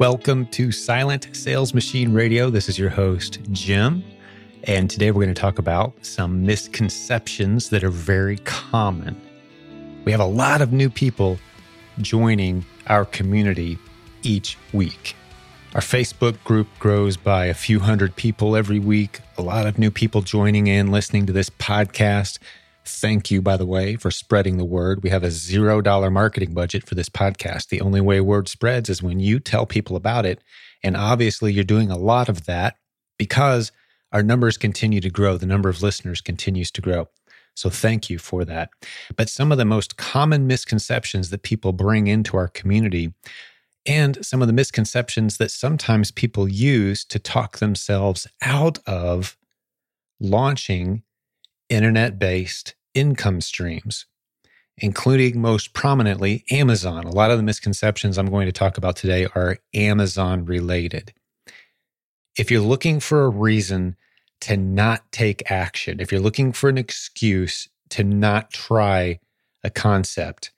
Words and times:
Welcome 0.00 0.46
to 0.46 0.72
Silent 0.72 1.28
Sales 1.36 1.72
Machine 1.72 2.12
Radio. 2.12 2.50
This 2.50 2.68
is 2.68 2.76
your 2.76 2.90
host, 2.90 3.38
Jim. 3.52 4.02
And 4.64 4.90
today 4.90 5.12
we're 5.12 5.22
going 5.22 5.32
to 5.32 5.40
talk 5.40 5.60
about 5.60 5.94
some 6.04 6.44
misconceptions 6.44 7.68
that 7.68 7.84
are 7.84 7.90
very 7.90 8.38
common. 8.38 9.16
We 10.04 10.10
have 10.10 10.20
a 10.20 10.26
lot 10.26 10.60
of 10.60 10.72
new 10.72 10.90
people 10.90 11.38
joining 11.98 12.66
our 12.88 13.04
community 13.04 13.78
each 14.24 14.58
week. 14.72 15.14
Our 15.76 15.80
Facebook 15.80 16.42
group 16.42 16.66
grows 16.80 17.16
by 17.16 17.46
a 17.46 17.54
few 17.54 17.78
hundred 17.78 18.16
people 18.16 18.56
every 18.56 18.80
week, 18.80 19.20
a 19.38 19.42
lot 19.42 19.64
of 19.64 19.78
new 19.78 19.92
people 19.92 20.22
joining 20.22 20.66
in, 20.66 20.90
listening 20.90 21.24
to 21.26 21.32
this 21.32 21.50
podcast. 21.50 22.40
Thank 22.86 23.30
you, 23.30 23.40
by 23.40 23.56
the 23.56 23.66
way, 23.66 23.96
for 23.96 24.10
spreading 24.10 24.58
the 24.58 24.64
word. 24.64 25.02
We 25.02 25.10
have 25.10 25.24
a 25.24 25.30
zero 25.30 25.80
dollar 25.80 26.10
marketing 26.10 26.52
budget 26.52 26.86
for 26.86 26.94
this 26.94 27.08
podcast. 27.08 27.68
The 27.68 27.80
only 27.80 28.00
way 28.00 28.20
word 28.20 28.48
spreads 28.48 28.90
is 28.90 29.02
when 29.02 29.20
you 29.20 29.40
tell 29.40 29.64
people 29.64 29.96
about 29.96 30.26
it. 30.26 30.42
And 30.82 30.96
obviously, 30.96 31.52
you're 31.52 31.64
doing 31.64 31.90
a 31.90 31.96
lot 31.96 32.28
of 32.28 32.44
that 32.44 32.76
because 33.18 33.72
our 34.12 34.22
numbers 34.22 34.58
continue 34.58 35.00
to 35.00 35.10
grow. 35.10 35.38
The 35.38 35.46
number 35.46 35.70
of 35.70 35.82
listeners 35.82 36.20
continues 36.20 36.70
to 36.72 36.82
grow. 36.82 37.08
So 37.54 37.70
thank 37.70 38.10
you 38.10 38.18
for 38.18 38.44
that. 38.44 38.70
But 39.16 39.30
some 39.30 39.50
of 39.50 39.58
the 39.58 39.64
most 39.64 39.96
common 39.96 40.46
misconceptions 40.46 41.30
that 41.30 41.42
people 41.42 41.72
bring 41.72 42.06
into 42.06 42.36
our 42.36 42.48
community 42.48 43.14
and 43.86 44.24
some 44.24 44.42
of 44.42 44.48
the 44.48 44.54
misconceptions 44.54 45.36
that 45.36 45.50
sometimes 45.50 46.10
people 46.10 46.48
use 46.48 47.04
to 47.04 47.18
talk 47.18 47.58
themselves 47.58 48.26
out 48.42 48.78
of 48.86 49.36
launching 50.20 51.02
internet 51.68 52.18
based 52.18 52.74
income 52.94 53.40
streams, 53.40 54.06
including 54.78 55.40
most 55.40 55.72
prominently 55.72 56.44
Amazon. 56.50 57.04
A 57.04 57.10
lot 57.10 57.30
of 57.30 57.36
the 57.36 57.42
misconceptions 57.42 58.18
I'm 58.18 58.30
going 58.30 58.46
to 58.46 58.52
talk 58.52 58.78
about 58.78 58.96
today 58.96 59.26
are 59.34 59.58
Amazon 59.74 60.44
related. 60.44 61.12
If 62.36 62.50
you're 62.50 62.60
looking 62.60 63.00
for 63.00 63.24
a 63.24 63.28
reason 63.28 63.96
to 64.42 64.56
not 64.56 65.10
take 65.12 65.50
action, 65.50 66.00
if 66.00 66.10
you're 66.10 66.20
looking 66.20 66.52
for 66.52 66.68
an 66.68 66.78
excuse 66.78 67.68
to 67.90 68.04
not 68.04 68.50
try 68.50 69.20
a 69.62 69.70
concept, 69.70 70.52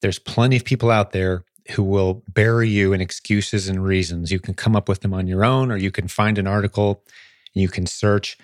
there's 0.00 0.18
plenty 0.18 0.56
of 0.56 0.64
people 0.64 0.90
out 0.90 1.12
there 1.12 1.44
who 1.72 1.82
will 1.82 2.22
bury 2.32 2.68
you 2.68 2.92
in 2.92 3.00
excuses 3.00 3.68
and 3.68 3.84
reasons. 3.84 4.32
You 4.32 4.40
can 4.40 4.54
come 4.54 4.74
up 4.74 4.88
with 4.88 5.00
them 5.00 5.12
on 5.12 5.26
your 5.26 5.44
own, 5.44 5.70
or 5.70 5.76
you 5.76 5.90
can 5.90 6.08
find 6.08 6.38
an 6.38 6.46
article, 6.46 7.02
you 7.52 7.68
can 7.68 7.86
search 7.86 8.38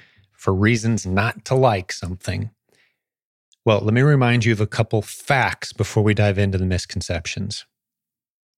for 0.45 0.53
reasons 0.53 1.07
not 1.07 1.43
to 1.47 1.55
like 1.55 1.91
something. 1.91 2.51
Well, 3.65 3.81
let 3.81 3.95
me 3.95 4.03
remind 4.03 4.45
you 4.45 4.53
of 4.53 4.61
a 4.61 4.67
couple 4.67 5.01
facts 5.01 5.73
before 5.73 6.03
we 6.03 6.13
dive 6.13 6.37
into 6.37 6.59
the 6.59 6.67
misconceptions. 6.67 7.65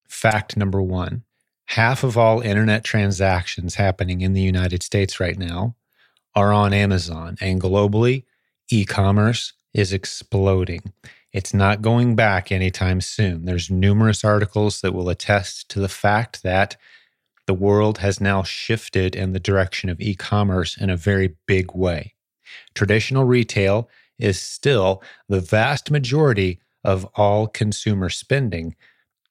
Fact 0.08 0.56
number 0.56 0.82
one 0.82 1.22
half 1.66 2.02
of 2.02 2.18
all 2.18 2.40
internet 2.40 2.82
transactions 2.82 3.76
happening 3.76 4.20
in 4.20 4.32
the 4.32 4.40
United 4.40 4.82
States 4.82 5.20
right 5.20 5.38
now 5.38 5.76
are 6.34 6.52
on 6.52 6.72
Amazon, 6.72 7.36
and 7.40 7.60
globally, 7.60 8.24
e 8.68 8.84
commerce 8.84 9.52
is 9.72 9.92
exploding. 9.92 10.92
It's 11.32 11.54
not 11.54 11.82
going 11.82 12.16
back 12.16 12.50
anytime 12.50 13.00
soon. 13.00 13.44
There's 13.44 13.70
numerous 13.70 14.24
articles 14.24 14.80
that 14.80 14.92
will 14.92 15.08
attest 15.08 15.68
to 15.68 15.78
the 15.78 15.88
fact 15.88 16.42
that 16.42 16.76
the 17.46 17.54
world 17.54 17.98
has 17.98 18.20
now 18.20 18.42
shifted 18.42 19.14
in 19.14 19.32
the 19.32 19.40
direction 19.40 19.88
of 19.88 20.00
e 20.00 20.14
commerce 20.14 20.76
in 20.76 20.90
a 20.90 20.96
very 20.96 21.36
big 21.46 21.74
way. 21.74 22.14
Traditional 22.74 23.24
retail 23.24 23.88
is 24.18 24.40
still 24.40 25.02
the 25.28 25.40
vast 25.40 25.90
majority 25.90 26.60
of 26.84 27.04
all 27.14 27.46
consumer 27.46 28.08
spending, 28.08 28.74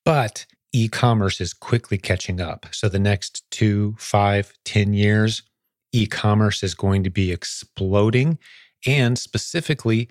but 0.03 0.45
e 0.73 0.87
commerce 0.87 1.39
is 1.39 1.53
quickly 1.53 1.97
catching 1.97 2.41
up. 2.41 2.65
So, 2.71 2.89
the 2.89 2.99
next 2.99 3.49
two, 3.51 3.95
five, 3.97 4.53
ten 4.65 4.93
years, 4.93 5.41
e 5.91 6.05
commerce 6.05 6.63
is 6.63 6.75
going 6.75 7.03
to 7.03 7.09
be 7.09 7.31
exploding. 7.31 8.37
And 8.85 9.17
specifically, 9.17 10.09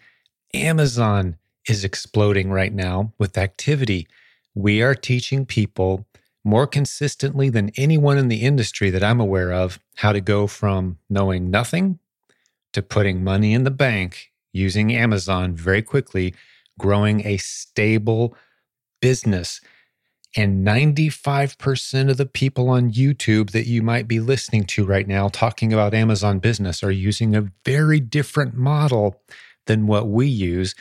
Amazon 0.52 1.36
is 1.68 1.84
exploding 1.84 2.50
right 2.50 2.72
now 2.72 3.12
with 3.18 3.38
activity. 3.38 4.08
We 4.54 4.82
are 4.82 4.94
teaching 4.94 5.46
people 5.46 6.06
more 6.44 6.66
consistently 6.66 7.48
than 7.48 7.70
anyone 7.76 8.18
in 8.18 8.28
the 8.28 8.42
industry 8.42 8.90
that 8.90 9.02
I'm 9.02 9.20
aware 9.20 9.52
of 9.52 9.80
how 9.96 10.12
to 10.12 10.20
go 10.20 10.46
from 10.46 10.98
knowing 11.08 11.50
nothing 11.50 11.98
to 12.74 12.82
putting 12.82 13.24
money 13.24 13.54
in 13.54 13.64
the 13.64 13.70
bank 13.70 14.32
using 14.52 14.94
Amazon 14.94 15.54
very 15.54 15.82
quickly, 15.82 16.34
growing 16.78 17.26
a 17.26 17.38
stable 17.38 18.36
business. 19.00 19.60
And 20.36 20.66
95% 20.66 22.10
of 22.10 22.16
the 22.16 22.26
people 22.26 22.68
on 22.68 22.92
YouTube 22.92 23.50
that 23.50 23.66
you 23.66 23.82
might 23.82 24.08
be 24.08 24.18
listening 24.18 24.64
to 24.64 24.84
right 24.84 25.06
now 25.06 25.28
talking 25.28 25.72
about 25.72 25.94
Amazon 25.94 26.40
business 26.40 26.82
are 26.82 26.90
using 26.90 27.34
a 27.36 27.52
very 27.64 28.00
different 28.00 28.54
model 28.54 29.20
than 29.66 29.86
what 29.86 30.08
we 30.08 30.26
use. 30.26 30.74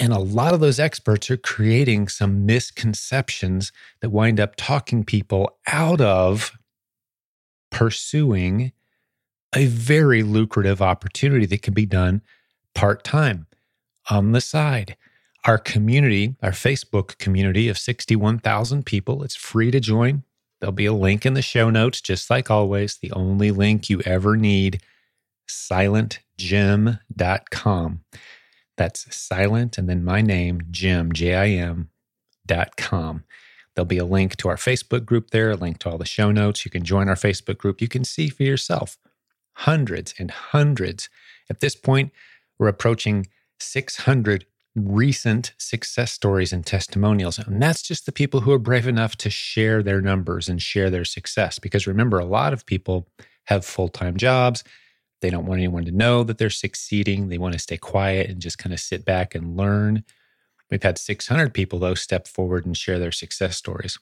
And 0.00 0.12
a 0.14 0.18
lot 0.18 0.54
of 0.54 0.60
those 0.60 0.80
experts 0.80 1.30
are 1.30 1.36
creating 1.36 2.08
some 2.08 2.46
misconceptions 2.46 3.70
that 4.00 4.08
wind 4.08 4.40
up 4.40 4.56
talking 4.56 5.04
people 5.04 5.58
out 5.66 6.00
of 6.00 6.52
pursuing 7.70 8.72
a 9.54 9.66
very 9.66 10.22
lucrative 10.22 10.80
opportunity 10.80 11.44
that 11.44 11.60
can 11.60 11.74
be 11.74 11.84
done 11.84 12.22
part 12.74 13.04
time 13.04 13.46
on 14.08 14.32
the 14.32 14.40
side. 14.40 14.96
Our 15.44 15.58
community, 15.58 16.34
our 16.42 16.52
Facebook 16.52 17.18
community 17.18 17.68
of 17.68 17.76
61,000 17.76 18.86
people, 18.86 19.22
it's 19.22 19.36
free 19.36 19.70
to 19.70 19.80
join. 19.80 20.22
There'll 20.60 20.72
be 20.72 20.86
a 20.86 20.94
link 20.94 21.26
in 21.26 21.34
the 21.34 21.42
show 21.42 21.68
notes, 21.68 22.00
just 22.00 22.30
like 22.30 22.50
always. 22.50 22.96
The 22.96 23.12
only 23.12 23.50
link 23.50 23.90
you 23.90 24.00
ever 24.06 24.34
need 24.36 24.80
silentjim.com. 25.46 28.00
That's 28.80 29.14
silent 29.14 29.76
and 29.76 29.90
then 29.90 30.02
my 30.02 30.22
name, 30.22 30.62
Jim, 30.70 31.12
J 31.12 31.34
I 31.34 31.48
M 31.48 31.90
dot 32.46 32.78
com. 32.78 33.24
There'll 33.74 33.84
be 33.84 33.98
a 33.98 34.06
link 34.06 34.36
to 34.36 34.48
our 34.48 34.56
Facebook 34.56 35.04
group 35.04 35.32
there, 35.32 35.50
a 35.50 35.54
link 35.54 35.80
to 35.80 35.90
all 35.90 35.98
the 35.98 36.06
show 36.06 36.32
notes. 36.32 36.64
You 36.64 36.70
can 36.70 36.82
join 36.82 37.06
our 37.06 37.14
Facebook 37.14 37.58
group. 37.58 37.82
You 37.82 37.88
can 37.88 38.04
see 38.04 38.30
for 38.30 38.42
yourself 38.42 38.96
hundreds 39.52 40.14
and 40.18 40.30
hundreds. 40.30 41.10
At 41.50 41.60
this 41.60 41.76
point, 41.76 42.10
we're 42.58 42.68
approaching 42.68 43.26
600 43.58 44.46
recent 44.74 45.52
success 45.58 46.12
stories 46.12 46.50
and 46.50 46.64
testimonials. 46.64 47.38
And 47.38 47.62
that's 47.62 47.82
just 47.82 48.06
the 48.06 48.12
people 48.12 48.40
who 48.40 48.52
are 48.52 48.58
brave 48.58 48.88
enough 48.88 49.14
to 49.16 49.28
share 49.28 49.82
their 49.82 50.00
numbers 50.00 50.48
and 50.48 50.62
share 50.62 50.88
their 50.88 51.04
success. 51.04 51.58
Because 51.58 51.86
remember, 51.86 52.18
a 52.18 52.24
lot 52.24 52.54
of 52.54 52.64
people 52.64 53.08
have 53.44 53.62
full 53.62 53.90
time 53.90 54.16
jobs. 54.16 54.64
They 55.20 55.30
don't 55.30 55.46
want 55.46 55.58
anyone 55.58 55.84
to 55.84 55.92
know 55.92 56.24
that 56.24 56.38
they're 56.38 56.50
succeeding. 56.50 57.28
They 57.28 57.38
want 57.38 57.52
to 57.52 57.58
stay 57.58 57.76
quiet 57.76 58.30
and 58.30 58.40
just 58.40 58.58
kind 58.58 58.72
of 58.72 58.80
sit 58.80 59.04
back 59.04 59.34
and 59.34 59.56
learn. 59.56 60.04
We've 60.70 60.82
had 60.82 60.98
600 60.98 61.52
people, 61.52 61.78
though, 61.78 61.94
step 61.94 62.28
forward 62.28 62.64
and 62.64 62.76
share 62.76 62.98
their 62.98 63.12
success 63.12 63.56
stories. 63.56 63.98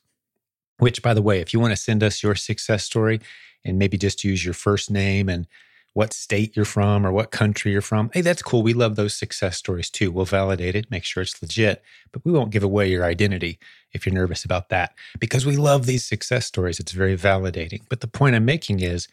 Which, 0.78 1.02
by 1.02 1.14
the 1.14 1.22
way, 1.22 1.40
if 1.40 1.52
you 1.52 1.60
want 1.60 1.72
to 1.72 1.76
send 1.76 2.02
us 2.02 2.22
your 2.22 2.34
success 2.34 2.84
story 2.84 3.20
and 3.64 3.78
maybe 3.78 3.98
just 3.98 4.22
use 4.22 4.44
your 4.44 4.54
first 4.54 4.90
name 4.90 5.28
and 5.28 5.46
what 5.94 6.12
state 6.12 6.54
you're 6.54 6.64
from 6.64 7.04
or 7.04 7.10
what 7.10 7.32
country 7.32 7.72
you're 7.72 7.80
from, 7.80 8.10
hey, 8.14 8.20
that's 8.20 8.42
cool. 8.42 8.62
We 8.62 8.74
love 8.74 8.94
those 8.94 9.14
success 9.14 9.56
stories 9.56 9.90
too. 9.90 10.12
We'll 10.12 10.26
validate 10.26 10.76
it, 10.76 10.90
make 10.90 11.02
sure 11.02 11.22
it's 11.22 11.42
legit, 11.42 11.82
but 12.12 12.24
we 12.24 12.30
won't 12.30 12.52
give 12.52 12.62
away 12.62 12.88
your 12.88 13.04
identity 13.04 13.58
if 13.92 14.06
you're 14.06 14.14
nervous 14.14 14.44
about 14.44 14.68
that 14.68 14.94
because 15.18 15.44
we 15.44 15.56
love 15.56 15.86
these 15.86 16.04
success 16.04 16.46
stories. 16.46 16.78
It's 16.78 16.92
very 16.92 17.16
validating. 17.16 17.82
But 17.88 18.00
the 18.00 18.06
point 18.06 18.36
I'm 18.36 18.44
making 18.44 18.80
is, 18.80 19.08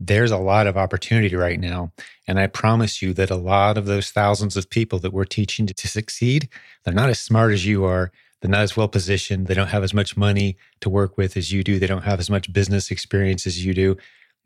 there's 0.00 0.30
a 0.30 0.38
lot 0.38 0.66
of 0.66 0.76
opportunity 0.76 1.34
right 1.36 1.58
now. 1.58 1.92
And 2.26 2.38
I 2.38 2.46
promise 2.46 3.00
you 3.00 3.12
that 3.14 3.30
a 3.30 3.36
lot 3.36 3.78
of 3.78 3.86
those 3.86 4.10
thousands 4.10 4.56
of 4.56 4.70
people 4.70 4.98
that 5.00 5.12
we're 5.12 5.24
teaching 5.24 5.66
to, 5.66 5.74
to, 5.74 5.88
succeed, 5.88 6.48
they're 6.84 6.94
not 6.94 7.10
as 7.10 7.20
smart 7.20 7.52
as 7.52 7.64
you 7.64 7.84
are. 7.84 8.10
They're 8.40 8.50
not 8.50 8.62
as 8.62 8.76
well 8.76 8.88
positioned. 8.88 9.46
They 9.46 9.54
don't 9.54 9.68
have 9.68 9.84
as 9.84 9.94
much 9.94 10.16
money 10.16 10.56
to 10.80 10.90
work 10.90 11.16
with 11.16 11.36
as 11.36 11.52
you 11.52 11.64
do. 11.64 11.78
They 11.78 11.86
don't 11.86 12.04
have 12.04 12.20
as 12.20 12.28
much 12.28 12.52
business 12.52 12.90
experience 12.90 13.46
as 13.46 13.64
you 13.64 13.72
do. 13.72 13.96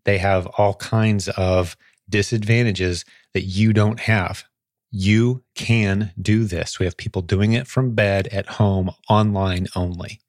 They 0.04 0.18
have 0.18 0.46
all 0.58 0.74
kinds 0.74 1.28
of 1.30 1.76
disadvantages 2.08 3.04
that 3.34 3.42
you 3.42 3.72
don't 3.72 4.00
have. 4.00 4.44
You 4.90 5.42
can 5.54 6.12
do 6.20 6.44
this. 6.44 6.78
We 6.78 6.86
have 6.86 6.96
people 6.96 7.22
doing 7.22 7.52
it 7.52 7.66
from 7.66 7.94
bed, 7.94 8.28
at 8.28 8.46
home, 8.46 8.90
online 9.08 9.66
only. 9.74 10.20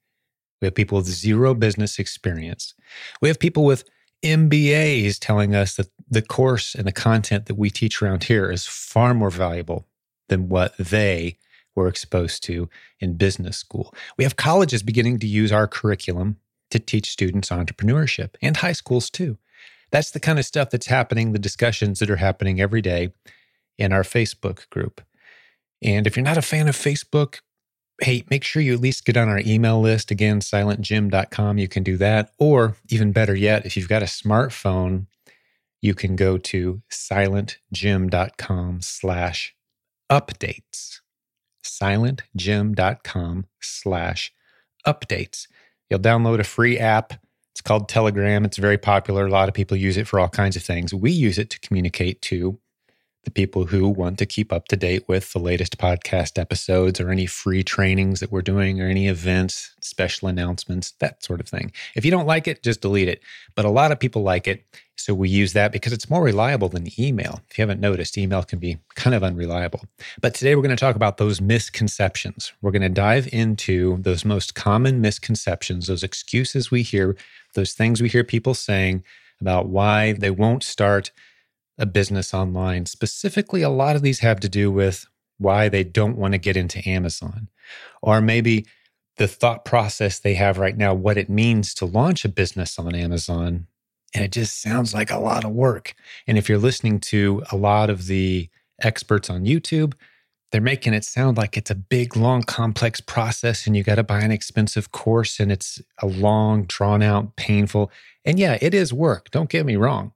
We 0.60 0.66
have 0.66 0.74
people 0.74 0.98
with 0.98 1.06
zero 1.06 1.54
business 1.54 1.98
experience. 1.98 2.74
We 3.22 3.28
have 3.28 3.38
people 3.38 3.64
with 3.64 3.84
MBAs 4.22 5.18
telling 5.18 5.54
us 5.54 5.76
that 5.76 5.88
the 6.08 6.22
course 6.22 6.74
and 6.74 6.86
the 6.86 6.92
content 6.92 7.46
that 7.46 7.54
we 7.54 7.70
teach 7.70 8.02
around 8.02 8.24
here 8.24 8.50
is 8.50 8.66
far 8.66 9.14
more 9.14 9.30
valuable 9.30 9.86
than 10.28 10.48
what 10.48 10.76
they 10.76 11.38
were 11.74 11.88
exposed 11.88 12.42
to 12.44 12.68
in 12.98 13.14
business 13.14 13.56
school. 13.56 13.94
We 14.18 14.24
have 14.24 14.36
colleges 14.36 14.82
beginning 14.82 15.18
to 15.20 15.26
use 15.26 15.52
our 15.52 15.66
curriculum 15.66 16.36
to 16.70 16.78
teach 16.78 17.10
students 17.10 17.48
entrepreneurship 17.48 18.34
and 18.42 18.56
high 18.56 18.72
schools 18.72 19.10
too. 19.10 19.38
That's 19.90 20.10
the 20.10 20.20
kind 20.20 20.38
of 20.38 20.44
stuff 20.44 20.70
that's 20.70 20.86
happening, 20.86 21.32
the 21.32 21.38
discussions 21.38 21.98
that 21.98 22.10
are 22.10 22.16
happening 22.16 22.60
every 22.60 22.82
day 22.82 23.12
in 23.78 23.92
our 23.92 24.02
Facebook 24.02 24.68
group. 24.70 25.00
And 25.82 26.06
if 26.06 26.16
you're 26.16 26.24
not 26.24 26.38
a 26.38 26.42
fan 26.42 26.68
of 26.68 26.76
Facebook, 26.76 27.40
hey, 28.00 28.24
make 28.30 28.44
sure 28.44 28.62
you 28.62 28.74
at 28.74 28.80
least 28.80 29.04
get 29.04 29.16
on 29.16 29.28
our 29.28 29.40
email 29.40 29.80
list. 29.80 30.10
Again, 30.10 30.40
silentjim.com. 30.40 31.58
You 31.58 31.68
can 31.68 31.82
do 31.82 31.96
that. 31.98 32.32
Or 32.38 32.76
even 32.88 33.12
better 33.12 33.34
yet, 33.34 33.66
if 33.66 33.76
you've 33.76 33.88
got 33.88 34.02
a 34.02 34.06
smartphone, 34.06 35.06
you 35.82 35.94
can 35.94 36.16
go 36.16 36.38
to 36.38 36.82
silentjim.com 36.90 38.80
slash 38.82 39.54
updates. 40.10 41.00
silentjim.com 41.64 43.46
slash 43.60 44.32
updates. 44.86 45.46
You'll 45.88 46.00
download 46.00 46.38
a 46.40 46.44
free 46.44 46.78
app. 46.78 47.14
It's 47.52 47.60
called 47.60 47.88
Telegram. 47.88 48.44
It's 48.44 48.58
very 48.58 48.78
popular. 48.78 49.26
A 49.26 49.30
lot 49.30 49.48
of 49.48 49.54
people 49.54 49.76
use 49.76 49.96
it 49.96 50.06
for 50.06 50.20
all 50.20 50.28
kinds 50.28 50.56
of 50.56 50.62
things. 50.62 50.94
We 50.94 51.10
use 51.10 51.38
it 51.38 51.50
to 51.50 51.60
communicate 51.60 52.22
to 52.22 52.58
the 53.24 53.30
people 53.30 53.66
who 53.66 53.88
want 53.88 54.18
to 54.18 54.26
keep 54.26 54.52
up 54.52 54.66
to 54.68 54.76
date 54.76 55.04
with 55.06 55.32
the 55.32 55.38
latest 55.38 55.76
podcast 55.76 56.38
episodes 56.38 57.00
or 57.00 57.10
any 57.10 57.26
free 57.26 57.62
trainings 57.62 58.20
that 58.20 58.32
we're 58.32 58.40
doing 58.40 58.80
or 58.80 58.86
any 58.86 59.08
events, 59.08 59.74
special 59.80 60.28
announcements, 60.28 60.92
that 61.00 61.22
sort 61.22 61.40
of 61.40 61.48
thing. 61.48 61.70
If 61.94 62.04
you 62.04 62.10
don't 62.10 62.26
like 62.26 62.48
it, 62.48 62.62
just 62.62 62.80
delete 62.80 63.08
it. 63.08 63.20
But 63.54 63.66
a 63.66 63.70
lot 63.70 63.92
of 63.92 64.00
people 64.00 64.22
like 64.22 64.48
it. 64.48 64.64
So 64.96 65.14
we 65.14 65.28
use 65.28 65.52
that 65.54 65.72
because 65.72 65.92
it's 65.92 66.10
more 66.10 66.22
reliable 66.22 66.68
than 66.68 66.88
email. 66.98 67.40
If 67.50 67.58
you 67.58 67.62
haven't 67.62 67.80
noticed, 67.80 68.18
email 68.18 68.42
can 68.42 68.58
be 68.58 68.78
kind 68.94 69.14
of 69.14 69.22
unreliable. 69.22 69.84
But 70.20 70.34
today 70.34 70.54
we're 70.54 70.62
going 70.62 70.76
to 70.76 70.80
talk 70.80 70.96
about 70.96 71.16
those 71.16 71.40
misconceptions. 71.40 72.52
We're 72.60 72.70
going 72.70 72.82
to 72.82 72.88
dive 72.88 73.28
into 73.32 73.98
those 74.02 74.24
most 74.24 74.54
common 74.54 75.00
misconceptions, 75.00 75.86
those 75.86 76.02
excuses 76.02 76.70
we 76.70 76.82
hear, 76.82 77.16
those 77.54 77.72
things 77.72 78.02
we 78.02 78.08
hear 78.08 78.24
people 78.24 78.54
saying 78.54 79.02
about 79.40 79.68
why 79.68 80.12
they 80.12 80.30
won't 80.30 80.62
start 80.62 81.10
a 81.80 81.86
business 81.86 82.32
online. 82.32 82.86
Specifically, 82.86 83.62
a 83.62 83.70
lot 83.70 83.96
of 83.96 84.02
these 84.02 84.20
have 84.20 84.38
to 84.40 84.48
do 84.48 84.70
with 84.70 85.06
why 85.38 85.68
they 85.68 85.82
don't 85.82 86.16
want 86.16 86.32
to 86.32 86.38
get 86.38 86.56
into 86.56 86.86
Amazon, 86.88 87.48
or 88.02 88.20
maybe 88.20 88.66
the 89.16 89.26
thought 89.26 89.64
process 89.64 90.18
they 90.18 90.34
have 90.34 90.58
right 90.58 90.76
now, 90.76 90.94
what 90.94 91.18
it 91.18 91.28
means 91.28 91.74
to 91.74 91.86
launch 91.86 92.24
a 92.24 92.28
business 92.28 92.78
on 92.78 92.94
Amazon. 92.94 93.66
And 94.14 94.24
it 94.24 94.32
just 94.32 94.60
sounds 94.60 94.92
like 94.92 95.10
a 95.10 95.18
lot 95.18 95.44
of 95.44 95.52
work. 95.52 95.94
And 96.26 96.36
if 96.36 96.48
you're 96.48 96.58
listening 96.58 97.00
to 97.00 97.42
a 97.50 97.56
lot 97.56 97.90
of 97.90 98.06
the 98.06 98.48
experts 98.82 99.30
on 99.30 99.44
YouTube, 99.44 99.94
they're 100.50 100.60
making 100.60 100.94
it 100.94 101.04
sound 101.04 101.36
like 101.36 101.56
it's 101.56 101.70
a 101.70 101.74
big, 101.74 102.16
long, 102.16 102.42
complex 102.42 103.00
process 103.00 103.66
and 103.66 103.76
you 103.76 103.84
got 103.84 103.96
to 103.96 104.02
buy 104.02 104.20
an 104.20 104.32
expensive 104.32 104.90
course 104.90 105.38
and 105.38 105.52
it's 105.52 105.80
a 105.98 106.06
long, 106.06 106.64
drawn 106.64 107.02
out, 107.02 107.36
painful. 107.36 107.90
And 108.24 108.38
yeah, 108.38 108.58
it 108.60 108.74
is 108.74 108.92
work. 108.92 109.30
Don't 109.30 109.48
get 109.48 109.64
me 109.64 109.76
wrong. 109.76 110.12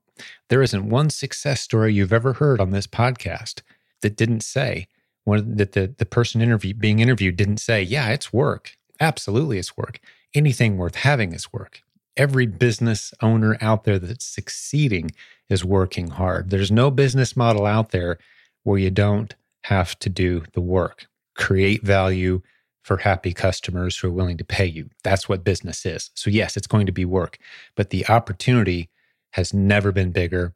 There 0.49 0.61
isn't 0.61 0.89
one 0.89 1.09
success 1.09 1.61
story 1.61 1.93
you've 1.93 2.13
ever 2.13 2.33
heard 2.33 2.61
on 2.61 2.71
this 2.71 2.87
podcast 2.87 3.61
that 4.01 4.15
didn't 4.15 4.41
say, 4.41 4.87
one 5.23 5.55
that 5.57 5.71
the, 5.71 5.93
the 5.97 6.05
person 6.05 6.41
interview, 6.41 6.73
being 6.73 6.99
interviewed 6.99 7.35
didn't 7.35 7.57
say, 7.57 7.81
yeah, 7.81 8.09
it's 8.09 8.31
work. 8.31 8.77
Absolutely, 8.99 9.57
it's 9.57 9.75
work. 9.75 9.99
Anything 10.33 10.77
worth 10.77 10.95
having 10.95 11.33
is 11.33 11.51
work. 11.51 11.81
Every 12.15 12.45
business 12.45 13.13
owner 13.21 13.57
out 13.59 13.83
there 13.83 13.99
that's 13.99 14.25
succeeding 14.25 15.11
is 15.49 15.65
working 15.65 16.11
hard. 16.11 16.49
There's 16.49 16.71
no 16.71 16.91
business 16.91 17.35
model 17.35 17.65
out 17.65 17.91
there 17.91 18.19
where 18.63 18.79
you 18.79 18.91
don't 18.91 19.35
have 19.65 19.97
to 19.99 20.09
do 20.09 20.43
the 20.53 20.61
work, 20.61 21.07
create 21.35 21.83
value 21.83 22.41
for 22.83 22.97
happy 22.97 23.33
customers 23.33 23.97
who 23.97 24.07
are 24.07 24.11
willing 24.11 24.37
to 24.37 24.45
pay 24.45 24.65
you. 24.65 24.89
That's 25.03 25.27
what 25.27 25.43
business 25.43 25.85
is. 25.85 26.11
So, 26.13 26.29
yes, 26.29 26.55
it's 26.55 26.67
going 26.67 26.85
to 26.85 26.91
be 26.91 27.03
work, 27.03 27.39
but 27.75 27.89
the 27.89 28.07
opportunity 28.07 28.89
has 29.35 29.53
never 29.53 29.91
been 29.91 30.11
bigger. 30.11 30.53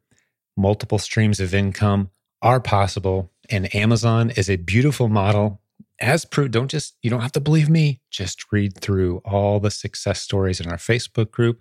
Multiple 0.55 0.99
streams 0.99 1.41
of 1.41 1.53
income 1.53 2.11
are 2.41 2.61
possible. 2.61 3.29
And 3.49 3.75
Amazon 3.75 4.29
is 4.29 4.49
a 4.49 4.55
beautiful 4.55 5.09
model. 5.09 5.59
As 5.99 6.23
proved, 6.23 6.53
don't 6.53 6.71
just, 6.71 6.95
you 7.01 7.09
don't 7.09 7.19
have 7.19 7.33
to 7.33 7.41
believe 7.41 7.67
me. 7.67 7.99
Just 8.09 8.45
read 8.53 8.79
through 8.79 9.17
all 9.25 9.59
the 9.59 9.69
success 9.69 10.21
stories 10.21 10.61
in 10.61 10.69
our 10.69 10.77
Facebook 10.77 11.29
group. 11.29 11.59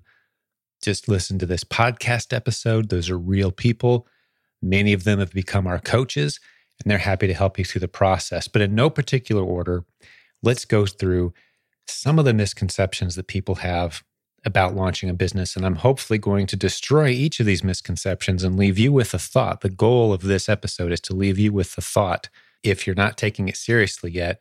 Just 0.81 1.09
listen 1.09 1.41
to 1.41 1.47
this 1.47 1.65
podcast 1.65 2.33
episode. 2.33 2.89
Those 2.89 3.11
are 3.11 3.19
real 3.19 3.51
people. 3.51 4.07
Many 4.63 4.93
of 4.93 5.03
them 5.03 5.19
have 5.19 5.33
become 5.33 5.67
our 5.67 5.81
coaches 5.81 6.39
and 6.81 6.89
they're 6.89 6.99
happy 6.99 7.27
to 7.27 7.35
help 7.35 7.59
you 7.59 7.65
through 7.65 7.81
the 7.81 7.89
process. 7.89 8.47
But 8.47 8.63
in 8.63 8.77
no 8.77 8.91
particular 8.91 9.43
order, 9.43 9.85
let's 10.41 10.65
go 10.65 10.87
through 10.87 11.33
some 11.89 12.21
of 12.21 12.25
the 12.25 12.35
misconceptions 12.35 13.17
that 13.17 13.27
people 13.27 13.57
have 13.57 14.05
about 14.49 14.75
launching 14.75 15.09
a 15.09 15.15
business. 15.15 15.55
And 15.55 15.65
I'm 15.65 15.77
hopefully 15.77 16.19
going 16.19 16.47
to 16.49 16.57
destroy 16.57 17.11
each 17.11 17.39
of 17.39 17.47
these 17.47 17.63
misconceptions 17.63 18.43
and 18.43 18.57
leave 18.57 18.79
you 18.79 18.93
with 18.93 19.15
a 19.15 19.19
thought. 19.19 19.61
The 19.61 19.71
goal 19.71 20.13
of 20.13 20.23
this 20.23 20.49
episode 20.49 20.91
is 20.91 21.01
to 21.03 21.15
leave 21.15 21.39
you 21.39 21.53
with 21.53 21.77
the 21.77 21.83
thought 21.83 22.29
if 22.63 22.87
you're 22.87 22.97
not 22.97 23.17
taking 23.17 23.49
it 23.49 23.57
seriously 23.57 24.11
yet, 24.11 24.41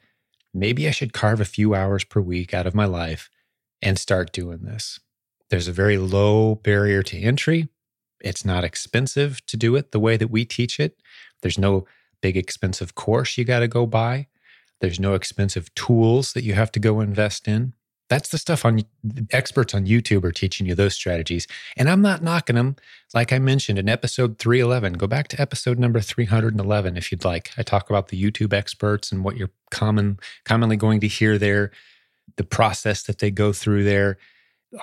maybe 0.54 0.88
I 0.88 0.92
should 0.92 1.14
carve 1.14 1.40
a 1.40 1.46
few 1.46 1.76
hours 1.76 2.04
per 2.04 2.20
week 2.20 2.54
out 2.54 2.66
of 2.66 2.74
my 2.74 2.86
life 2.86 3.30
and 3.82 4.00
start 4.00 4.32
doing 4.32 4.64
this. 4.64 5.00
There's 5.50 5.68
a 5.68 5.74
very 5.74 5.98
low 5.98 6.56
barrier 6.56 7.04
to 7.04 7.20
entry. 7.20 7.70
It's 8.20 8.44
not 8.44 8.64
expensive 8.64 9.46
to 9.46 9.58
do 9.58 9.76
it 9.76 9.92
the 9.92 10.00
way 10.00 10.18
that 10.18 10.32
we 10.32 10.46
teach 10.46 10.80
it. 10.80 11.00
There's 11.42 11.60
no 11.60 11.86
big 12.22 12.36
expensive 12.36 12.96
course 12.96 13.38
you 13.38 13.46
got 13.46 13.60
to 13.60 13.68
go 13.68 13.86
buy. 13.86 14.28
There's 14.82 15.00
no 15.00 15.14
expensive 15.14 15.74
tools 15.76 16.34
that 16.34 16.44
you 16.44 16.54
have 16.54 16.72
to 16.74 16.80
go 16.80 17.00
invest 17.00 17.48
in. 17.48 17.74
That's 18.10 18.30
the 18.30 18.38
stuff 18.38 18.64
on 18.64 18.82
experts 19.32 19.74
on 19.74 19.86
YouTube 19.86 20.24
are 20.24 20.32
teaching 20.32 20.66
you 20.66 20.76
those 20.76 20.94
strategies. 20.94 21.48
And 21.76 21.90
I'm 21.90 22.02
not 22.02 22.24
knocking 22.24 22.56
them. 22.56 22.78
Like 23.14 23.34
I 23.34 23.40
mentioned 23.40 23.78
in 23.78 23.90
episode 23.90 24.40
311, 24.40 24.94
go 24.94 25.08
back 25.08 25.28
to 25.30 25.42
episode 25.42 25.78
number 25.78 26.00
311 26.00 26.96
if 26.96 27.12
you'd 27.12 27.26
like. 27.26 27.52
I 27.58 27.64
talk 27.64 27.90
about 27.90 28.08
the 28.08 28.22
YouTube 28.22 28.54
experts 28.54 29.12
and 29.12 29.24
what 29.24 29.36
you're 29.36 29.52
common 29.72 30.20
commonly 30.46 30.78
going 30.78 31.02
to 31.02 31.08
hear 31.08 31.38
there, 31.38 31.72
the 32.38 32.46
process 32.46 33.04
that 33.04 33.20
they 33.20 33.32
go 33.32 33.52
through 33.52 33.84
there. 33.84 34.18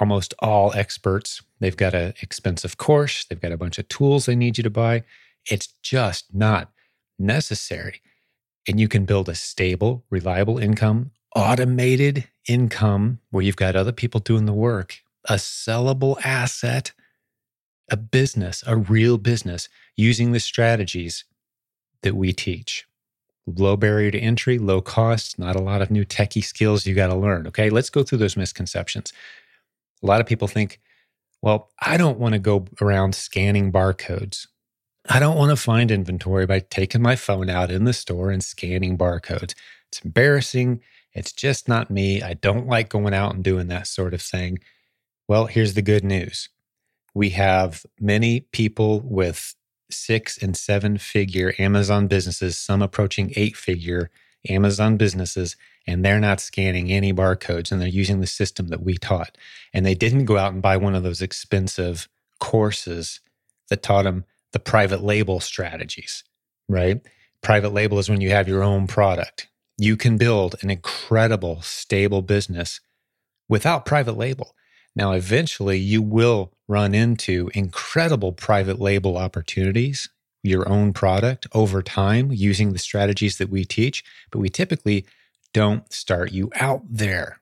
Almost 0.00 0.34
all 0.38 0.72
experts, 0.74 1.42
they've 1.60 1.76
got 1.76 1.94
an 1.94 2.14
expensive 2.22 2.78
course, 2.78 3.24
they've 3.24 3.40
got 3.40 3.52
a 3.52 3.58
bunch 3.58 3.78
of 3.78 3.88
tools 3.88 4.26
they 4.26 4.34
need 4.34 4.56
you 4.56 4.64
to 4.64 4.70
buy. 4.70 5.04
It's 5.50 5.68
just 5.82 6.34
not 6.34 6.72
necessary. 7.18 8.00
And 8.66 8.80
you 8.80 8.88
can 8.88 9.04
build 9.04 9.28
a 9.28 9.34
stable, 9.34 10.04
reliable 10.08 10.58
income 10.58 11.10
automated 11.34 12.28
income 12.48 13.20
where 13.30 13.42
you've 13.42 13.56
got 13.56 13.76
other 13.76 13.92
people 13.92 14.20
doing 14.20 14.46
the 14.46 14.52
work, 14.52 15.00
a 15.28 15.34
sellable 15.34 16.20
asset, 16.24 16.92
a 17.90 17.96
business, 17.96 18.62
a 18.66 18.76
real 18.76 19.18
business 19.18 19.68
using 19.96 20.32
the 20.32 20.40
strategies 20.40 21.24
that 22.02 22.14
we 22.14 22.32
teach. 22.32 22.86
Low 23.46 23.76
barrier 23.76 24.10
to 24.10 24.18
entry, 24.18 24.58
low 24.58 24.80
cost, 24.80 25.38
not 25.38 25.56
a 25.56 25.62
lot 25.62 25.82
of 25.82 25.90
new 25.90 26.04
techie 26.04 26.44
skills 26.44 26.86
you 26.86 26.94
got 26.94 27.08
to 27.08 27.14
learn. 27.14 27.46
Okay, 27.46 27.68
let's 27.68 27.90
go 27.90 28.02
through 28.02 28.18
those 28.18 28.36
misconceptions. 28.36 29.12
A 30.02 30.06
lot 30.06 30.20
of 30.20 30.26
people 30.26 30.48
think, 30.48 30.80
well, 31.42 31.70
I 31.80 31.98
don't 31.98 32.18
want 32.18 32.32
to 32.32 32.38
go 32.38 32.66
around 32.80 33.14
scanning 33.14 33.70
barcodes. 33.70 34.46
I 35.10 35.18
don't 35.18 35.36
want 35.36 35.50
to 35.50 35.56
find 35.56 35.90
inventory 35.90 36.46
by 36.46 36.60
taking 36.60 37.02
my 37.02 37.16
phone 37.16 37.50
out 37.50 37.70
in 37.70 37.84
the 37.84 37.92
store 37.92 38.30
and 38.30 38.42
scanning 38.42 38.96
barcodes. 38.96 39.54
It's 39.90 40.00
embarrassing. 40.02 40.80
It's 41.14 41.32
just 41.32 41.68
not 41.68 41.90
me. 41.90 42.22
I 42.22 42.34
don't 42.34 42.66
like 42.66 42.88
going 42.88 43.14
out 43.14 43.34
and 43.34 43.44
doing 43.44 43.68
that 43.68 43.86
sort 43.86 44.14
of 44.14 44.22
thing. 44.22 44.58
Well, 45.28 45.46
here's 45.46 45.74
the 45.74 45.82
good 45.82 46.04
news 46.04 46.48
we 47.14 47.30
have 47.30 47.86
many 48.00 48.40
people 48.40 49.00
with 49.00 49.54
six 49.90 50.36
and 50.36 50.56
seven 50.56 50.98
figure 50.98 51.54
Amazon 51.58 52.08
businesses, 52.08 52.58
some 52.58 52.82
approaching 52.82 53.32
eight 53.36 53.56
figure 53.56 54.10
Amazon 54.48 54.96
businesses, 54.96 55.56
and 55.86 56.04
they're 56.04 56.20
not 56.20 56.40
scanning 56.40 56.90
any 56.90 57.12
barcodes 57.12 57.70
and 57.70 57.80
they're 57.80 57.88
using 57.88 58.20
the 58.20 58.26
system 58.26 58.68
that 58.68 58.82
we 58.82 58.96
taught. 58.98 59.38
And 59.72 59.86
they 59.86 59.94
didn't 59.94 60.24
go 60.24 60.36
out 60.36 60.52
and 60.52 60.60
buy 60.60 60.76
one 60.76 60.94
of 60.94 61.02
those 61.02 61.22
expensive 61.22 62.08
courses 62.40 63.20
that 63.70 63.82
taught 63.82 64.02
them 64.02 64.24
the 64.52 64.58
private 64.58 65.02
label 65.02 65.40
strategies, 65.40 66.24
right? 66.68 67.00
Private 67.42 67.72
label 67.72 67.98
is 67.98 68.10
when 68.10 68.20
you 68.20 68.30
have 68.30 68.48
your 68.48 68.62
own 68.62 68.86
product 68.86 69.48
you 69.76 69.96
can 69.96 70.16
build 70.16 70.56
an 70.62 70.70
incredible, 70.70 71.62
stable 71.62 72.22
business 72.22 72.80
without 73.48 73.84
private 73.84 74.16
label. 74.16 74.54
Now, 74.96 75.12
eventually, 75.12 75.78
you 75.78 76.02
will 76.02 76.52
run 76.68 76.94
into 76.94 77.50
incredible 77.54 78.32
private 78.32 78.80
label 78.80 79.16
opportunities, 79.16 80.08
your 80.42 80.68
own 80.68 80.92
product 80.92 81.46
over 81.52 81.82
time 81.82 82.30
using 82.30 82.72
the 82.72 82.78
strategies 82.78 83.38
that 83.38 83.50
we 83.50 83.64
teach, 83.64 84.04
but 84.30 84.38
we 84.38 84.48
typically 84.48 85.04
don't 85.52 85.92
start 85.92 86.32
you 86.32 86.50
out 86.56 86.82
there. 86.88 87.40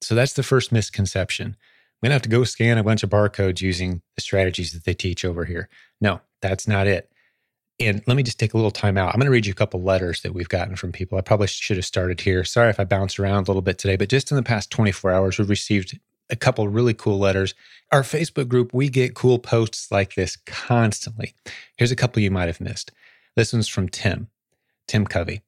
So 0.00 0.14
that's 0.14 0.34
the 0.34 0.42
first 0.42 0.72
misconception. 0.72 1.56
We 2.00 2.08
don't 2.08 2.14
have 2.14 2.22
to 2.22 2.28
go 2.28 2.44
scan 2.44 2.78
a 2.78 2.84
bunch 2.84 3.02
of 3.02 3.10
barcodes 3.10 3.60
using 3.60 4.02
the 4.14 4.20
strategies 4.20 4.72
that 4.72 4.84
they 4.84 4.94
teach 4.94 5.24
over 5.24 5.44
here. 5.44 5.68
No, 6.00 6.20
that's 6.40 6.68
not 6.68 6.86
it. 6.86 7.10
And 7.78 8.02
let 8.06 8.16
me 8.16 8.22
just 8.22 8.38
take 8.38 8.54
a 8.54 8.56
little 8.56 8.70
time 8.70 8.96
out. 8.96 9.08
I'm 9.08 9.20
going 9.20 9.26
to 9.26 9.30
read 9.30 9.44
you 9.44 9.52
a 9.52 9.54
couple 9.54 9.82
letters 9.82 10.22
that 10.22 10.32
we've 10.32 10.48
gotten 10.48 10.76
from 10.76 10.92
people. 10.92 11.18
I 11.18 11.20
probably 11.20 11.46
should 11.46 11.76
have 11.76 11.84
started 11.84 12.20
here. 12.20 12.42
Sorry 12.42 12.70
if 12.70 12.80
I 12.80 12.84
bounced 12.84 13.18
around 13.18 13.48
a 13.48 13.50
little 13.50 13.62
bit 13.62 13.76
today, 13.76 13.96
but 13.96 14.08
just 14.08 14.30
in 14.30 14.36
the 14.36 14.42
past 14.42 14.70
24 14.70 15.12
hours, 15.12 15.38
we've 15.38 15.50
received 15.50 15.98
a 16.30 16.36
couple 16.36 16.66
really 16.68 16.94
cool 16.94 17.18
letters. 17.18 17.54
Our 17.92 18.02
Facebook 18.02 18.48
group, 18.48 18.72
we 18.72 18.88
get 18.88 19.14
cool 19.14 19.38
posts 19.38 19.92
like 19.92 20.14
this 20.14 20.36
constantly. 20.46 21.34
Here's 21.76 21.92
a 21.92 21.96
couple 21.96 22.22
you 22.22 22.30
might 22.30 22.46
have 22.46 22.60
missed. 22.62 22.92
This 23.36 23.52
one's 23.52 23.68
from 23.68 23.90
Tim, 23.90 24.28
Tim 24.88 25.06
Covey. 25.06 25.42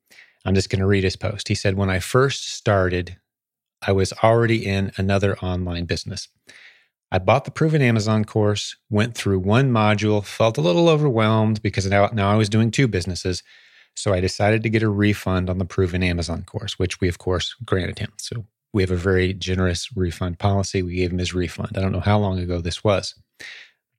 I'm 0.44 0.54
just 0.54 0.70
going 0.70 0.80
to 0.80 0.87
read 0.87 1.04
his 1.04 1.16
post. 1.16 1.49
He 1.49 1.54
said, 1.54 1.76
When 1.76 1.90
I 1.90 1.99
first 1.99 2.52
started, 2.52 3.16
I 3.80 3.92
was 3.92 4.12
already 4.23 4.66
in 4.66 4.92
another 4.97 5.38
online 5.38 5.87
business. 5.87 6.28
I 7.11 7.19
bought 7.19 7.45
the 7.47 7.50
Proven 7.50 7.81
Amazon 7.81 8.25
course, 8.25 8.77
went 8.91 9.15
through 9.15 9.38
one 9.38 9.71
module, 9.71 10.25
felt 10.25 10.59
a 10.59 10.62
little 10.62 10.88
overwhelmed 10.88 11.62
because 11.62 11.87
now, 11.87 12.11
now 12.12 12.31
I 12.31 12.37
was 12.37 12.50
doing 12.50 12.71
two 12.71 12.87
businesses. 12.87 13.43
So 13.95 14.12
I 14.12 14.21
decided 14.21 14.62
to 14.62 14.71
get 14.71 14.83
a 14.83 14.88
refund 14.88 15.49
on 15.49 15.59
the 15.59 15.65
Proven 15.65 16.03
Amazon 16.03 16.45
course, 16.45 16.79
which 16.79 17.00
we, 17.00 17.09
of 17.09 17.19
course, 17.19 17.57
granted 17.65 17.99
him. 17.99 18.12
So 18.19 18.45
we 18.73 18.83
have 18.83 18.91
a 18.91 18.97
very 18.97 19.33
generous 19.33 19.88
refund 19.97 20.38
policy. 20.38 20.83
We 20.83 20.97
gave 20.97 21.11
him 21.11 21.19
his 21.19 21.35
refund. 21.35 21.77
I 21.77 21.81
don't 21.81 21.93
know 21.93 22.00
how 22.00 22.19
long 22.19 22.38
ago 22.38 22.61
this 22.61 22.85
was. 22.85 23.15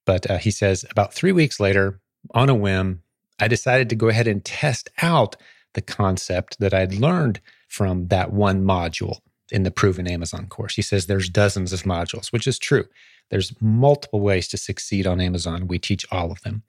But 0.05 0.29
uh, 0.29 0.37
he 0.37 0.51
says, 0.51 0.85
about 0.89 1.13
three 1.13 1.31
weeks 1.31 1.59
later, 1.59 1.99
on 2.33 2.49
a 2.49 2.55
whim, 2.55 3.01
I 3.39 3.47
decided 3.47 3.89
to 3.89 3.95
go 3.95 4.07
ahead 4.09 4.27
and 4.27 4.45
test 4.45 4.89
out 5.01 5.35
the 5.73 5.81
concept 5.81 6.59
that 6.59 6.73
I'd 6.73 6.95
learned 6.95 7.41
from 7.67 8.07
that 8.07 8.31
one 8.31 8.63
module 8.63 9.19
in 9.51 9.63
the 9.63 9.71
proven 9.71 10.07
Amazon 10.07 10.47
course. 10.47 10.75
He 10.75 10.81
says 10.81 11.05
there's 11.05 11.29
dozens 11.29 11.73
of 11.73 11.83
modules, 11.83 12.31
which 12.31 12.47
is 12.47 12.59
true. 12.59 12.85
There's 13.29 13.53
multiple 13.61 14.21
ways 14.21 14.47
to 14.49 14.57
succeed 14.57 15.05
on 15.05 15.21
Amazon. 15.21 15.67
We 15.67 15.79
teach 15.79 16.05
all 16.11 16.31
of 16.31 16.41
them. 16.41 16.63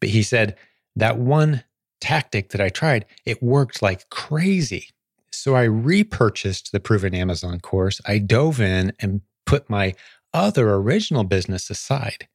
But 0.00 0.10
he 0.10 0.22
said 0.22 0.56
that 0.96 1.18
one 1.18 1.64
tactic 2.00 2.50
that 2.50 2.60
I 2.60 2.68
tried, 2.68 3.06
it 3.24 3.42
worked 3.42 3.82
like 3.82 4.08
crazy. 4.10 4.88
So 5.32 5.54
I 5.54 5.64
repurchased 5.64 6.72
the 6.72 6.80
proven 6.80 7.14
Amazon 7.14 7.60
course. 7.60 8.00
I 8.06 8.18
dove 8.18 8.60
in 8.60 8.92
and 9.00 9.20
put 9.46 9.70
my 9.70 9.94
other 10.32 10.74
original 10.74 11.24
business 11.24 11.70
aside. 11.70 12.28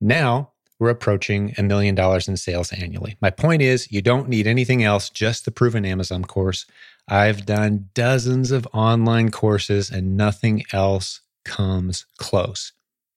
Now 0.00 0.52
we're 0.78 0.90
approaching 0.90 1.54
a 1.56 1.62
million 1.62 1.94
dollars 1.94 2.26
in 2.26 2.36
sales 2.36 2.72
annually. 2.72 3.16
My 3.20 3.30
point 3.30 3.62
is, 3.62 3.90
you 3.92 4.02
don't 4.02 4.28
need 4.28 4.46
anything 4.46 4.82
else, 4.82 5.08
just 5.10 5.44
the 5.44 5.52
proven 5.52 5.84
Amazon 5.84 6.24
course. 6.24 6.66
I've 7.08 7.44
done 7.46 7.88
dozens 7.94 8.50
of 8.50 8.66
online 8.72 9.30
courses 9.30 9.90
and 9.90 10.16
nothing 10.16 10.64
else 10.72 11.20
comes 11.44 12.06
close. 12.18 12.72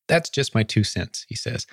That's 0.07 0.29
just 0.29 0.55
my 0.55 0.63
two 0.63 0.83
cents, 0.83 1.25
he 1.27 1.35
says. 1.35 1.65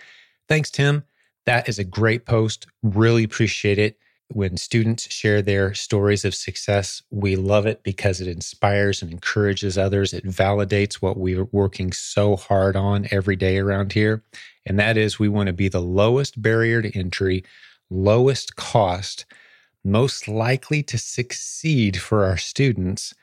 Thanks, 0.49 0.71
Tim. 0.71 1.05
That 1.47 1.69
is 1.69 1.79
a 1.79 1.85
great 1.85 2.25
post. 2.27 2.67
Really 2.83 3.25
appreciate 3.25 3.79
it. 3.79 3.99
When 4.29 4.57
students 4.57 5.13
share 5.13 5.43
their 5.43 5.75
stories 5.75 6.25
of 6.25 6.35
success, 6.35 7.03
we 7.11 7.37
love 7.37 7.67
it 7.67 7.83
because 7.83 8.21
it 8.21 8.29
inspires 8.29 9.03
and 9.03 9.11
encourages 9.11 9.77
others. 9.77 10.15
It 10.15 10.25
validates 10.25 10.95
what 10.95 11.19
we're 11.19 11.49
working 11.53 11.93
so 11.93 12.37
hard 12.37 12.75
on 12.75 13.09
every 13.11 13.37
day 13.37 13.59
around 13.59 13.93
here. 13.93 14.23
And 14.65 14.79
that 14.79 14.97
is 14.97 15.19
we 15.19 15.29
want 15.29 15.49
to 15.49 15.53
be 15.53 15.69
the 15.69 15.83
lowest 15.83 16.41
barrier 16.41 16.81
to 16.81 16.99
entry, 16.99 17.45
lowest 17.91 18.57
cost, 18.57 19.27
most 19.85 20.29
likely 20.29 20.83
to 20.85 20.99
succeed 20.99 21.97
for 21.97 22.25
our 22.25 22.37
students 22.37 23.15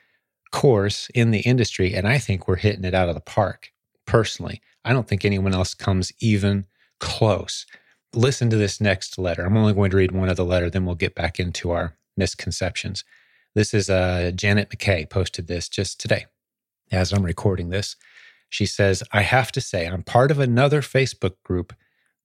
course 0.50 1.08
in 1.14 1.30
the 1.30 1.40
industry. 1.40 1.94
And 1.94 2.06
I 2.06 2.18
think 2.18 2.46
we're 2.46 2.56
hitting 2.56 2.84
it 2.84 2.94
out 2.94 3.08
of 3.08 3.14
the 3.14 3.20
park 3.20 3.70
personally. 4.06 4.60
I 4.84 4.92
don't 4.92 5.08
think 5.08 5.24
anyone 5.24 5.54
else 5.54 5.74
comes 5.74 6.12
even 6.20 6.66
close. 6.98 7.66
Listen 8.14 8.50
to 8.50 8.56
this 8.56 8.80
next 8.80 9.18
letter. 9.18 9.44
I'm 9.44 9.56
only 9.56 9.72
going 9.72 9.90
to 9.90 9.96
read 9.96 10.12
one 10.12 10.28
of 10.28 10.36
the 10.36 10.44
letter, 10.44 10.68
then 10.68 10.84
we'll 10.84 10.96
get 10.96 11.14
back 11.14 11.38
into 11.38 11.70
our 11.70 11.96
misconceptions. 12.16 13.04
This 13.54 13.72
is 13.72 13.88
uh, 13.88 14.32
Janet 14.34 14.70
McKay 14.70 15.08
posted 15.08 15.46
this 15.46 15.68
just 15.68 16.00
today 16.00 16.26
as 16.90 17.12
I'm 17.12 17.24
recording 17.24 17.70
this. 17.70 17.96
She 18.48 18.66
says, 18.66 19.02
I 19.12 19.22
have 19.22 19.52
to 19.52 19.60
say, 19.60 19.86
I'm 19.86 20.02
part 20.02 20.30
of 20.30 20.40
another 20.40 20.82
Facebook 20.82 21.34
group 21.44 21.72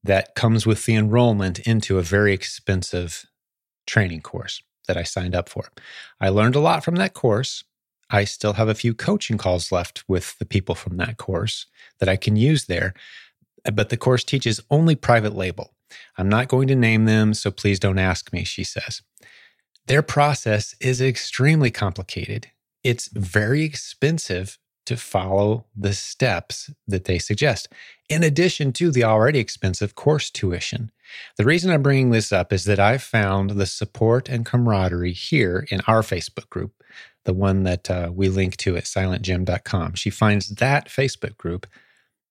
that 0.04 0.36
comes 0.36 0.66
with 0.66 0.86
the 0.86 0.96
enrollment 0.96 1.60
into 1.60 1.98
a 2.00 2.04
very 2.04 2.34
expensive 2.34 3.26
training 3.86 4.22
course 4.22 4.62
that 4.88 4.98
I 4.98 5.04
signed 5.04 5.36
up 5.36 5.50
for. 5.50 5.70
I 6.20 6.30
learned 6.30 6.56
a 6.56 6.60
lot 6.60 6.84
from 6.84 6.96
that 6.96 7.14
course. 7.14 7.64
I 8.10 8.24
still 8.24 8.54
have 8.54 8.70
a 8.70 8.76
few 8.76 8.94
coaching 8.94 9.38
calls 9.38 9.72
left 9.72 10.04
with 10.08 10.38
the 10.38 10.46
people 10.46 10.76
from 10.76 10.98
that 10.98 11.18
course 11.18 11.66
that 12.00 12.10
I 12.10 12.16
can 12.18 12.36
use 12.36 12.66
there. 12.66 12.94
Eh, 13.66 13.72
but 13.72 13.90
the 13.90 13.98
course 13.98 14.24
teaches 14.24 14.62
only 14.70 14.96
private 14.96 15.36
label. 15.36 15.74
I'm 16.18 16.30
not 16.30 16.48
going 16.48 16.68
to 16.68 16.76
name 16.76 17.06
them, 17.06 17.34
so 17.34 17.52
please 17.52 17.80
don't 17.80 18.00
ask 18.00 18.32
me, 18.32 18.44
she 18.44 18.64
says. 18.64 19.02
Their 19.88 20.02
process 20.02 20.76
is 20.80 21.02
extremely 21.02 21.72
complicated. 21.72 22.48
It's 22.84 23.10
very 23.10 23.64
expensive 23.64 24.58
to 24.86 24.98
follow 24.98 25.66
the 25.76 25.94
steps 25.94 26.72
that 26.88 27.06
they 27.06 27.20
suggest, 27.20 27.70
in 28.10 28.24
addition 28.24 28.72
to 28.74 28.92
the 28.92 29.04
already 29.04 29.40
expensive 29.40 29.96
course 29.96 30.30
tuition. 30.30 30.92
The 31.38 31.46
reason 31.46 31.72
I'm 31.72 31.84
bringing 31.84 32.12
this 32.12 32.32
up 32.32 32.52
is 32.52 32.66
that 32.66 32.80
I've 32.80 33.04
found 33.04 33.52
the 33.52 33.66
support 33.66 34.30
and 34.30 34.46
camaraderie 34.46 35.14
here 35.14 35.68
in 35.70 35.82
our 35.88 36.02
Facebook 36.02 36.50
group, 36.50 36.84
the 37.26 37.34
one 37.34 37.64
that 37.64 37.90
uh, 37.90 38.12
we 38.14 38.30
link 38.30 38.58
to 38.58 38.78
at 38.78 38.86
silentjim.com. 38.86 39.96
She 39.96 40.10
finds 40.10 40.50
that 40.56 40.88
Facebook 40.88 41.38
group 41.38 41.68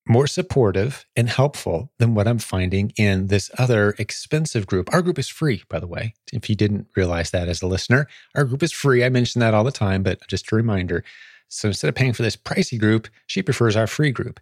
more 0.07 0.27
supportive 0.27 1.05
and 1.15 1.29
helpful 1.29 1.91
than 1.97 2.13
what 2.13 2.27
I'm 2.27 2.37
finding 2.37 2.93
in 2.95 3.27
this 3.27 3.49
other 3.57 3.95
expensive 3.97 4.67
group. 4.67 4.93
Our 4.93 5.01
group 5.01 5.17
is 5.17 5.27
free, 5.27 5.63
by 5.67 5.79
the 5.79 5.87
way. 5.87 6.13
If 6.31 6.47
you 6.49 6.55
didn't 6.55 6.87
realize 6.95 7.31
that 7.31 7.49
as 7.49 7.61
a 7.61 7.67
listener, 7.67 8.07
our 8.35 8.45
group 8.45 8.61
is 8.61 8.71
free. 8.71 9.03
I 9.03 9.09
mention 9.09 9.39
that 9.39 9.55
all 9.55 9.63
the 9.63 9.71
time, 9.71 10.03
but 10.03 10.19
just 10.27 10.51
a 10.51 10.55
reminder 10.55 11.03
so 11.47 11.69
instead 11.69 11.87
of 11.87 11.95
paying 11.95 12.13
for 12.13 12.23
this 12.23 12.35
pricey 12.35 12.79
group, 12.79 13.07
she 13.27 13.41
prefers 13.41 13.75
our 13.75 13.87
free 13.87 14.11
group. 14.11 14.39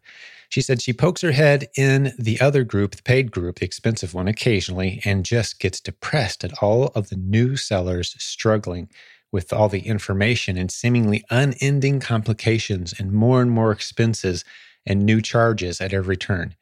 She 0.49 0.61
said 0.61 0.81
she 0.81 0.93
pokes 0.93 1.21
her 1.21 1.31
head 1.31 1.67
in 1.75 2.13
the 2.17 2.39
other 2.39 2.63
group, 2.63 2.95
the 2.95 3.03
paid 3.03 3.31
group, 3.31 3.59
the 3.59 3.65
expensive 3.65 4.13
one, 4.13 4.27
occasionally, 4.27 5.01
and 5.03 5.25
just 5.25 5.59
gets 5.59 5.79
depressed 5.79 6.43
at 6.43 6.61
all 6.61 6.85
of 6.95 7.09
the 7.09 7.15
new 7.15 7.55
sellers 7.55 8.15
struggling 8.19 8.89
with 9.31 9.51
all 9.51 9.67
the 9.67 9.87
information 9.87 10.57
and 10.57 10.71
seemingly 10.71 11.23
unending 11.31 11.99
complications 11.99 12.93
and 12.99 13.11
more 13.11 13.41
and 13.41 13.49
more 13.49 13.71
expenses 13.71 14.45
and 14.85 15.03
new 15.03 15.21
charges 15.21 15.81
at 15.81 15.93
every 15.93 16.17
turn. 16.17 16.55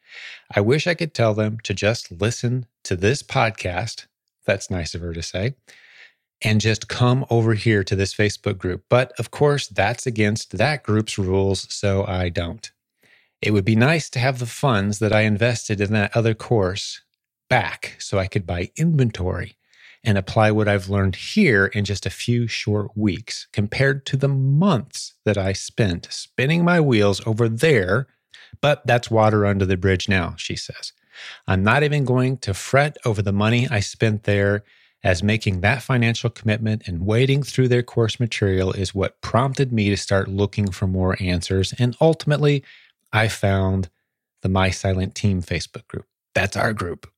I 0.54 0.60
wish 0.60 0.86
I 0.86 0.94
could 0.94 1.12
tell 1.12 1.34
them 1.34 1.58
to 1.64 1.74
just 1.74 2.10
listen 2.10 2.66
to 2.84 2.96
this 2.96 3.22
podcast. 3.22 4.06
That's 4.46 4.70
nice 4.70 4.94
of 4.94 5.02
her 5.02 5.12
to 5.12 5.22
say 5.22 5.54
and 6.42 6.60
just 6.60 6.88
come 6.88 7.24
over 7.30 7.54
here 7.54 7.84
to 7.84 7.96
this 7.96 8.14
Facebook 8.14 8.58
group. 8.58 8.84
But 8.88 9.12
of 9.18 9.30
course, 9.30 9.68
that's 9.68 10.06
against 10.06 10.56
that 10.58 10.82
group's 10.82 11.18
rules, 11.18 11.72
so 11.72 12.04
I 12.06 12.28
don't. 12.28 12.70
It 13.40 13.52
would 13.52 13.64
be 13.64 13.76
nice 13.76 14.08
to 14.10 14.18
have 14.18 14.38
the 14.38 14.46
funds 14.46 14.98
that 15.00 15.12
I 15.12 15.22
invested 15.22 15.80
in 15.80 15.92
that 15.92 16.16
other 16.16 16.34
course 16.34 17.02
back 17.50 17.96
so 17.98 18.18
I 18.18 18.28
could 18.28 18.46
buy 18.46 18.70
inventory 18.76 19.56
and 20.04 20.18
apply 20.18 20.50
what 20.50 20.68
I've 20.68 20.88
learned 20.88 21.16
here 21.16 21.66
in 21.66 21.84
just 21.84 22.06
a 22.06 22.10
few 22.10 22.46
short 22.46 22.96
weeks 22.96 23.46
compared 23.52 24.04
to 24.06 24.16
the 24.16 24.28
months 24.28 25.14
that 25.24 25.38
I 25.38 25.52
spent 25.52 26.08
spinning 26.10 26.64
my 26.64 26.80
wheels 26.80 27.20
over 27.26 27.48
there. 27.48 28.08
But 28.60 28.86
that's 28.86 29.10
water 29.10 29.46
under 29.46 29.64
the 29.64 29.76
bridge 29.76 30.08
now, 30.08 30.34
she 30.36 30.56
says. 30.56 30.92
I'm 31.46 31.62
not 31.62 31.82
even 31.82 32.04
going 32.04 32.38
to 32.38 32.54
fret 32.54 32.96
over 33.04 33.22
the 33.22 33.32
money 33.32 33.68
I 33.68 33.80
spent 33.80 34.24
there 34.24 34.64
as 35.04 35.22
making 35.22 35.60
that 35.60 35.82
financial 35.82 36.30
commitment 36.30 36.86
and 36.86 37.06
wading 37.06 37.42
through 37.42 37.68
their 37.68 37.82
course 37.82 38.20
material 38.20 38.72
is 38.72 38.94
what 38.94 39.20
prompted 39.20 39.72
me 39.72 39.90
to 39.90 39.96
start 39.96 40.28
looking 40.28 40.70
for 40.70 40.86
more 40.86 41.16
answers. 41.20 41.74
And 41.78 41.96
ultimately, 42.00 42.62
I 43.12 43.28
found 43.28 43.88
the 44.42 44.48
My 44.48 44.70
Silent 44.70 45.14
Team 45.14 45.42
Facebook 45.42 45.86
group. 45.88 46.06
That's 46.34 46.56
our 46.56 46.72
group. 46.72 47.10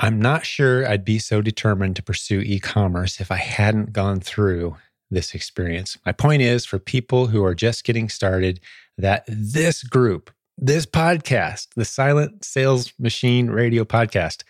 I'm 0.00 0.20
not 0.20 0.46
sure 0.46 0.88
I'd 0.88 1.04
be 1.04 1.18
so 1.18 1.42
determined 1.42 1.96
to 1.96 2.02
pursue 2.02 2.40
e 2.40 2.60
commerce 2.60 3.20
if 3.20 3.32
I 3.32 3.36
hadn't 3.36 3.92
gone 3.92 4.20
through 4.20 4.76
this 5.10 5.34
experience. 5.34 5.98
My 6.04 6.12
point 6.12 6.42
is 6.42 6.64
for 6.64 6.78
people 6.78 7.28
who 7.28 7.44
are 7.44 7.54
just 7.54 7.84
getting 7.84 8.08
started, 8.08 8.60
that 8.96 9.24
this 9.26 9.82
group, 9.82 10.30
this 10.56 10.86
podcast, 10.86 11.68
the 11.74 11.84
Silent 11.84 12.44
Sales 12.44 12.92
Machine 12.98 13.48
Radio 13.48 13.84
podcast, 13.84 14.44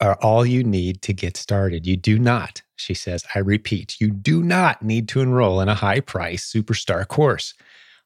are 0.00 0.18
all 0.20 0.44
you 0.44 0.64
need 0.64 1.02
to 1.02 1.12
get 1.12 1.36
started. 1.36 1.86
You 1.86 1.96
do 1.96 2.18
not, 2.18 2.62
she 2.76 2.94
says, 2.94 3.24
I 3.34 3.38
repeat, 3.38 4.00
you 4.00 4.10
do 4.10 4.42
not 4.42 4.82
need 4.82 5.08
to 5.10 5.20
enroll 5.20 5.60
in 5.60 5.68
a 5.68 5.74
high 5.74 6.00
price 6.00 6.50
superstar 6.50 7.06
course. 7.06 7.54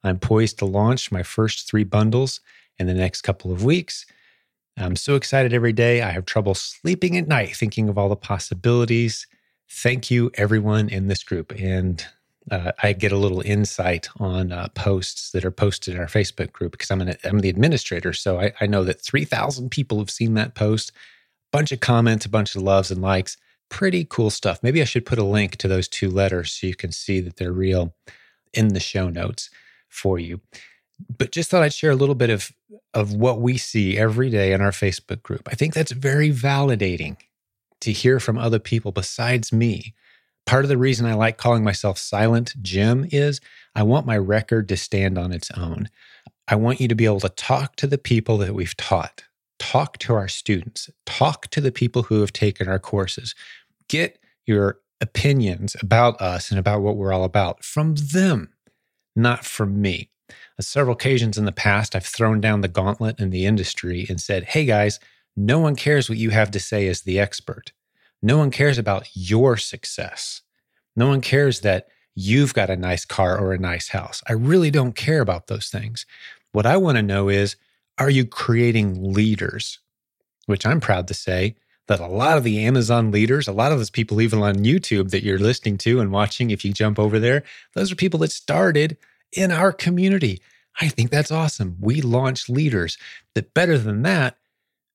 I'm 0.05 0.19
poised 0.19 0.59
to 0.59 0.65
launch 0.65 1.11
my 1.11 1.23
first 1.23 1.69
three 1.69 1.85
bundles 1.85 2.41
in 2.79 2.87
the 2.87 2.95
next 2.95 3.23
couple 3.23 3.51
of 3.51 3.65
weeks. 3.65 4.07
I'm 4.77 4.97
so 4.97 5.17
excited 5.17 5.53
every 5.53 5.73
day. 5.73 6.03
I 6.03 6.11
have 6.11 6.25
trouble 6.25 6.55
sleeping 6.55 7.17
at 7.17 7.27
night 7.27 7.57
thinking 7.57 7.89
of 7.89 7.99
all 7.99 8.09
the 8.09 8.17
possibilities. 8.17 9.27
Thank 9.69 10.11
you, 10.11 10.31
everyone 10.35 10.89
in 10.89 11.09
this 11.09 11.25
group. 11.25 11.53
And 11.59 12.05
uh, 12.51 12.73
I 12.83 12.93
get 12.93 13.13
a 13.13 13.17
little 13.17 13.41
insight 13.41 14.09
on 14.19 14.53
uh, 14.53 14.69
posts 14.75 15.33
that 15.33 15.45
are 15.45 15.51
posted 15.51 15.95
in 15.95 16.01
our 16.01 16.07
Facebook 16.07 16.53
group 16.53 16.73
because 16.73 16.91
I'm, 16.91 17.01
an, 17.01 17.17
I'm 17.25 17.41
the 17.41 17.49
administrator. 17.49 18.13
So 18.13 18.41
I, 18.41 18.53
I 18.61 18.67
know 18.67 18.85
that 18.85 19.01
3,000 19.01 19.71
people 19.71 19.99
have 19.99 20.11
seen 20.11 20.35
that 20.35 20.55
post 20.55 20.93
bunch 21.53 21.73
of 21.73 21.81
comments, 21.81 22.27
a 22.27 22.29
bunch 22.29 22.55
of 22.55 22.63
loves 22.63 22.91
and 22.91 23.03
likes. 23.03 23.37
Pretty 23.69 24.05
cool 24.05 24.31
stuff. 24.31 24.63
Maybe 24.63 24.81
I 24.81 24.85
should 24.85 25.07
put 25.07 25.19
a 25.19 25.25
link 25.25 25.57
to 25.57 25.69
those 25.69 25.89
two 25.89 26.11
letters 26.11 26.53
so 26.53 26.67
you 26.67 26.75
can 26.75 26.93
see 26.93 27.21
that 27.21 27.37
they're 27.37 27.53
real 27.53 27.95
in 28.55 28.69
the 28.69 28.81
show 28.81 29.11
notes 29.11 29.51
for 29.89 30.19
you. 30.19 30.41
But 31.17 31.33
just 31.33 31.51
thought 31.51 31.63
I'd 31.63 31.75
share 31.75 31.91
a 31.91 31.97
little 31.97 32.15
bit 32.15 32.31
of, 32.31 32.51
of 32.95 33.13
what 33.13 33.41
we 33.41 33.57
see 33.57 33.99
every 33.99 34.31
day 34.31 34.53
in 34.53 34.61
our 34.61 34.71
Facebook 34.71 35.23
group. 35.23 35.49
I 35.51 35.55
think 35.55 35.75
that's 35.75 35.93
very 35.93 36.31
validating 36.31 37.19
to 37.81 37.93
hear 37.93 38.19
from 38.19 38.39
other 38.39 38.59
people 38.59 38.91
besides 38.91 39.53
me 39.53 39.95
Part 40.49 40.65
of 40.65 40.71
the 40.71 40.79
reason 40.79 41.05
I 41.05 41.13
like 41.13 41.37
calling 41.37 41.63
myself 41.63 41.99
Silent 41.99 42.55
Jim 42.63 43.07
is 43.13 43.39
I 43.75 43.83
want 43.83 44.07
my 44.07 44.17
record 44.17 44.67
to 44.71 44.79
stand 44.79 45.19
on 45.19 45.31
its 45.31 45.51
own. 45.51 45.91
I 46.49 46.55
want 46.55 46.81
you 46.81 46.89
to 46.89 46.95
be 46.95 47.05
able 47.05 47.21
to 47.21 47.29
talk 47.29 47.77
to 47.77 47.87
the 47.87 47.99
people 47.99 48.39
that 48.39 48.55
we've 48.55 48.75
taught, 48.75 49.25
talk 49.59 49.99
to 49.99 50.15
our 50.15 50.29
students, 50.29 50.91
talk 51.07 51.49
to 51.49 51.61
the 51.61 51.73
people 51.73 52.05
who 52.05 52.21
have 52.21 52.33
taken 52.33 52.69
our 52.69 52.79
courses, 52.79 53.35
get 53.89 54.19
your 54.47 54.79
opinions 55.01 55.77
about 55.81 56.21
us 56.21 56.51
and 56.51 56.59
about 56.59 56.83
what 56.83 56.97
we're 56.97 57.13
all 57.13 57.25
about 57.25 57.63
from 57.65 57.95
them, 57.95 58.53
not 59.15 59.45
from 59.45 59.81
me. 59.81 60.11
On 60.31 60.63
several 60.63 60.95
occasions 60.95 61.39
in 61.39 61.45
the 61.45 61.53
past, 61.53 61.95
I've 61.95 62.05
thrown 62.05 62.41
down 62.41 62.61
the 62.61 62.69
gauntlet 62.69 63.21
in 63.21 63.31
the 63.31 63.47
industry 63.47 64.07
and 64.09 64.21
said, 64.21 64.45
hey 64.45 64.65
guys, 64.65 64.99
no 65.37 65.59
one 65.59 65.77
cares 65.77 66.09
what 66.09 66.19
you 66.19 66.31
have 66.31 66.51
to 66.51 66.61
say 66.61 66.89
as 66.89 67.03
the 67.03 67.19
expert. 67.19 67.73
No 68.23 68.39
one 68.39 68.51
cares 68.51 68.79
about 68.79 69.09
your 69.15 69.57
success. 69.57 70.43
No 70.97 71.07
one 71.07 71.21
cares 71.21 71.61
that 71.61 71.87
you've 72.17 72.55
got 72.55 72.71
a 72.71 72.77
nice 72.77 73.05
car 73.05 73.39
or 73.39 73.53
a 73.53 73.59
nice 73.59 73.91
house. 73.91 74.21
I 74.29 74.33
really 74.33 74.73
don't 74.73 74.97
care 74.97 75.21
about 75.21 75.47
those 75.47 75.69
things. 75.69 76.05
What 76.51 76.67
I 76.67 76.77
want 76.77 76.97
to 76.97 77.03
know 77.03 77.29
is 77.29 77.55
are 77.99 78.11
you 78.11 78.25
creating 78.25 79.13
leaders? 79.13 79.81
Which 80.47 80.65
I'm 80.65 80.81
proud 80.81 81.09
to 81.09 81.15
say 81.15 81.57
that 81.89 82.01
a 82.01 82.07
lot 82.07 82.39
of 82.39 82.45
the 82.45 82.65
Amazon 82.65 83.11
leaders, 83.11 83.49
a 83.49 83.53
lot 83.53 83.73
of 83.73 83.79
those 83.79 83.91
people, 83.91 84.21
even 84.21 84.41
on 84.41 84.57
YouTube 84.57 85.11
that 85.11 85.23
you're 85.23 85.39
listening 85.39 85.79
to 85.79 86.01
and 86.01 86.13
watching, 86.13 86.51
if 86.51 86.65
you 86.65 86.73
jump 86.73 86.99
over 86.99 87.19
there, 87.19 87.43
those 87.75 87.91
are 87.91 87.97
people 87.97 88.21
that 88.21 88.33
started 88.33 88.97
in 89.33 89.51
our 89.51 89.73
community. 89.73 90.41
I 90.81 90.89
think 90.89 91.11
that's 91.11 91.31
awesome. 91.31 91.77
We 91.81 92.01
launch 92.01 92.49
leaders 92.49 92.99
that 93.35 93.55
better 93.55 93.79
than 93.79 94.03
that, 94.03 94.37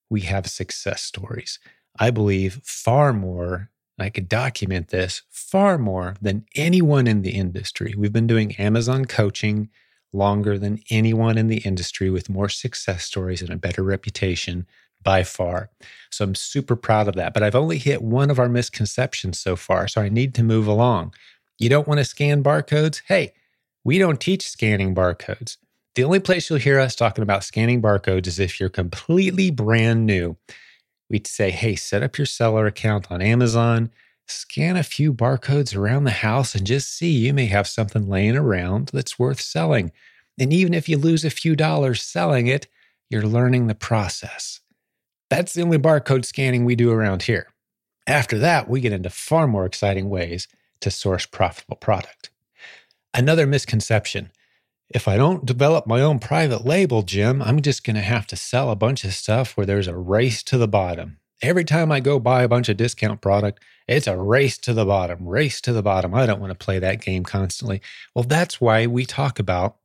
we 0.09 0.21
have 0.21 0.47
success 0.47 1.01
stories. 1.01 1.59
I 1.99 2.09
believe 2.09 2.61
far 2.63 3.11
more, 3.11 3.69
I 3.99 4.09
could 4.09 4.29
document 4.29 4.89
this 4.89 5.23
far 5.29 5.77
more 5.77 6.15
than 6.21 6.45
anyone 6.55 7.07
in 7.07 7.21
the 7.21 7.31
industry. 7.31 7.93
We've 7.97 8.13
been 8.13 8.27
doing 8.27 8.55
Amazon 8.55 9.05
coaching 9.05 9.69
longer 10.13 10.57
than 10.57 10.81
anyone 10.89 11.37
in 11.37 11.47
the 11.47 11.57
industry 11.57 12.09
with 12.09 12.29
more 12.29 12.49
success 12.49 13.03
stories 13.03 13.41
and 13.41 13.51
a 13.51 13.57
better 13.57 13.83
reputation 13.83 14.65
by 15.03 15.23
far. 15.23 15.69
So 16.11 16.23
I'm 16.23 16.35
super 16.35 16.75
proud 16.75 17.07
of 17.07 17.15
that. 17.15 17.33
But 17.33 17.43
I've 17.43 17.55
only 17.55 17.77
hit 17.77 18.01
one 18.01 18.31
of 18.31 18.39
our 18.39 18.49
misconceptions 18.49 19.39
so 19.39 19.55
far. 19.55 19.87
So 19.87 20.01
I 20.01 20.09
need 20.09 20.33
to 20.35 20.43
move 20.43 20.67
along. 20.67 21.13
You 21.59 21.69
don't 21.69 21.87
want 21.87 21.99
to 21.99 22.05
scan 22.05 22.43
barcodes? 22.43 23.01
Hey, 23.05 23.33
we 23.83 23.97
don't 23.97 24.21
teach 24.21 24.47
scanning 24.47 24.95
barcodes. 24.95 25.57
The 25.95 26.03
only 26.03 26.19
place 26.19 26.49
you'll 26.49 26.59
hear 26.59 26.79
us 26.79 26.95
talking 26.95 27.21
about 27.21 27.43
scanning 27.43 27.81
barcodes 27.81 28.27
is 28.27 28.39
if 28.39 28.59
you're 28.59 28.69
completely 28.69 29.51
brand 29.51 30.05
new. 30.05 30.37
We'd 31.09 31.27
say, 31.27 31.51
hey, 31.51 31.75
set 31.75 32.01
up 32.01 32.17
your 32.17 32.25
seller 32.25 32.65
account 32.65 33.11
on 33.11 33.21
Amazon, 33.21 33.91
scan 34.27 34.77
a 34.77 34.83
few 34.83 35.13
barcodes 35.13 35.75
around 35.75 36.03
the 36.03 36.11
house, 36.11 36.55
and 36.55 36.65
just 36.65 36.95
see 36.95 37.09
you 37.09 37.33
may 37.33 37.45
have 37.47 37.67
something 37.67 38.07
laying 38.07 38.35
around 38.35 38.89
that's 38.93 39.19
worth 39.19 39.41
selling. 39.41 39.91
And 40.39 40.51
even 40.51 40.73
if 40.73 40.89
you 40.89 40.97
lose 40.97 41.23
a 41.23 41.29
few 41.29 41.55
dollars 41.55 42.01
selling 42.01 42.47
it, 42.47 42.67
you're 43.09 43.27
learning 43.27 43.67
the 43.67 43.75
process. 43.75 44.61
That's 45.29 45.53
the 45.53 45.61
only 45.61 45.77
barcode 45.77 46.25
scanning 46.25 46.65
we 46.65 46.75
do 46.75 46.91
around 46.91 47.23
here. 47.23 47.47
After 48.07 48.37
that, 48.39 48.69
we 48.69 48.81
get 48.81 48.93
into 48.93 49.09
far 49.09 49.47
more 49.47 49.65
exciting 49.65 50.09
ways 50.09 50.47
to 50.81 50.91
source 50.91 51.25
profitable 51.25 51.77
product. 51.77 52.29
Another 53.13 53.47
misconception 53.47 54.31
if 54.89 55.07
I 55.07 55.17
don't 55.17 55.45
develop 55.45 55.87
my 55.87 56.01
own 56.01 56.19
private 56.19 56.65
label, 56.65 57.01
Jim, 57.01 57.41
I'm 57.41 57.61
just 57.61 57.83
going 57.83 57.95
to 57.95 58.01
have 58.01 58.27
to 58.27 58.35
sell 58.35 58.69
a 58.69 58.75
bunch 58.75 59.03
of 59.03 59.13
stuff 59.13 59.57
where 59.57 59.65
there's 59.65 59.87
a 59.87 59.97
race 59.97 60.43
to 60.43 60.57
the 60.57 60.67
bottom. 60.67 61.17
Every 61.41 61.65
time 61.65 61.91
I 61.91 61.99
go 61.99 62.19
buy 62.19 62.43
a 62.43 62.47
bunch 62.47 62.69
of 62.69 62.77
discount 62.77 63.21
product, 63.21 63.61
it's 63.87 64.07
a 64.07 64.17
race 64.17 64.57
to 64.59 64.73
the 64.73 64.85
bottom, 64.85 65.27
race 65.27 65.59
to 65.61 65.73
the 65.73 65.83
bottom. 65.83 66.13
I 66.13 66.25
don't 66.25 66.39
want 66.39 66.51
to 66.57 66.65
play 66.65 66.79
that 66.79 67.01
game 67.01 67.23
constantly. 67.23 67.81
Well, 68.15 68.23
that's 68.23 68.61
why 68.61 68.87
we 68.87 69.05
talk 69.05 69.39
about 69.39 69.77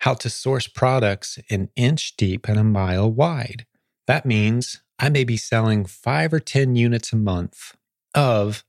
how 0.00 0.14
to 0.14 0.30
source 0.30 0.66
products 0.66 1.38
an 1.50 1.70
inch 1.76 2.16
deep 2.16 2.48
and 2.48 2.58
a 2.58 2.64
mile 2.64 3.10
wide. 3.10 3.66
That 4.06 4.26
means 4.26 4.82
I 4.98 5.08
may 5.08 5.24
be 5.24 5.36
selling 5.36 5.84
five 5.84 6.32
or 6.32 6.40
10 6.40 6.76
units 6.76 7.12
a 7.12 7.16
month 7.16 7.76
of 8.14 8.64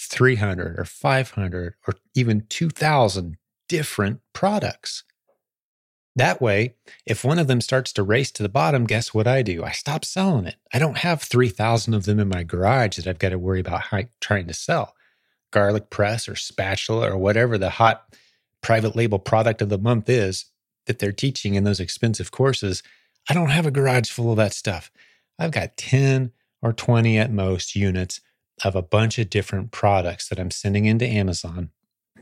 300 0.00 0.78
or 0.78 0.84
500 0.84 1.74
or 1.86 1.94
even 2.14 2.46
2,000 2.48 3.36
different 3.68 4.20
products. 4.32 5.04
That 6.16 6.40
way, 6.40 6.74
if 7.06 7.24
one 7.24 7.38
of 7.38 7.46
them 7.46 7.60
starts 7.60 7.92
to 7.92 8.02
race 8.02 8.30
to 8.32 8.42
the 8.42 8.48
bottom, 8.48 8.84
guess 8.84 9.14
what 9.14 9.28
I 9.28 9.42
do? 9.42 9.62
I 9.62 9.70
stop 9.70 10.04
selling 10.04 10.46
it. 10.46 10.56
I 10.72 10.78
don't 10.78 10.98
have 10.98 11.22
3,000 11.22 11.94
of 11.94 12.04
them 12.04 12.18
in 12.18 12.28
my 12.28 12.42
garage 12.42 12.96
that 12.96 13.06
I've 13.06 13.18
got 13.18 13.28
to 13.28 13.38
worry 13.38 13.60
about 13.60 13.84
trying 14.20 14.48
to 14.48 14.54
sell. 14.54 14.94
Garlic 15.52 15.88
press 15.88 16.28
or 16.28 16.36
spatula 16.36 17.10
or 17.10 17.16
whatever 17.16 17.56
the 17.58 17.70
hot 17.70 18.14
private 18.60 18.96
label 18.96 19.18
product 19.18 19.62
of 19.62 19.68
the 19.68 19.78
month 19.78 20.08
is 20.08 20.46
that 20.86 20.98
they're 20.98 21.12
teaching 21.12 21.54
in 21.54 21.64
those 21.64 21.80
expensive 21.80 22.30
courses. 22.30 22.82
I 23.28 23.34
don't 23.34 23.50
have 23.50 23.66
a 23.66 23.70
garage 23.70 24.10
full 24.10 24.32
of 24.32 24.36
that 24.38 24.52
stuff. 24.52 24.90
I've 25.38 25.52
got 25.52 25.76
10 25.76 26.32
or 26.60 26.72
20 26.72 27.18
at 27.18 27.32
most 27.32 27.74
units 27.76 28.20
of 28.64 28.76
a 28.76 28.82
bunch 28.82 29.18
of 29.18 29.30
different 29.30 29.70
products 29.70 30.28
that 30.28 30.38
I'm 30.38 30.50
sending 30.50 30.84
into 30.84 31.06
Amazon 31.06 31.70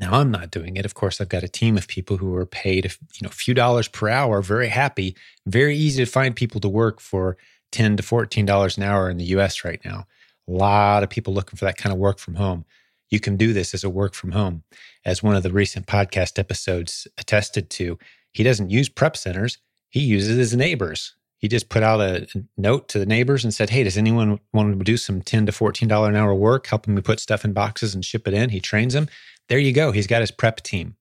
now 0.00 0.12
I'm 0.12 0.30
not 0.30 0.50
doing 0.50 0.76
it. 0.76 0.84
Of 0.84 0.94
course, 0.94 1.20
I've 1.20 1.28
got 1.28 1.42
a 1.42 1.48
team 1.48 1.76
of 1.76 1.88
people 1.88 2.16
who 2.18 2.34
are 2.36 2.46
paid, 2.46 2.84
you 2.84 3.20
know, 3.22 3.28
a 3.28 3.32
few 3.32 3.54
dollars 3.54 3.88
per 3.88 4.08
hour, 4.08 4.42
very 4.42 4.68
happy, 4.68 5.16
very 5.46 5.76
easy 5.76 6.04
to 6.04 6.10
find 6.10 6.36
people 6.36 6.60
to 6.60 6.68
work 6.68 7.00
for 7.00 7.36
10 7.72 7.96
to 7.96 8.02
14 8.02 8.46
dollars 8.46 8.76
an 8.76 8.82
hour 8.82 9.10
in 9.10 9.18
the 9.18 9.24
US 9.26 9.64
right 9.64 9.84
now. 9.84 10.06
A 10.48 10.52
lot 10.52 11.02
of 11.02 11.10
people 11.10 11.34
looking 11.34 11.56
for 11.56 11.64
that 11.64 11.76
kind 11.76 11.92
of 11.92 11.98
work 11.98 12.18
from 12.18 12.36
home. 12.36 12.64
You 13.10 13.20
can 13.20 13.36
do 13.36 13.52
this 13.52 13.74
as 13.74 13.84
a 13.84 13.90
work 13.90 14.14
from 14.14 14.32
home. 14.32 14.62
As 15.04 15.22
one 15.22 15.34
of 15.34 15.42
the 15.42 15.52
recent 15.52 15.86
podcast 15.86 16.38
episodes 16.38 17.06
attested 17.18 17.70
to, 17.70 17.98
he 18.32 18.42
doesn't 18.42 18.70
use 18.70 18.88
prep 18.88 19.16
centers, 19.16 19.58
he 19.88 20.00
uses 20.00 20.36
his 20.36 20.54
neighbors. 20.54 21.14
He 21.38 21.46
just 21.46 21.68
put 21.68 21.84
out 21.84 22.00
a 22.00 22.26
note 22.56 22.88
to 22.88 22.98
the 22.98 23.06
neighbors 23.06 23.44
and 23.44 23.54
said, 23.54 23.70
Hey, 23.70 23.84
does 23.84 23.96
anyone 23.96 24.40
want 24.52 24.76
to 24.76 24.84
do 24.84 24.96
some 24.96 25.22
10 25.22 25.46
to 25.46 25.52
$14 25.52 26.08
an 26.08 26.16
hour 26.16 26.34
work, 26.34 26.66
helping 26.66 26.96
me 26.96 27.00
put 27.00 27.20
stuff 27.20 27.44
in 27.44 27.52
boxes 27.52 27.94
and 27.94 28.04
ship 28.04 28.26
it 28.26 28.34
in? 28.34 28.50
He 28.50 28.60
trains 28.60 28.92
them 28.92 29.08
there 29.48 29.58
you 29.58 29.72
go. 29.72 29.92
He's 29.92 30.06
got 30.06 30.20
his 30.20 30.30
prep 30.30 30.62
team. 30.62 30.96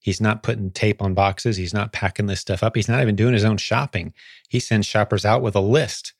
He's 0.00 0.20
not 0.20 0.42
putting 0.42 0.70
tape 0.70 1.02
on 1.02 1.14
boxes. 1.14 1.56
He's 1.56 1.74
not 1.74 1.92
packing 1.92 2.26
this 2.26 2.40
stuff 2.40 2.62
up. 2.62 2.76
He's 2.76 2.88
not 2.88 3.02
even 3.02 3.16
doing 3.16 3.34
his 3.34 3.44
own 3.44 3.56
shopping. 3.56 4.14
He 4.48 4.60
sends 4.60 4.86
shoppers 4.86 5.24
out 5.24 5.42
with 5.42 5.56
a 5.56 5.60
list. 5.60 6.14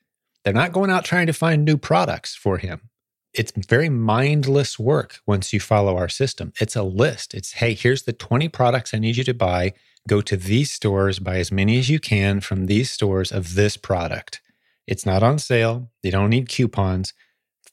They're 0.44 0.52
not 0.52 0.72
going 0.72 0.90
out 0.90 1.04
trying 1.04 1.26
to 1.26 1.32
find 1.32 1.64
new 1.64 1.76
products 1.76 2.34
for 2.34 2.58
him. 2.58 2.90
It's 3.32 3.52
very 3.56 3.88
mindless 3.88 4.78
work 4.78 5.20
once 5.26 5.52
you 5.52 5.60
follow 5.60 5.96
our 5.96 6.08
system. 6.08 6.52
It's 6.60 6.74
a 6.74 6.82
list. 6.82 7.34
It's, 7.34 7.52
hey, 7.52 7.74
here's 7.74 8.02
the 8.02 8.12
20 8.12 8.48
products 8.48 8.92
I 8.92 8.98
need 8.98 9.16
you 9.16 9.24
to 9.24 9.34
buy. 9.34 9.74
Go 10.08 10.20
to 10.22 10.36
these 10.36 10.70
stores, 10.70 11.18
buy 11.18 11.36
as 11.36 11.52
many 11.52 11.78
as 11.78 11.88
you 11.88 12.00
can 12.00 12.40
from 12.40 12.66
these 12.66 12.90
stores 12.90 13.30
of 13.30 13.54
this 13.54 13.76
product. 13.76 14.40
It's 14.86 15.04
not 15.04 15.22
on 15.22 15.38
sale. 15.38 15.90
You 16.02 16.10
don't 16.10 16.30
need 16.30 16.48
coupons. 16.48 17.12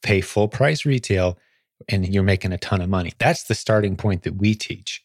Pay 0.04 0.22
full 0.22 0.50
price 0.50 0.86
retail 0.86 1.40
and 1.90 2.14
you're 2.14 2.24
making 2.24 2.54
a 2.54 2.58
ton 2.58 2.82
of 2.82 2.90
money. 2.90 3.14
That's 3.18 3.44
the 3.44 3.56
starting 3.56 3.96
point 3.96 4.24
that 4.24 4.38
we 4.38 4.56
teach. 4.56 5.04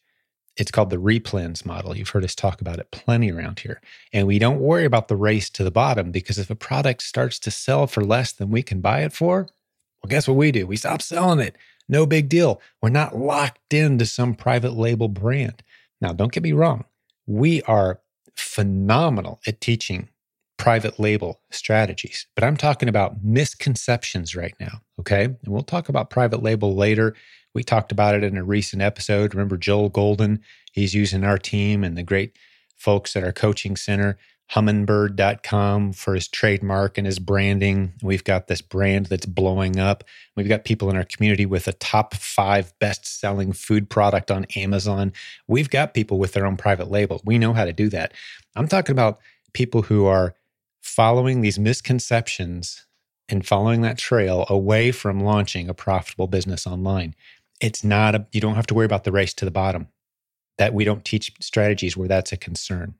It's 0.57 0.71
called 0.71 0.89
the 0.89 0.97
replens 0.97 1.65
model. 1.65 1.95
You've 1.95 2.09
heard 2.09 2.25
us 2.25 2.35
talk 2.35 2.59
about 2.61 2.79
it 2.79 2.91
plenty 2.91 3.31
around 3.31 3.59
here. 3.59 3.81
And 4.11 4.27
we 4.27 4.37
don't 4.37 4.59
worry 4.59 4.85
about 4.85 5.07
the 5.07 5.15
race 5.15 5.49
to 5.51 5.63
the 5.63 5.71
bottom 5.71 6.11
because 6.11 6.37
if 6.37 6.49
a 6.49 6.55
product 6.55 7.03
starts 7.03 7.39
to 7.39 7.51
sell 7.51 7.87
for 7.87 8.03
less 8.03 8.33
than 8.33 8.51
we 8.51 8.61
can 8.61 8.81
buy 8.81 9.01
it 9.01 9.13
for, 9.13 9.47
well, 10.03 10.09
guess 10.09 10.27
what 10.27 10.37
we 10.37 10.51
do? 10.51 10.67
We 10.67 10.75
stop 10.75 11.01
selling 11.01 11.39
it. 11.39 11.55
No 11.87 12.05
big 12.05 12.29
deal. 12.29 12.61
We're 12.81 12.89
not 12.89 13.17
locked 13.17 13.73
into 13.73 14.05
some 14.05 14.35
private 14.35 14.73
label 14.73 15.07
brand. 15.07 15.63
Now, 15.99 16.13
don't 16.13 16.31
get 16.31 16.43
me 16.43 16.53
wrong. 16.53 16.85
We 17.27 17.61
are 17.63 18.01
phenomenal 18.35 19.39
at 19.45 19.61
teaching 19.61 20.09
private 20.61 20.99
label 20.99 21.41
strategies, 21.49 22.27
but 22.35 22.43
I'm 22.43 22.55
talking 22.55 22.87
about 22.87 23.23
misconceptions 23.23 24.35
right 24.35 24.53
now. 24.59 24.81
Okay. 24.99 25.23
And 25.23 25.37
we'll 25.47 25.63
talk 25.63 25.89
about 25.89 26.11
private 26.11 26.43
label 26.43 26.75
later. 26.75 27.15
We 27.55 27.63
talked 27.63 27.91
about 27.91 28.13
it 28.13 28.23
in 28.23 28.37
a 28.37 28.43
recent 28.43 28.81
episode. 28.81 29.33
Remember 29.33 29.57
Joel 29.57 29.89
Golden? 29.89 30.39
He's 30.71 30.93
using 30.93 31.23
our 31.23 31.39
team 31.39 31.83
and 31.83 31.97
the 31.97 32.03
great 32.03 32.37
folks 32.77 33.15
at 33.15 33.23
our 33.23 33.31
coaching 33.31 33.75
center, 33.75 34.19
humminbird.com 34.51 35.93
for 35.93 36.13
his 36.13 36.27
trademark 36.27 36.97
and 36.99 37.07
his 37.07 37.17
branding. 37.17 37.93
We've 38.03 38.23
got 38.23 38.45
this 38.45 38.61
brand 38.61 39.07
that's 39.07 39.25
blowing 39.25 39.79
up. 39.79 40.03
We've 40.35 40.47
got 40.47 40.63
people 40.63 40.91
in 40.91 40.95
our 40.95 41.05
community 41.05 41.47
with 41.47 41.67
a 41.67 41.73
top 41.73 42.13
five 42.13 42.71
best 42.77 43.19
selling 43.19 43.51
food 43.51 43.89
product 43.89 44.29
on 44.29 44.45
Amazon. 44.55 45.11
We've 45.47 45.71
got 45.71 45.95
people 45.95 46.19
with 46.19 46.33
their 46.33 46.45
own 46.45 46.55
private 46.55 46.91
label. 46.91 47.19
We 47.25 47.39
know 47.39 47.53
how 47.53 47.65
to 47.65 47.73
do 47.73 47.89
that. 47.89 48.13
I'm 48.55 48.67
talking 48.67 48.93
about 48.93 49.19
people 49.53 49.81
who 49.81 50.05
are 50.05 50.35
following 50.81 51.41
these 51.41 51.59
misconceptions 51.59 52.85
and 53.29 53.45
following 53.45 53.81
that 53.81 53.97
trail 53.97 54.45
away 54.49 54.91
from 54.91 55.21
launching 55.21 55.69
a 55.69 55.73
profitable 55.73 56.27
business 56.27 56.67
online. 56.67 57.15
It's 57.61 57.83
not 57.83 58.15
a, 58.15 58.27
you 58.31 58.41
don't 58.41 58.55
have 58.55 58.67
to 58.67 58.73
worry 58.73 58.85
about 58.85 59.03
the 59.03 59.11
race 59.11 59.33
to 59.35 59.45
the 59.45 59.51
bottom. 59.51 59.87
That 60.57 60.73
we 60.73 60.83
don't 60.83 61.05
teach 61.05 61.31
strategies 61.39 61.95
where 61.95 62.07
that's 62.07 62.31
a 62.31 62.37
concern. 62.37 62.95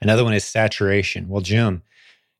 Another 0.00 0.24
one 0.24 0.34
is 0.34 0.44
saturation. 0.44 1.28
Well, 1.28 1.42
Jim, 1.42 1.82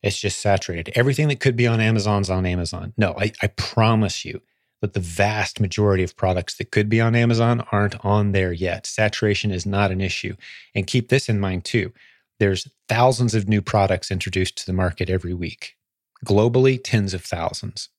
it's 0.03 0.19
just 0.19 0.41
saturated. 0.41 0.93
Everything 0.95 1.29
that 1.29 1.41
could 1.41 1.57
be 1.57 1.67
on 1.67 1.81
Amazon's 1.81 2.31
on 2.31 2.47
Amazon. 2.47 2.93
No, 2.97 3.15
I, 3.19 3.33
I 3.43 3.49
promise 3.49 4.25
you, 4.25 4.41
that 4.81 4.95
the 4.95 5.01
vast 5.01 5.61
majority 5.61 6.03
of 6.03 6.17
products 6.17 6.57
that 6.57 6.71
could 6.71 6.89
be 6.89 7.01
on 7.01 7.15
Amazon 7.15 7.61
aren't 7.71 8.03
on 8.05 8.33
there 8.33 8.53
yet. 8.53 8.87
Saturation 8.87 9.51
is 9.51 9.67
not 9.67 9.91
an 9.91 10.01
issue. 10.01 10.35
And 10.75 10.87
keep 10.87 11.09
this 11.09 11.29
in 11.29 11.39
mind 11.39 11.65
too. 11.65 11.93
There's 12.41 12.67
thousands 12.89 13.35
of 13.35 13.49
new 13.49 13.61
products 13.61 14.11
introduced 14.11 14.57
to 14.57 14.67
the 14.67 14.73
market 14.73 15.11
every 15.11 15.35
week. 15.35 15.77
Globally, 16.25 16.81
tens 16.83 17.13
of 17.13 17.23
thousands. 17.23 17.91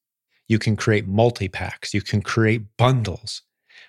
You 0.47 0.57
can 0.57 0.75
create 0.75 1.07
multi 1.07 1.47
packs, 1.47 1.93
you 1.93 2.01
can 2.01 2.23
create 2.23 2.75
bundles. 2.75 3.43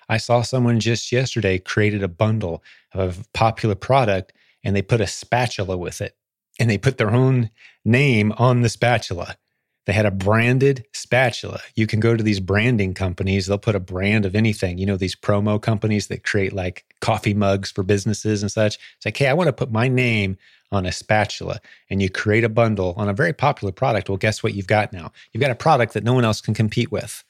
I 0.07 0.17
saw 0.17 0.43
someone 0.43 0.79
just 0.79 1.11
yesterday 1.11 1.57
created 1.57 2.03
a 2.03 2.07
bundle 2.07 2.63
of 2.93 3.19
a 3.19 3.25
popular 3.33 3.73
product 3.73 4.31
and 4.63 4.75
they 4.75 4.83
put 4.83 5.01
a 5.01 5.07
spatula 5.07 5.75
with 5.75 6.01
it 6.01 6.15
and 6.59 6.69
they 6.69 6.77
put 6.77 6.99
their 6.99 7.11
own 7.11 7.49
name 7.83 8.31
on 8.37 8.61
the 8.61 8.69
spatula. 8.69 9.37
They 9.85 9.93
had 9.93 10.05
a 10.05 10.11
branded 10.11 10.85
spatula. 10.93 11.59
You 11.75 11.87
can 11.87 11.99
go 11.99 12.15
to 12.15 12.23
these 12.23 12.39
branding 12.39 12.93
companies, 12.93 13.47
they'll 13.47 13.57
put 13.57 13.75
a 13.75 13.81
brand 13.81 14.25
of 14.25 14.35
anything. 14.35 14.77
You 14.77 14.85
know, 14.85 14.95
these 14.95 15.15
promo 15.15 15.61
companies 15.61 16.07
that 16.07 16.23
create 16.23 16.53
like 16.53 16.85
coffee 17.01 17.33
mugs 17.33 17.69
for 17.69 17.83
businesses 17.83 18.41
and 18.41 18.51
such. 18.51 18.75
It's 18.95 19.05
like, 19.05 19.17
hey, 19.17 19.27
I 19.27 19.33
want 19.33 19.47
to 19.47 19.53
put 19.53 19.71
my 19.71 19.89
name 19.89 20.37
on 20.71 20.85
a 20.85 20.91
spatula. 20.91 21.59
And 21.89 22.01
you 22.01 22.09
create 22.09 22.45
a 22.45 22.49
bundle 22.49 22.93
on 22.95 23.09
a 23.09 23.13
very 23.13 23.33
popular 23.33 23.73
product. 23.73 24.07
Well, 24.07 24.17
guess 24.17 24.41
what 24.41 24.53
you've 24.53 24.67
got 24.67 24.93
now? 24.93 25.11
You've 25.31 25.41
got 25.41 25.51
a 25.51 25.55
product 25.55 25.93
that 25.93 26.03
no 26.03 26.13
one 26.13 26.25
else 26.25 26.39
can 26.39 26.53
compete 26.53 26.91
with, 26.91 27.23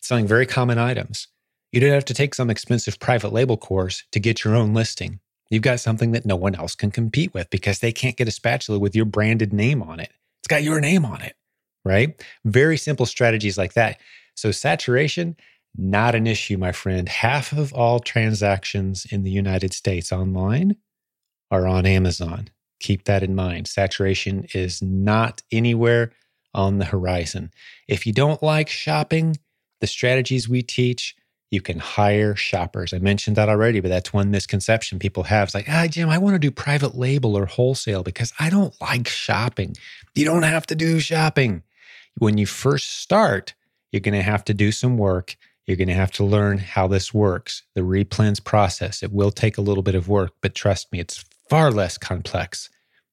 selling 0.00 0.26
very 0.26 0.46
common 0.46 0.78
items. 0.78 1.26
You 1.72 1.80
don't 1.80 1.90
have 1.90 2.04
to 2.06 2.14
take 2.14 2.34
some 2.34 2.50
expensive 2.50 3.00
private 3.00 3.32
label 3.32 3.56
course 3.56 4.04
to 4.12 4.20
get 4.20 4.44
your 4.44 4.54
own 4.54 4.72
listing. 4.72 5.18
You've 5.50 5.62
got 5.62 5.80
something 5.80 6.12
that 6.12 6.24
no 6.24 6.36
one 6.36 6.54
else 6.54 6.74
can 6.74 6.90
compete 6.90 7.34
with 7.34 7.50
because 7.50 7.80
they 7.80 7.92
can't 7.92 8.16
get 8.16 8.28
a 8.28 8.32
spatula 8.32 8.78
with 8.78 8.96
your 8.96 9.04
branded 9.04 9.52
name 9.52 9.82
on 9.82 10.00
it. 10.00 10.10
It's 10.40 10.48
got 10.48 10.62
your 10.62 10.80
name 10.80 11.04
on 11.04 11.20
it 11.20 11.34
right? 11.86 12.20
Very 12.44 12.76
simple 12.76 13.06
strategies 13.06 13.56
like 13.56 13.74
that. 13.74 13.98
So, 14.34 14.50
saturation, 14.50 15.36
not 15.78 16.14
an 16.14 16.26
issue, 16.26 16.58
my 16.58 16.72
friend. 16.72 17.08
Half 17.08 17.52
of 17.52 17.72
all 17.72 18.00
transactions 18.00 19.06
in 19.10 19.22
the 19.22 19.30
United 19.30 19.72
States 19.72 20.12
online 20.12 20.76
are 21.50 21.66
on 21.66 21.86
Amazon. 21.86 22.48
Keep 22.80 23.04
that 23.04 23.22
in 23.22 23.34
mind. 23.34 23.68
Saturation 23.68 24.46
is 24.52 24.82
not 24.82 25.42
anywhere 25.52 26.12
on 26.52 26.78
the 26.78 26.84
horizon. 26.86 27.50
If 27.88 28.06
you 28.06 28.12
don't 28.12 28.42
like 28.42 28.68
shopping, 28.68 29.36
the 29.80 29.86
strategies 29.86 30.48
we 30.48 30.62
teach, 30.62 31.14
you 31.50 31.60
can 31.60 31.78
hire 31.78 32.34
shoppers. 32.34 32.92
I 32.92 32.98
mentioned 32.98 33.36
that 33.36 33.48
already, 33.48 33.80
but 33.80 33.88
that's 33.88 34.12
one 34.12 34.30
misconception 34.30 34.98
people 34.98 35.22
have. 35.24 35.48
It's 35.48 35.54
like, 35.54 35.68
ah, 35.68 35.86
Jim, 35.86 36.08
I 36.08 36.18
want 36.18 36.34
to 36.34 36.40
do 36.40 36.50
private 36.50 36.96
label 36.96 37.36
or 37.36 37.46
wholesale 37.46 38.02
because 38.02 38.32
I 38.40 38.50
don't 38.50 38.74
like 38.80 39.06
shopping. 39.06 39.76
You 40.14 40.24
don't 40.24 40.42
have 40.42 40.66
to 40.66 40.74
do 40.74 40.98
shopping 40.98 41.62
when 42.18 42.38
you 42.38 42.46
first 42.46 43.00
start, 43.00 43.54
you're 43.92 44.00
going 44.00 44.14
to 44.14 44.22
have 44.22 44.44
to 44.44 44.54
do 44.54 44.72
some 44.72 44.98
work. 44.98 45.36
You're 45.66 45.76
going 45.76 45.88
to 45.88 45.94
have 45.94 46.12
to 46.12 46.24
learn 46.24 46.58
how 46.58 46.86
this 46.86 47.12
works, 47.12 47.62
the 47.74 47.80
replens 47.80 48.42
process. 48.42 49.02
It 49.02 49.12
will 49.12 49.30
take 49.30 49.58
a 49.58 49.62
little 49.62 49.82
bit 49.82 49.94
of 49.94 50.08
work, 50.08 50.32
but 50.40 50.54
trust 50.54 50.92
me, 50.92 51.00
it's 51.00 51.24
far 51.48 51.70
less 51.70 51.98
complex 51.98 52.70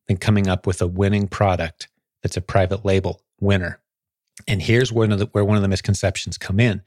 than 0.08 0.18
coming 0.18 0.48
up 0.48 0.68
with 0.68 0.82
a 0.82 0.88
winning 0.88 1.28
product 1.28 1.88
that's 2.22 2.38
a 2.38 2.42
private 2.42 2.86
label 2.86 3.22
winner. 3.40 3.80
And 4.48 4.62
here's 4.62 4.92
one 4.92 5.12
of 5.12 5.20
the, 5.20 5.26
where 5.28 5.46
one 5.46 5.58
of 5.58 5.62
the 5.62 5.68
misconceptions 5.68 6.38
come 6.38 6.60
in. 6.60 6.82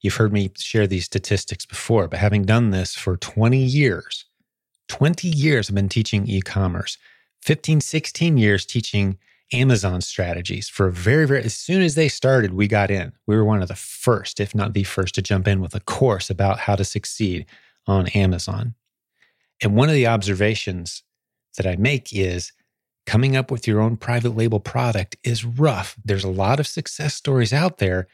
You've 0.00 0.16
heard 0.16 0.32
me 0.32 0.50
share 0.56 0.86
these 0.86 1.04
statistics 1.04 1.64
before, 1.64 2.08
but 2.08 2.18
having 2.18 2.44
done 2.44 2.70
this 2.70 2.94
for 2.94 3.16
20 3.16 3.58
years, 3.58 4.24
20 4.88 5.28
years 5.28 5.68
I've 5.68 5.76
been 5.76 5.88
teaching 5.88 6.26
e-commerce, 6.26 6.98
15, 7.42 7.80
16 7.80 8.36
years 8.36 8.66
teaching 8.66 9.18
Amazon 9.52 10.00
strategies 10.00 10.68
for 10.68 10.90
very, 10.90 11.26
very, 11.26 11.42
as 11.42 11.54
soon 11.54 11.82
as 11.82 11.94
they 11.94 12.08
started, 12.08 12.54
we 12.54 12.68
got 12.68 12.90
in. 12.90 13.12
We 13.26 13.36
were 13.36 13.44
one 13.44 13.62
of 13.62 13.68
the 13.68 13.74
first, 13.74 14.40
if 14.40 14.54
not 14.54 14.72
the 14.72 14.84
first, 14.84 15.14
to 15.16 15.22
jump 15.22 15.46
in 15.48 15.60
with 15.60 15.74
a 15.74 15.80
course 15.80 16.30
about 16.30 16.60
how 16.60 16.76
to 16.76 16.84
succeed 16.84 17.46
on 17.86 18.08
Amazon. 18.08 18.74
And 19.62 19.76
one 19.76 19.88
of 19.88 19.94
the 19.94 20.06
observations 20.06 21.02
that 21.56 21.66
I 21.66 21.76
make 21.76 22.12
is 22.12 22.52
coming 23.06 23.36
up 23.36 23.50
with 23.50 23.66
your 23.66 23.80
own 23.80 23.96
private 23.96 24.36
label 24.36 24.60
product 24.60 25.16
is 25.24 25.44
rough. 25.44 25.96
There's 26.04 26.24
a 26.24 26.30
lot 26.30 26.60
of 26.60 26.66
success 26.66 27.14
stories 27.14 27.52
out 27.52 27.78
there, 27.78 28.06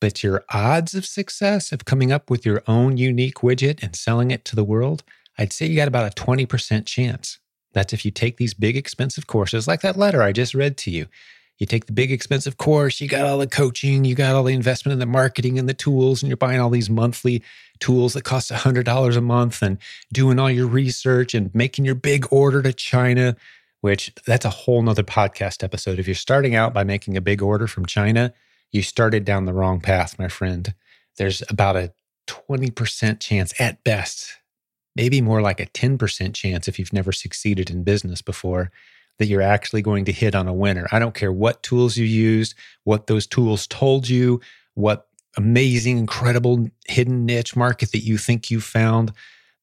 but 0.00 0.22
your 0.22 0.44
odds 0.50 0.94
of 0.94 1.06
success 1.06 1.72
of 1.72 1.84
coming 1.84 2.12
up 2.12 2.30
with 2.30 2.44
your 2.44 2.62
own 2.66 2.96
unique 2.96 3.36
widget 3.36 3.82
and 3.82 3.96
selling 3.96 4.30
it 4.30 4.44
to 4.46 4.56
the 4.56 4.64
world, 4.64 5.02
I'd 5.38 5.52
say 5.52 5.66
you 5.66 5.76
got 5.76 5.88
about 5.88 6.06
a 6.06 6.22
20% 6.22 6.86
chance. 6.86 7.38
That's 7.74 7.92
if 7.92 8.04
you 8.04 8.10
take 8.10 8.38
these 8.38 8.54
big 8.54 8.76
expensive 8.76 9.26
courses, 9.26 9.68
like 9.68 9.82
that 9.82 9.98
letter 9.98 10.22
I 10.22 10.32
just 10.32 10.54
read 10.54 10.76
to 10.78 10.90
you. 10.90 11.06
You 11.58 11.66
take 11.66 11.86
the 11.86 11.92
big 11.92 12.10
expensive 12.10 12.56
course, 12.56 13.00
you 13.00 13.06
got 13.06 13.26
all 13.26 13.38
the 13.38 13.46
coaching, 13.46 14.04
you 14.04 14.16
got 14.16 14.34
all 14.34 14.42
the 14.42 14.54
investment 14.54 14.94
in 14.94 14.98
the 14.98 15.06
marketing 15.06 15.58
and 15.58 15.68
the 15.68 15.74
tools, 15.74 16.22
and 16.22 16.28
you're 16.28 16.36
buying 16.36 16.60
all 16.60 16.70
these 16.70 16.90
monthly 16.90 17.42
tools 17.78 18.14
that 18.14 18.24
cost 18.24 18.50
$100 18.50 19.16
a 19.16 19.20
month 19.20 19.62
and 19.62 19.78
doing 20.12 20.40
all 20.40 20.50
your 20.50 20.66
research 20.66 21.32
and 21.32 21.54
making 21.54 21.84
your 21.84 21.94
big 21.94 22.26
order 22.32 22.60
to 22.62 22.72
China, 22.72 23.36
which 23.82 24.12
that's 24.26 24.44
a 24.44 24.50
whole 24.50 24.82
nother 24.82 25.04
podcast 25.04 25.62
episode. 25.62 26.00
If 26.00 26.08
you're 26.08 26.14
starting 26.16 26.56
out 26.56 26.74
by 26.74 26.82
making 26.82 27.16
a 27.16 27.20
big 27.20 27.40
order 27.40 27.68
from 27.68 27.86
China, 27.86 28.32
you 28.72 28.82
started 28.82 29.24
down 29.24 29.44
the 29.44 29.52
wrong 29.52 29.80
path, 29.80 30.18
my 30.18 30.28
friend. 30.28 30.74
There's 31.18 31.42
about 31.48 31.76
a 31.76 31.92
20% 32.26 33.20
chance 33.20 33.52
at 33.60 33.84
best 33.84 34.38
maybe 34.96 35.20
more 35.20 35.40
like 35.40 35.60
a 35.60 35.66
10% 35.66 36.34
chance 36.34 36.68
if 36.68 36.78
you've 36.78 36.92
never 36.92 37.12
succeeded 37.12 37.70
in 37.70 37.84
business 37.84 38.22
before 38.22 38.70
that 39.18 39.26
you're 39.26 39.42
actually 39.42 39.82
going 39.82 40.04
to 40.04 40.12
hit 40.12 40.34
on 40.34 40.48
a 40.48 40.52
winner. 40.52 40.86
I 40.90 40.98
don't 40.98 41.14
care 41.14 41.32
what 41.32 41.62
tools 41.62 41.96
you 41.96 42.04
used, 42.04 42.54
what 42.84 43.06
those 43.06 43.26
tools 43.26 43.66
told 43.66 44.08
you, 44.08 44.40
what 44.74 45.06
amazing, 45.36 45.98
incredible 45.98 46.68
hidden 46.86 47.26
niche 47.26 47.56
market 47.56 47.92
that 47.92 48.04
you 48.04 48.18
think 48.18 48.50
you 48.50 48.60
found. 48.60 49.12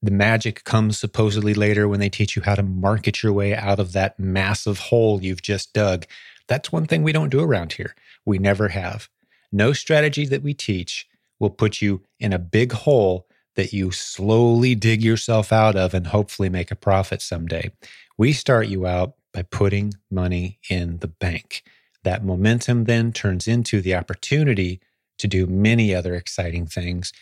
The 0.01 0.11
magic 0.11 0.63
comes 0.63 0.97
supposedly 0.97 1.53
later 1.53 1.87
when 1.87 1.99
they 1.99 2.09
teach 2.09 2.35
you 2.35 2.41
how 2.41 2.55
to 2.55 2.63
market 2.63 3.21
your 3.21 3.33
way 3.33 3.55
out 3.55 3.79
of 3.79 3.93
that 3.93 4.19
massive 4.19 4.79
hole 4.79 5.21
you've 5.21 5.41
just 5.41 5.73
dug. 5.73 6.05
That's 6.47 6.71
one 6.71 6.87
thing 6.87 7.03
we 7.03 7.11
don't 7.11 7.29
do 7.29 7.41
around 7.41 7.73
here. 7.73 7.95
We 8.25 8.37
never 8.37 8.69
have. 8.69 9.09
No 9.51 9.73
strategy 9.73 10.25
that 10.25 10.43
we 10.43 10.53
teach 10.53 11.07
will 11.39 11.49
put 11.49 11.81
you 11.81 12.01
in 12.19 12.33
a 12.33 12.39
big 12.39 12.71
hole 12.71 13.27
that 13.55 13.73
you 13.73 13.91
slowly 13.91 14.75
dig 14.75 15.03
yourself 15.03 15.51
out 15.51 15.75
of 15.75 15.93
and 15.93 16.07
hopefully 16.07 16.49
make 16.49 16.71
a 16.71 16.75
profit 16.75 17.21
someday. 17.21 17.71
We 18.17 18.33
start 18.33 18.67
you 18.67 18.85
out 18.85 19.13
by 19.33 19.43
putting 19.43 19.93
money 20.09 20.59
in 20.69 20.97
the 20.99 21.07
bank. 21.07 21.63
That 22.03 22.25
momentum 22.25 22.85
then 22.85 23.11
turns 23.11 23.47
into 23.47 23.81
the 23.81 23.95
opportunity 23.95 24.81
to 25.17 25.27
do 25.27 25.45
many 25.45 25.93
other 25.93 26.15
exciting 26.15 26.65
things 26.65 27.13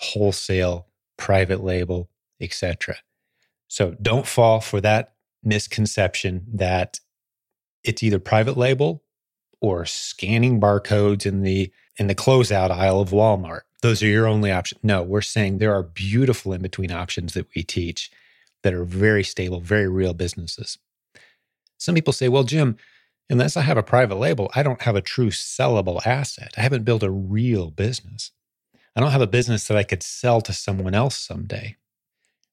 wholesale, 0.00 0.88
private 1.16 1.62
label, 1.62 2.10
etc. 2.40 2.96
So 3.68 3.96
don't 4.02 4.26
fall 4.26 4.60
for 4.60 4.80
that 4.80 5.14
misconception 5.42 6.44
that 6.52 6.98
it's 7.84 8.02
either 8.02 8.18
private 8.18 8.56
label 8.56 9.04
or 9.60 9.84
scanning 9.84 10.60
barcodes 10.60 11.26
in 11.26 11.42
the 11.42 11.72
in 11.96 12.08
the 12.08 12.14
closeout 12.14 12.70
aisle 12.70 13.00
of 13.00 13.10
Walmart 13.10 13.60
those 13.84 14.02
are 14.02 14.06
your 14.06 14.26
only 14.26 14.50
options. 14.50 14.82
No, 14.82 15.02
we're 15.02 15.20
saying 15.20 15.58
there 15.58 15.74
are 15.74 15.82
beautiful 15.82 16.54
in 16.54 16.62
between 16.62 16.90
options 16.90 17.34
that 17.34 17.48
we 17.54 17.62
teach 17.62 18.10
that 18.62 18.72
are 18.72 18.82
very 18.82 19.22
stable, 19.22 19.60
very 19.60 19.86
real 19.86 20.14
businesses. 20.14 20.78
Some 21.76 21.94
people 21.94 22.14
say, 22.14 22.30
well, 22.30 22.44
Jim, 22.44 22.78
unless 23.28 23.58
I 23.58 23.60
have 23.60 23.76
a 23.76 23.82
private 23.82 24.14
label, 24.14 24.50
I 24.54 24.62
don't 24.62 24.80
have 24.80 24.96
a 24.96 25.02
true 25.02 25.28
sellable 25.28 26.00
asset. 26.06 26.54
I 26.56 26.62
haven't 26.62 26.86
built 26.86 27.02
a 27.02 27.10
real 27.10 27.70
business. 27.70 28.30
I 28.96 29.00
don't 29.00 29.10
have 29.10 29.20
a 29.20 29.26
business 29.26 29.68
that 29.68 29.76
I 29.76 29.82
could 29.82 30.02
sell 30.02 30.40
to 30.40 30.54
someone 30.54 30.94
else 30.94 31.18
someday. 31.18 31.76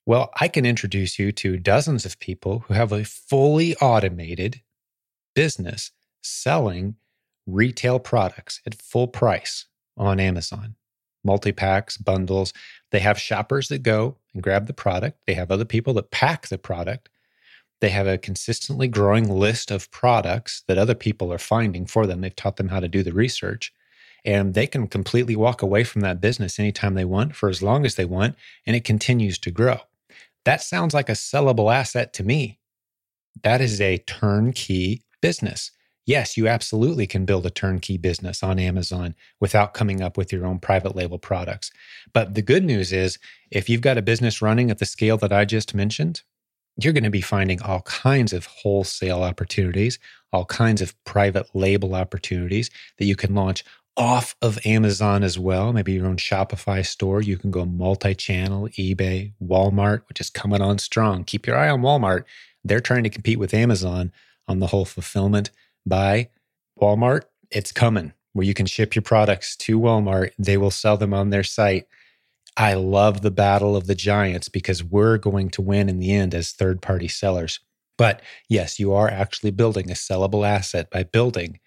Well, 0.06 0.32
I 0.38 0.50
can 0.50 0.66
introduce 0.66 1.18
you 1.18 1.32
to 1.32 1.56
dozens 1.56 2.06
of 2.06 2.20
people 2.20 2.66
who 2.68 2.74
have 2.74 2.92
a 2.92 3.06
fully 3.06 3.74
automated 3.78 4.60
business 5.34 5.92
selling 6.22 6.96
retail 7.48 8.00
products 8.00 8.60
at 8.68 8.82
full 8.82 9.08
price 9.08 9.68
on 9.96 10.20
Amazon 10.20 10.76
multi 11.24 11.52
packs, 11.52 11.98
bundles. 11.98 12.54
They 12.92 13.00
have 13.00 13.20
shoppers 13.20 13.68
that 13.70 13.84
go 13.84 14.18
and 14.34 14.44
grab 14.44 14.68
the 14.68 14.74
product. 14.74 15.20
They 15.28 15.34
have 15.34 15.52
other 15.52 15.66
people 15.66 15.94
that 15.96 16.12
pack 16.12 16.48
the 16.48 16.58
product. 16.58 17.10
They 17.80 17.90
have 17.90 18.08
a 18.08 18.18
consistently 18.18 18.88
growing 18.88 19.30
list 19.30 19.72
of 19.72 19.90
products 19.92 20.64
that 20.68 20.78
other 20.78 20.94
people 20.94 21.34
are 21.34 21.40
finding 21.40 21.86
for 21.86 22.06
them. 22.06 22.22
They've 22.22 22.36
taught 22.36 22.58
them 22.58 22.70
how 22.70 22.80
to 22.80 22.88
do 22.88 23.02
the 23.02 23.14
research. 23.14 23.74
And 24.24 24.54
they 24.54 24.68
can 24.68 24.88
completely 24.88 25.36
walk 25.36 25.64
away 25.64 25.84
from 25.84 26.02
that 26.02 26.22
business 26.22 26.60
anytime 26.60 26.94
they 26.94 27.06
want 27.06 27.36
for 27.36 27.50
as 27.50 27.64
long 27.64 27.86
as 27.86 27.96
they 27.96 28.06
want, 28.06 28.36
and 28.68 28.76
it 28.76 28.84
continues 28.84 29.40
to 29.40 29.52
grow. 29.52 29.80
That 30.46 30.62
sounds 30.62 30.94
like 30.94 31.10
a 31.10 31.14
sellable 31.14 31.74
asset 31.74 32.14
to 32.14 32.24
me. 32.24 32.60
That 33.42 33.62
is 33.62 33.82
a 33.82 33.98
turnkey 34.00 35.04
business 35.22 35.72
yes, 36.12 36.36
you 36.36 36.46
absolutely 36.50 37.08
can 37.08 37.24
build 37.24 37.46
a 37.46 37.50
turnkey 37.50 37.96
business 37.96 38.44
on 38.44 38.60
Amazon 38.60 39.16
without 39.40 39.74
coming 39.74 40.02
up 40.02 40.18
with 40.18 40.34
your 40.34 40.46
own 40.46 40.60
private 40.60 40.94
label 40.94 41.18
products. 41.18 41.72
But 42.12 42.36
the 42.36 42.42
good 42.42 42.66
news 42.66 42.92
is, 42.92 43.18
if 43.50 43.70
you've 43.70 43.80
got 43.80 43.98
a 43.98 44.02
business 44.02 44.42
running 44.42 44.70
at 44.70 44.80
the 44.80 44.86
scale 44.86 45.16
that 45.20 45.32
I 45.32 45.46
just 45.46 45.74
mentioned, 45.74 46.22
you're 46.76 46.92
going 46.92 47.06
to 47.06 47.10
be 47.10 47.22
finding 47.22 47.62
all 47.62 47.82
kinds 47.84 48.34
of 48.34 48.46
wholesale 48.46 49.24
opportunities, 49.24 50.00
all 50.34 50.44
kinds 50.44 50.82
of 50.82 51.02
private 51.06 51.48
label 51.54 51.96
opportunities 51.96 52.70
that 52.98 53.06
you 53.06 53.16
can 53.16 53.34
launch 53.34 53.64
off 53.96 54.36
of 54.42 54.60
Amazon 54.66 55.24
as 55.24 55.40
well, 55.40 55.72
maybe 55.72 55.94
your 55.94 56.08
own 56.08 56.18
Shopify 56.18 56.86
store. 56.86 57.22
You 57.22 57.38
can 57.38 57.52
go 57.52 57.64
multi 57.64 58.14
channel, 58.16 58.68
eBay, 58.70 59.32
Walmart, 59.42 60.02
which 60.10 60.20
is 60.20 60.30
coming 60.30 60.62
on 60.62 60.78
strong. 60.78 61.24
Keep 61.24 61.48
your 61.48 61.56
eye 61.56 61.70
on 61.70 61.82
Walmart. 61.82 62.26
They're 62.66 62.82
trying 62.82 63.04
to 63.04 63.10
compete 63.10 63.40
with 63.40 63.54
Amazon 63.54 64.12
on 64.46 64.60
the 64.60 64.68
whole 64.68 64.86
fulfillment 64.86 65.52
by 65.86 66.30
Walmart. 66.80 67.24
It's 67.50 67.72
coming 67.72 68.14
where 68.34 68.46
you 68.46 68.54
can 68.54 68.66
ship 68.66 68.96
your 68.96 69.02
products 69.02 69.56
to 69.58 69.80
Walmart. 69.80 70.32
They 70.40 70.58
will 70.58 70.72
sell 70.72 70.98
them 70.98 71.14
on 71.14 71.30
their 71.30 71.44
site. 71.44 71.86
I 72.58 72.74
love 72.74 73.22
the 73.22 73.32
battle 73.32 73.76
of 73.76 73.88
the 73.88 73.96
giants 73.96 74.50
because 74.50 74.84
we're 74.84 75.18
going 75.18 75.50
to 75.52 75.62
win 75.62 75.90
in 75.90 76.00
the 76.00 76.14
end 76.14 76.34
as 76.34 76.52
third 76.52 76.82
party 76.82 77.08
sellers. 77.08 77.60
But 77.98 78.22
yes, 78.50 78.80
you 78.80 78.94
are 78.94 79.10
actually 79.10 79.52
building 79.52 79.92
a 79.92 79.96
sellable 79.96 80.48
asset 80.48 80.90
by 80.90 81.04
building 81.04 81.60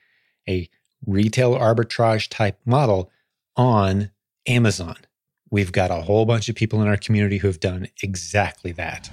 a 0.48 0.68
retail 1.07 1.55
arbitrage 1.57 2.29
type 2.29 2.59
model 2.64 3.11
on 3.57 4.11
Amazon. 4.46 4.96
We've 5.50 5.72
got 5.72 5.90
a 5.90 6.03
whole 6.03 6.27
bunch 6.27 6.48
of 6.48 6.57
people 6.57 6.83
in 6.83 6.88
our 6.88 6.96
community 6.96 7.38
who 7.38 7.46
have 7.46 7.61
done 7.61 7.88
exactly 8.03 8.72
that. 8.72 9.09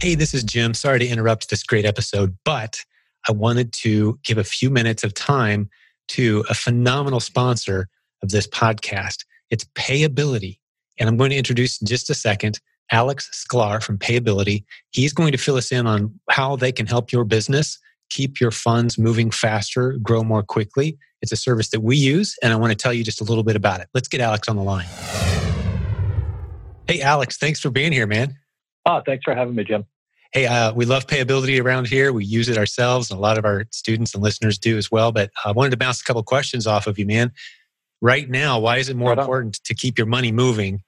Hey, 0.00 0.14
this 0.14 0.34
is 0.34 0.44
Jim. 0.44 0.74
Sorry 0.74 0.98
to 0.98 1.06
interrupt 1.06 1.50
this 1.50 1.62
great 1.62 1.84
episode, 1.84 2.36
but 2.44 2.84
I 3.28 3.32
wanted 3.32 3.72
to 3.74 4.18
give 4.24 4.38
a 4.38 4.44
few 4.44 4.70
minutes 4.70 5.04
of 5.04 5.14
time 5.14 5.68
to 6.08 6.44
a 6.48 6.54
phenomenal 6.54 7.20
sponsor 7.20 7.88
of 8.22 8.30
this 8.30 8.46
podcast. 8.46 9.24
It's 9.50 9.64
Payability. 9.74 10.58
And 10.98 11.08
I'm 11.08 11.16
going 11.16 11.30
to 11.30 11.36
introduce 11.36 11.80
in 11.80 11.86
just 11.86 12.10
a 12.10 12.14
second 12.14 12.60
Alex 12.92 13.30
Sklar 13.32 13.82
from 13.82 13.98
Payability. 13.98 14.64
He's 14.90 15.12
going 15.12 15.32
to 15.32 15.38
fill 15.38 15.56
us 15.56 15.72
in 15.72 15.86
on 15.86 16.18
how 16.30 16.56
they 16.56 16.72
can 16.72 16.86
help 16.86 17.12
your 17.12 17.24
business 17.24 17.78
keep 18.10 18.40
your 18.40 18.50
funds 18.50 18.98
moving 18.98 19.30
faster, 19.30 19.98
grow 20.02 20.22
more 20.22 20.42
quickly. 20.42 20.98
It's 21.22 21.32
a 21.32 21.36
service 21.36 21.70
that 21.70 21.80
we 21.80 21.96
use, 21.96 22.36
and 22.42 22.52
I 22.52 22.56
want 22.56 22.70
to 22.70 22.76
tell 22.76 22.92
you 22.92 23.02
just 23.02 23.20
a 23.20 23.24
little 23.24 23.44
bit 23.44 23.56
about 23.56 23.80
it. 23.80 23.88
Let's 23.94 24.08
get 24.08 24.20
Alex 24.20 24.48
on 24.48 24.56
the 24.56 24.62
line. 24.62 24.86
Hey, 26.86 27.00
Alex, 27.00 27.38
thanks 27.38 27.60
for 27.60 27.70
being 27.70 27.92
here, 27.92 28.06
man. 28.06 28.36
Oh, 28.86 29.00
thanks 29.04 29.24
for 29.24 29.34
having 29.34 29.54
me, 29.54 29.64
Jim. 29.64 29.84
Hey, 30.34 30.46
uh, 30.46 30.72
we 30.72 30.84
love 30.84 31.06
payability 31.06 31.62
around 31.62 31.86
here. 31.86 32.12
We 32.12 32.24
use 32.24 32.48
it 32.48 32.58
ourselves, 32.58 33.08
and 33.08 33.16
a 33.16 33.22
lot 33.22 33.38
of 33.38 33.44
our 33.44 33.66
students 33.70 34.14
and 34.14 34.22
listeners 34.22 34.58
do 34.58 34.76
as 34.76 34.90
well. 34.90 35.12
But 35.12 35.30
I 35.44 35.52
wanted 35.52 35.70
to 35.70 35.76
bounce 35.76 36.00
a 36.00 36.04
couple 36.04 36.24
questions 36.24 36.66
off 36.66 36.88
of 36.88 36.98
you, 36.98 37.06
man. 37.06 37.30
Right 38.00 38.28
now, 38.28 38.58
why 38.58 38.78
is 38.78 38.88
it 38.88 38.96
more 38.96 39.10
right 39.10 39.18
important 39.20 39.62
to 39.62 39.74
keep 39.76 39.96
your 39.96 40.08
money 40.08 40.32
moving 40.32 40.82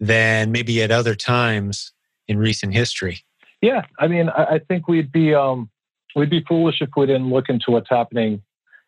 than 0.00 0.50
maybe 0.50 0.82
at 0.82 0.90
other 0.90 1.14
times 1.14 1.92
in 2.26 2.38
recent 2.38 2.72
history? 2.72 3.18
Yeah, 3.60 3.84
I 3.98 4.08
mean, 4.08 4.30
I, 4.30 4.44
I 4.44 4.58
think 4.60 4.88
we'd 4.88 5.12
be 5.12 5.34
um, 5.34 5.68
we'd 6.14 6.30
be 6.30 6.42
foolish 6.48 6.80
if 6.80 6.88
we 6.96 7.04
didn't 7.04 7.28
look 7.28 7.50
into 7.50 7.72
what's 7.72 7.90
happening, 7.90 8.42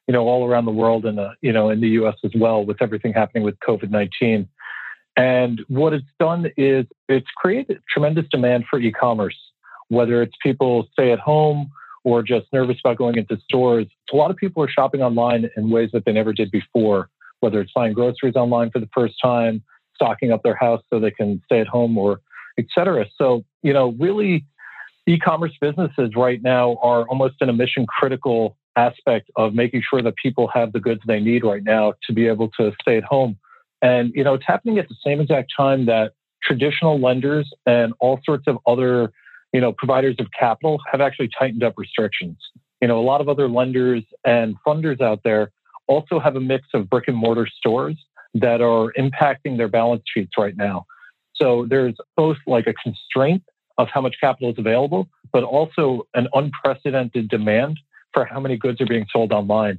you 0.07 0.14
know, 0.14 0.27
all 0.27 0.49
around 0.49 0.64
the 0.64 0.73
world 0.73 1.05
and 1.05 1.21
uh, 1.21 1.33
you 1.42 1.53
know 1.53 1.68
in 1.68 1.83
the 1.83 1.88
U.S. 1.90 2.16
as 2.25 2.33
well 2.35 2.64
with 2.64 2.81
everything 2.81 3.12
happening 3.12 3.44
with 3.44 3.59
COVID 3.61 3.90
nineteen. 3.90 4.49
And 5.18 5.61
what 5.68 5.92
it's 5.92 6.07
done 6.18 6.51
is 6.57 6.87
it's 7.11 7.29
created 7.37 7.83
tremendous 7.92 8.25
demand 8.31 8.64
for 8.71 8.79
e-commerce 8.79 9.37
whether 9.88 10.22
it's 10.22 10.35
people 10.42 10.88
stay 10.92 11.12
at 11.12 11.18
home 11.18 11.70
or 12.05 12.22
just 12.22 12.46
nervous 12.53 12.79
about 12.85 12.96
going 12.96 13.16
into 13.16 13.37
stores. 13.44 13.87
A 14.12 14.16
lot 14.16 14.31
of 14.31 14.37
people 14.37 14.62
are 14.62 14.68
shopping 14.68 15.03
online 15.03 15.51
in 15.57 15.70
ways 15.70 15.90
that 15.92 16.05
they 16.05 16.12
never 16.12 16.33
did 16.33 16.51
before, 16.51 17.11
whether 17.40 17.61
it's 17.61 17.72
buying 17.72 17.92
groceries 17.92 18.37
online 18.37 18.70
for 18.70 18.79
the 18.79 18.88
first 18.94 19.14
time, 19.22 19.62
stocking 19.94 20.33
up 20.33 20.42
their 20.42 20.55
house 20.55 20.83
so 20.90 21.01
they 21.01 21.11
can 21.11 21.42
stay 21.44 21.61
at 21.61 21.66
home 21.66 21.98
or 21.98 22.20
etc. 22.59 23.07
So, 23.16 23.44
you 23.62 23.72
know, 23.72 23.92
really 23.98 24.44
e-commerce 25.07 25.53
businesses 25.61 26.11
right 26.16 26.42
now 26.42 26.77
are 26.83 27.07
almost 27.09 27.37
in 27.40 27.48
a 27.48 27.53
mission 27.53 27.87
critical 27.87 28.57
aspect 28.77 29.31
of 29.37 29.55
making 29.55 29.83
sure 29.88 30.03
that 30.03 30.14
people 30.16 30.48
have 30.48 30.72
the 30.72 30.81
goods 30.81 31.01
they 31.07 31.20
need 31.20 31.44
right 31.44 31.64
now 31.64 31.94
to 32.07 32.12
be 32.12 32.27
able 32.27 32.48
to 32.59 32.72
stay 32.81 32.96
at 32.96 33.05
home. 33.05 33.37
And, 33.83 34.12
you 34.14 34.24
know, 34.24 34.35
it's 34.35 34.46
happening 34.46 34.79
at 34.79 34.88
the 34.88 34.96
same 35.05 35.20
exact 35.20 35.53
time 35.57 35.87
that 35.87 36.12
traditional 36.42 37.01
lenders 37.01 37.51
and 37.66 37.92
all 38.01 38.20
sorts 38.24 38.44
of 38.46 38.59
other 38.66 39.12
you 39.52 39.61
know, 39.61 39.72
providers 39.72 40.16
of 40.18 40.26
capital 40.38 40.78
have 40.90 41.00
actually 41.00 41.30
tightened 41.38 41.62
up 41.62 41.74
restrictions. 41.76 42.37
You 42.80 42.88
know, 42.88 42.98
a 42.98 43.02
lot 43.02 43.20
of 43.20 43.28
other 43.28 43.48
lenders 43.48 44.04
and 44.24 44.56
funders 44.66 45.00
out 45.00 45.20
there 45.24 45.50
also 45.87 46.20
have 46.20 46.37
a 46.37 46.40
mix 46.40 46.66
of 46.74 46.88
brick 46.88 47.04
and 47.08 47.16
mortar 47.16 47.46
stores 47.46 47.96
that 48.34 48.61
are 48.61 48.92
impacting 48.98 49.56
their 49.56 49.68
balance 49.68 50.02
sheets 50.12 50.32
right 50.38 50.56
now. 50.56 50.87
So 51.34 51.66
there's 51.68 51.94
both 52.16 52.37
like 52.46 52.66
a 52.66 52.74
constraint 52.74 53.42
of 53.78 53.88
how 53.92 54.00
much 54.00 54.16
capital 54.20 54.50
is 54.50 54.58
available, 54.58 55.08
but 55.32 55.44
also 55.44 56.06
an 56.14 56.28
unprecedented 56.34 57.28
demand 57.28 57.78
for 58.12 58.24
how 58.24 58.40
many 58.40 58.56
goods 58.56 58.80
are 58.80 58.87
being 58.87 59.06
sold 59.11 59.32
online. 59.32 59.78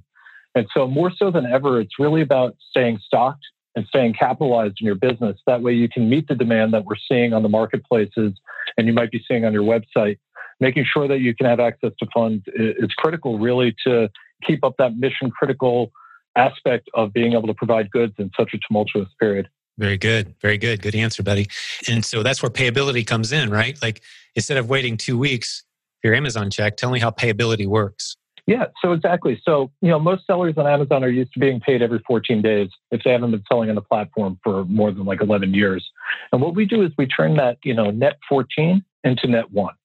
And 0.56 0.68
so, 0.74 0.88
more 0.88 1.12
so 1.16 1.30
than 1.30 1.46
ever, 1.46 1.80
it's 1.80 2.00
really 2.00 2.22
about 2.22 2.56
staying 2.72 3.00
stocked 3.06 3.46
and 3.80 3.88
staying 3.88 4.14
capitalized 4.14 4.76
in 4.82 4.86
your 4.86 4.96
business. 4.96 5.40
That 5.48 5.62
way, 5.62 5.72
you 5.74 5.88
can 5.88 6.10
meet 6.10 6.28
the 6.28 6.36
demand 6.36 6.74
that 6.74 6.84
we're 6.84 6.98
seeing 7.10 7.32
on 7.32 7.44
the 7.44 7.50
marketplaces 7.50 8.34
and 8.78 8.88
you 8.88 8.92
might 8.92 9.10
be 9.10 9.24
seeing 9.26 9.46
on 9.46 9.54
your 9.54 9.64
website. 9.64 10.20
Making 10.60 10.86
sure 10.86 11.08
that 11.08 11.22
you 11.22 11.34
can 11.34 11.46
have 11.46 11.62
access 11.62 11.92
to 12.00 12.08
funds 12.14 12.44
is 12.48 12.92
critical, 12.98 13.40
really, 13.40 13.74
to 13.88 14.10
keep 14.46 14.66
up 14.66 14.76
that 14.80 14.98
mission 14.98 15.32
critical 15.32 15.92
aspect 16.36 16.90
of 16.94 17.14
being 17.14 17.32
able 17.32 17.48
to 17.48 17.54
provide 17.54 17.90
goods 17.90 18.14
in 18.18 18.30
such 18.38 18.54
a 18.54 18.58
tumultuous 18.68 19.08
period. 19.18 19.48
Very 19.78 19.98
good. 19.98 20.36
Very 20.42 20.58
good. 20.58 20.82
Good 20.82 20.96
answer, 20.96 21.24
buddy. 21.24 21.48
And 21.88 22.04
so 22.04 22.22
that's 22.22 22.44
where 22.44 22.50
payability 22.50 23.08
comes 23.08 23.32
in, 23.32 23.50
right? 23.50 23.82
Like 23.82 24.02
instead 24.36 24.58
of 24.58 24.68
waiting 24.68 24.98
two 24.98 25.18
weeks 25.18 25.64
for 26.02 26.10
your 26.10 26.16
Amazon 26.16 26.52
check, 26.52 26.76
tell 26.76 26.92
me 26.92 27.00
how 27.00 27.12
payability 27.12 27.66
works. 27.66 28.18
Yeah, 28.50 28.66
so 28.82 28.94
exactly. 28.94 29.40
So, 29.46 29.72
you 29.80 29.90
know, 29.90 30.00
most 30.00 30.26
sellers 30.26 30.56
on 30.58 30.66
Amazon 30.66 31.04
are 31.04 31.10
used 31.10 31.32
to 31.34 31.40
being 31.40 31.60
paid 31.60 31.84
every 31.84 32.00
14 32.08 32.42
days 32.42 32.70
if 32.90 33.04
they 33.04 33.12
haven't 33.12 33.30
been 33.30 33.44
selling 33.48 33.70
on 33.70 33.76
the 33.76 33.82
platform 33.82 34.40
for 34.44 34.66
more 34.66 34.92
than 34.92 35.06
like 35.06 35.22
11 35.22 35.54
years. 35.54 35.88
And 36.32 36.42
what 36.42 36.56
we 36.56 36.66
do 36.66 36.82
is 36.82 36.90
we 36.98 37.06
turn 37.06 37.36
that, 37.36 37.60
you 37.64 37.76
know, 37.76 37.92
net 37.92 38.18
14 38.28 38.84
into 39.04 39.28
net 39.28 39.52
one. 39.52 39.76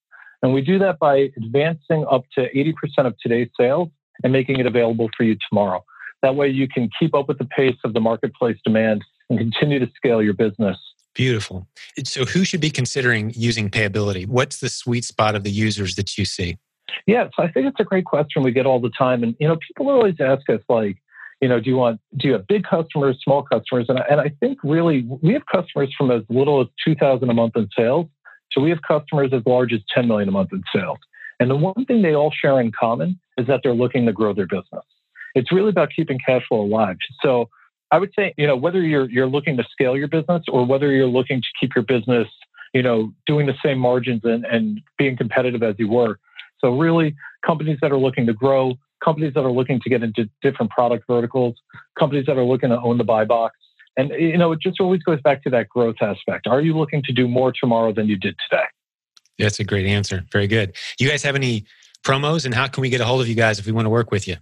And 0.42 0.54
we 0.54 0.62
do 0.62 0.78
that 0.78 0.98
by 0.98 1.28
advancing 1.36 2.06
up 2.10 2.24
to 2.38 2.48
80% 2.54 2.72
of 3.06 3.14
today's 3.18 3.50
sales 3.54 3.90
and 4.22 4.32
making 4.32 4.60
it 4.60 4.64
available 4.64 5.10
for 5.14 5.24
you 5.24 5.36
tomorrow. 5.46 5.84
That 6.22 6.34
way 6.34 6.48
you 6.48 6.66
can 6.66 6.88
keep 6.98 7.14
up 7.14 7.28
with 7.28 7.36
the 7.36 7.44
pace 7.44 7.76
of 7.84 7.92
the 7.92 8.00
marketplace 8.00 8.56
demand 8.64 9.04
and 9.28 9.38
continue 9.38 9.78
to 9.78 9.90
scale 9.94 10.22
your 10.22 10.32
business. 10.32 10.78
Beautiful. 11.14 11.68
So, 12.04 12.24
who 12.24 12.46
should 12.46 12.62
be 12.62 12.70
considering 12.70 13.30
using 13.36 13.68
payability? 13.68 14.26
What's 14.26 14.60
the 14.60 14.70
sweet 14.70 15.04
spot 15.04 15.34
of 15.34 15.44
the 15.44 15.50
users 15.50 15.96
that 15.96 16.16
you 16.16 16.24
see? 16.24 16.56
Yeah, 17.06 17.28
so 17.34 17.42
I 17.42 17.50
think 17.50 17.66
it's 17.66 17.80
a 17.80 17.84
great 17.84 18.04
question 18.04 18.42
we 18.42 18.52
get 18.52 18.66
all 18.66 18.80
the 18.80 18.90
time. 18.90 19.22
And, 19.22 19.34
you 19.38 19.48
know, 19.48 19.56
people 19.56 19.90
always 19.90 20.16
ask 20.20 20.48
us, 20.50 20.60
like, 20.68 20.96
you 21.40 21.48
know, 21.48 21.60
do 21.60 21.68
you 21.68 21.76
want, 21.76 22.00
do 22.16 22.28
you 22.28 22.34
have 22.34 22.46
big 22.46 22.64
customers, 22.64 23.20
small 23.22 23.42
customers? 23.42 23.86
And 23.88 23.98
I, 23.98 24.04
and 24.10 24.20
I 24.20 24.30
think 24.40 24.58
really 24.62 25.06
we 25.22 25.32
have 25.32 25.42
customers 25.50 25.92
from 25.96 26.10
as 26.10 26.22
little 26.28 26.60
as 26.60 26.68
2000 26.84 27.28
a 27.28 27.34
month 27.34 27.56
in 27.56 27.68
sales. 27.76 28.06
So 28.52 28.60
we 28.60 28.70
have 28.70 28.80
customers 28.86 29.30
as 29.32 29.42
large 29.44 29.72
as 29.72 29.80
10 29.94 30.06
million 30.06 30.28
a 30.28 30.32
month 30.32 30.52
in 30.52 30.62
sales. 30.74 30.98
And 31.40 31.50
the 31.50 31.56
one 31.56 31.84
thing 31.86 32.02
they 32.02 32.14
all 32.14 32.30
share 32.30 32.60
in 32.60 32.70
common 32.72 33.18
is 33.36 33.46
that 33.48 33.60
they're 33.62 33.74
looking 33.74 34.06
to 34.06 34.12
grow 34.12 34.32
their 34.32 34.46
business. 34.46 34.84
It's 35.34 35.50
really 35.50 35.70
about 35.70 35.90
keeping 35.94 36.18
cash 36.24 36.42
flow 36.48 36.60
alive. 36.60 36.96
So 37.20 37.48
I 37.90 37.98
would 37.98 38.12
say, 38.16 38.34
you 38.36 38.46
know, 38.46 38.56
whether 38.56 38.80
you're 38.80 39.10
you're 39.10 39.26
looking 39.26 39.56
to 39.56 39.64
scale 39.70 39.96
your 39.96 40.08
business 40.08 40.42
or 40.48 40.64
whether 40.64 40.90
you're 40.92 41.06
looking 41.06 41.40
to 41.40 41.48
keep 41.60 41.74
your 41.74 41.84
business, 41.84 42.28
you 42.72 42.82
know, 42.82 43.12
doing 43.26 43.46
the 43.46 43.54
same 43.64 43.78
margins 43.78 44.22
and, 44.24 44.44
and 44.44 44.80
being 44.96 45.16
competitive 45.16 45.62
as 45.62 45.74
you 45.78 45.88
were, 45.88 46.18
so 46.64 46.78
really, 46.78 47.14
companies 47.44 47.78
that 47.82 47.92
are 47.92 47.98
looking 47.98 48.24
to 48.26 48.32
grow, 48.32 48.74
companies 49.04 49.34
that 49.34 49.44
are 49.44 49.52
looking 49.52 49.80
to 49.82 49.90
get 49.90 50.02
into 50.02 50.30
different 50.40 50.72
product 50.72 51.04
verticals, 51.06 51.56
companies 51.98 52.24
that 52.24 52.38
are 52.38 52.44
looking 52.44 52.70
to 52.70 52.80
own 52.80 52.96
the 52.96 53.04
buy 53.04 53.26
box. 53.26 53.54
And 53.98 54.10
you 54.10 54.38
know, 54.38 54.52
it 54.52 54.60
just 54.62 54.80
always 54.80 55.02
goes 55.02 55.20
back 55.20 55.42
to 55.42 55.50
that 55.50 55.68
growth 55.68 55.96
aspect. 56.00 56.46
Are 56.46 56.62
you 56.62 56.74
looking 56.74 57.02
to 57.02 57.12
do 57.12 57.28
more 57.28 57.52
tomorrow 57.52 57.92
than 57.92 58.08
you 58.08 58.16
did 58.16 58.34
today? 58.48 58.64
That's 59.38 59.60
a 59.60 59.64
great 59.64 59.84
answer. 59.84 60.24
Very 60.32 60.46
good. 60.46 60.74
You 60.98 61.06
guys 61.06 61.22
have 61.22 61.34
any 61.34 61.66
promos 62.02 62.46
and 62.46 62.54
how 62.54 62.66
can 62.66 62.80
we 62.80 62.88
get 62.88 63.02
a 63.02 63.04
hold 63.04 63.20
of 63.20 63.28
you 63.28 63.34
guys 63.34 63.58
if 63.58 63.66
we 63.66 63.72
want 63.72 63.84
to 63.84 63.90
work 63.90 64.10
with 64.10 64.26
you? 64.26 64.36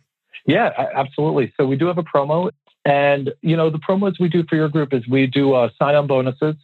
Yeah, 0.46 0.70
absolutely. 0.94 1.52
So 1.56 1.66
we 1.66 1.76
do 1.76 1.86
have 1.86 1.98
a 1.98 2.04
promo 2.04 2.50
and 2.84 3.32
you 3.42 3.56
know, 3.56 3.68
the 3.68 3.78
promos 3.78 4.14
we 4.20 4.28
do 4.28 4.44
for 4.48 4.54
your 4.54 4.68
group 4.68 4.94
is 4.94 5.06
we 5.08 5.26
do 5.26 5.54
uh, 5.54 5.70
sign-on 5.78 6.06
bonuses. 6.06 6.54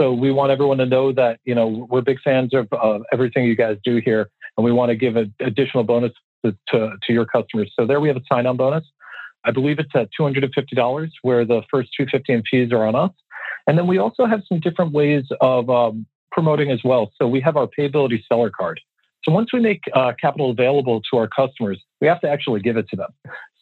So 0.00 0.12
we 0.12 0.32
want 0.32 0.50
everyone 0.50 0.78
to 0.78 0.86
know 0.86 1.12
that 1.12 1.38
you 1.44 1.54
know 1.54 1.86
we're 1.88 2.00
big 2.00 2.20
fans 2.22 2.52
of 2.52 2.66
uh, 2.72 2.98
everything 3.12 3.44
you 3.44 3.54
guys 3.54 3.76
do 3.84 4.00
here, 4.04 4.28
and 4.56 4.64
we 4.64 4.72
want 4.72 4.90
to 4.90 4.96
give 4.96 5.16
an 5.16 5.34
additional 5.40 5.84
bonus 5.84 6.12
to, 6.44 6.56
to, 6.68 6.92
to 7.06 7.12
your 7.12 7.24
customers. 7.24 7.72
So 7.78 7.86
there 7.86 8.00
we 8.00 8.08
have 8.08 8.16
a 8.16 8.22
sign-on 8.30 8.56
bonus. 8.56 8.84
I 9.44 9.50
believe 9.50 9.78
it's 9.78 9.90
at 9.94 10.08
$250, 10.18 11.10
where 11.22 11.44
the 11.44 11.62
first 11.70 11.90
250 11.96 12.32
in 12.32 12.42
fees 12.50 12.72
are 12.72 12.86
on 12.86 12.94
us. 12.94 13.10
And 13.66 13.78
then 13.78 13.86
we 13.86 13.98
also 13.98 14.26
have 14.26 14.42
some 14.48 14.60
different 14.60 14.92
ways 14.92 15.24
of 15.40 15.68
um, 15.68 16.06
promoting 16.32 16.70
as 16.70 16.80
well. 16.84 17.12
So 17.20 17.28
we 17.28 17.40
have 17.40 17.56
our 17.56 17.66
payability 17.66 18.24
seller 18.28 18.50
card. 18.50 18.80
So 19.24 19.32
once 19.32 19.52
we 19.52 19.60
make 19.60 19.82
uh, 19.94 20.12
capital 20.20 20.50
available 20.50 21.00
to 21.10 21.18
our 21.18 21.28
customers, 21.28 21.82
we 22.00 22.06
have 22.06 22.20
to 22.20 22.28
actually 22.28 22.60
give 22.60 22.76
it 22.76 22.88
to 22.90 22.96
them. 22.96 23.10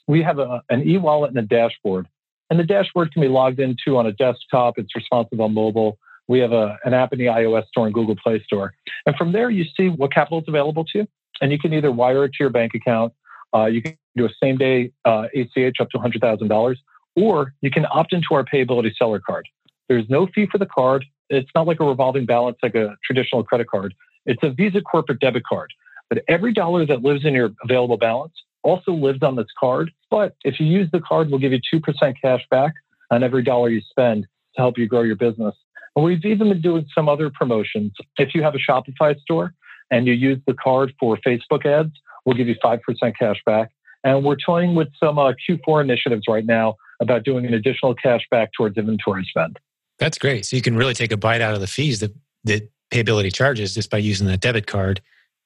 We 0.09 0.23
have 0.23 0.39
a, 0.39 0.63
an 0.71 0.89
e-wallet 0.89 1.31
and 1.31 1.39
a 1.39 1.43
dashboard. 1.43 2.09
And 2.51 2.59
the 2.59 2.65
dashboard 2.65 3.13
can 3.13 3.23
be 3.23 3.29
logged 3.29 3.61
into 3.61 3.97
on 3.97 4.07
a 4.07 4.13
desktop. 4.13 4.75
It's 4.77 4.95
responsive 4.95 5.41
on 5.41 5.55
mobile. 5.55 5.99
We 6.29 6.39
have 6.41 6.53
a, 6.53 6.79
an 6.85 6.95
app 6.95 7.13
in 7.13 7.19
the 7.19 7.27
iOS 7.27 7.67
store 7.69 7.87
and 7.87 7.95
Google 7.95 8.17
Play 8.17 8.43
Store. 8.45 8.75
And 9.07 9.17
from 9.17 9.33
there, 9.33 9.51
you 9.51 9.65
see 9.77 9.89
what 9.89 10.13
capital 10.13 10.39
is 10.39 10.45
available 10.49 10.85
to 10.87 10.99
you. 11.01 11.09
And 11.41 11.51
you 11.53 11.59
can 11.59 11.73
either 11.73 11.91
wire 11.91 12.25
it 12.25 12.31
to 12.35 12.37
your 12.41 12.51
bank 12.51 12.73
account 12.75 13.13
Uh, 13.55 13.67
you 13.67 13.83
can 13.83 13.97
do 14.17 14.25
a 14.25 14.31
same 14.43 14.57
day 14.57 14.93
uh, 15.05 15.27
ACH 15.35 15.77
up 15.81 15.91
to 15.91 15.99
$100,000, 15.99 16.77
or 17.17 17.55
you 17.61 17.71
can 17.71 17.87
opt 17.91 18.13
into 18.13 18.29
our 18.35 18.45
payability 18.45 18.93
seller 18.97 19.21
card. 19.21 19.47
There's 19.89 20.09
no 20.09 20.27
fee 20.35 20.47
for 20.51 20.59
the 20.59 20.67
card. 20.67 21.05
It's 21.29 21.51
not 21.55 21.67
like 21.67 21.81
a 21.81 21.85
revolving 21.85 22.27
balance 22.27 22.59
like 22.63 22.75
a 22.75 22.97
traditional 23.05 23.43
credit 23.45 23.69
card. 23.69 23.95
It's 24.27 24.43
a 24.43 24.51
Visa 24.51 24.81
corporate 24.81 25.21
debit 25.21 25.45
card. 25.45 25.73
But 26.09 26.25
every 26.29 26.53
dollar 26.53 26.87
that 26.87 27.03
lives 27.03 27.25
in 27.25 27.35
your 27.35 27.51
available 27.65 27.97
balance 27.97 28.35
also 28.63 28.93
lives 28.93 29.23
on 29.23 29.37
this 29.37 29.47
card. 29.59 29.91
But 30.11 30.37
if 30.45 30.61
you 30.61 30.67
use 30.67 30.89
the 30.93 31.01
card, 31.01 31.31
we'll 31.31 31.41
give 31.41 31.53
you 31.53 31.61
2% 31.75 32.15
cash 32.21 32.43
back 32.51 32.73
on 33.11 33.23
every 33.23 33.43
dollar 33.43 33.69
you 33.71 33.81
spend 33.91 34.25
to 34.55 34.61
help 34.61 34.79
you 34.79 34.87
grow 34.87 35.03
your 35.03 35.17
business. 35.17 35.55
And 35.95 36.05
we've 36.05 36.25
even 36.25 36.49
been 36.49 36.61
doing 36.61 36.87
some 36.95 37.09
other 37.09 37.31
promotions. 37.31 37.93
If 38.19 38.35
you 38.35 38.43
have 38.43 38.55
a 38.55 38.59
Shopify 38.59 39.19
store 39.21 39.55
and 39.91 40.07
you 40.07 40.15
use 40.15 40.39
the 40.47 40.55
card 40.55 40.93
for 40.99 41.19
Facebook 41.19 41.67
ads, 41.67 41.93
we'll 42.25 42.37
give 42.37 42.49
you 42.49 42.57
5% 42.65 42.81
cash 43.19 43.43
back. 43.45 43.71
And 44.05 44.25
we're 44.25 44.37
toying 44.37 44.75
with 44.75 44.89
some 44.99 45.19
uh, 45.19 45.33
Q4 45.49 45.83
initiatives 45.83 46.25
right 46.29 46.45
now 46.45 46.77
about 47.01 47.25
doing 47.25 47.47
an 47.47 47.55
additional 47.55 47.95
cash 47.95 48.23
back 48.31 48.51
towards 48.57 48.77
inventory 48.77 49.25
spend. 49.29 49.59
That's 49.99 50.19
great. 50.19 50.47
So 50.47 50.57
you 50.57 50.63
can 50.63 50.77
really 50.77 50.95
take 50.95 51.13
a 51.13 51.17
bite 51.17 51.41
out 51.41 51.55
of 51.55 51.61
the 51.61 51.67
fees 51.67 52.01
that, 52.01 52.13
that 52.45 52.71
payability 52.91 53.31
charges 53.31 53.75
just 53.75 53.91
by 53.91 53.99
using 53.99 54.27
that 54.27 54.41
debit 54.41 54.67
card. 54.67 55.01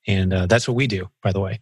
And 0.06 0.32
uh, 0.32 0.46
that's 0.46 0.68
what 0.68 0.76
we 0.76 0.86
do, 0.86 1.10
by 1.22 1.32
the 1.32 1.40
way, 1.40 1.60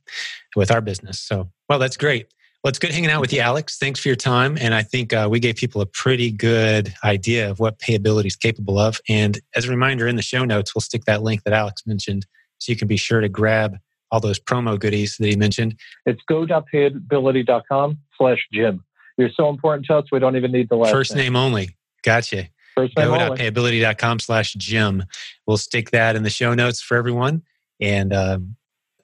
with 0.55 0.70
our 0.70 0.81
business. 0.81 1.18
So, 1.18 1.51
well, 1.68 1.79
that's 1.79 1.97
great. 1.97 2.29
Well, 2.64 2.70
it's 2.70 2.79
good 2.79 2.92
hanging 2.92 3.11
out 3.11 3.20
with 3.20 3.31
you, 3.31 3.40
Alex. 3.40 3.77
Thanks 3.77 4.00
for 4.00 4.09
your 4.09 4.16
time. 4.16 4.57
And 4.59 4.72
I 4.72 4.83
think 4.83 5.12
uh, 5.12 5.29
we 5.31 5.38
gave 5.38 5.57
people 5.57 5.83
a 5.83 5.87
pretty 5.87 6.31
good 6.31 6.94
idea 7.05 7.50
of 7.50 7.61
what 7.61 7.79
payability 7.79 8.24
is 8.24 8.37
capable 8.37 8.79
of. 8.79 8.98
And 9.07 9.38
as 9.55 9.66
a 9.66 9.70
reminder, 9.70 10.09
in 10.09 10.16
the 10.16 10.22
show 10.22 10.46
notes, 10.46 10.74
we'll 10.74 10.81
stick 10.81 11.05
that 11.05 11.22
link 11.22 11.42
that 11.42 11.53
Alex 11.53 11.83
mentioned 11.85 12.24
so 12.57 12.72
you 12.72 12.77
can 12.77 12.88
be 12.88 12.96
sure 12.96 13.20
to 13.20 13.29
grab 13.29 13.77
all 14.11 14.18
those 14.18 14.40
promo 14.40 14.81
goodies 14.81 15.18
that 15.18 15.27
he 15.27 15.37
mentioned. 15.37 15.79
It's 16.07 16.22
go.payability.com 16.27 17.98
slash 18.16 18.48
Jim. 18.50 18.83
You're 19.18 19.29
so 19.37 19.50
important 19.50 19.85
to 19.88 19.96
us, 19.96 20.07
we 20.11 20.18
don't 20.18 20.37
even 20.37 20.50
need 20.50 20.70
the 20.70 20.77
last 20.77 20.90
First 20.90 21.14
name, 21.14 21.35
name 21.35 21.37
only. 21.37 21.77
Gotcha. 22.03 22.48
First 22.74 22.96
name. 22.96 23.09
Go.payability.com 23.09 24.20
slash 24.20 24.55
Jim. 24.55 25.05
We'll 25.46 25.59
stick 25.59 25.90
that 25.90 26.16
in 26.16 26.22
the 26.22 26.31
show 26.31 26.55
notes 26.55 26.81
for 26.81 26.96
everyone. 26.96 27.42
And 27.79 28.14
um, 28.14 28.57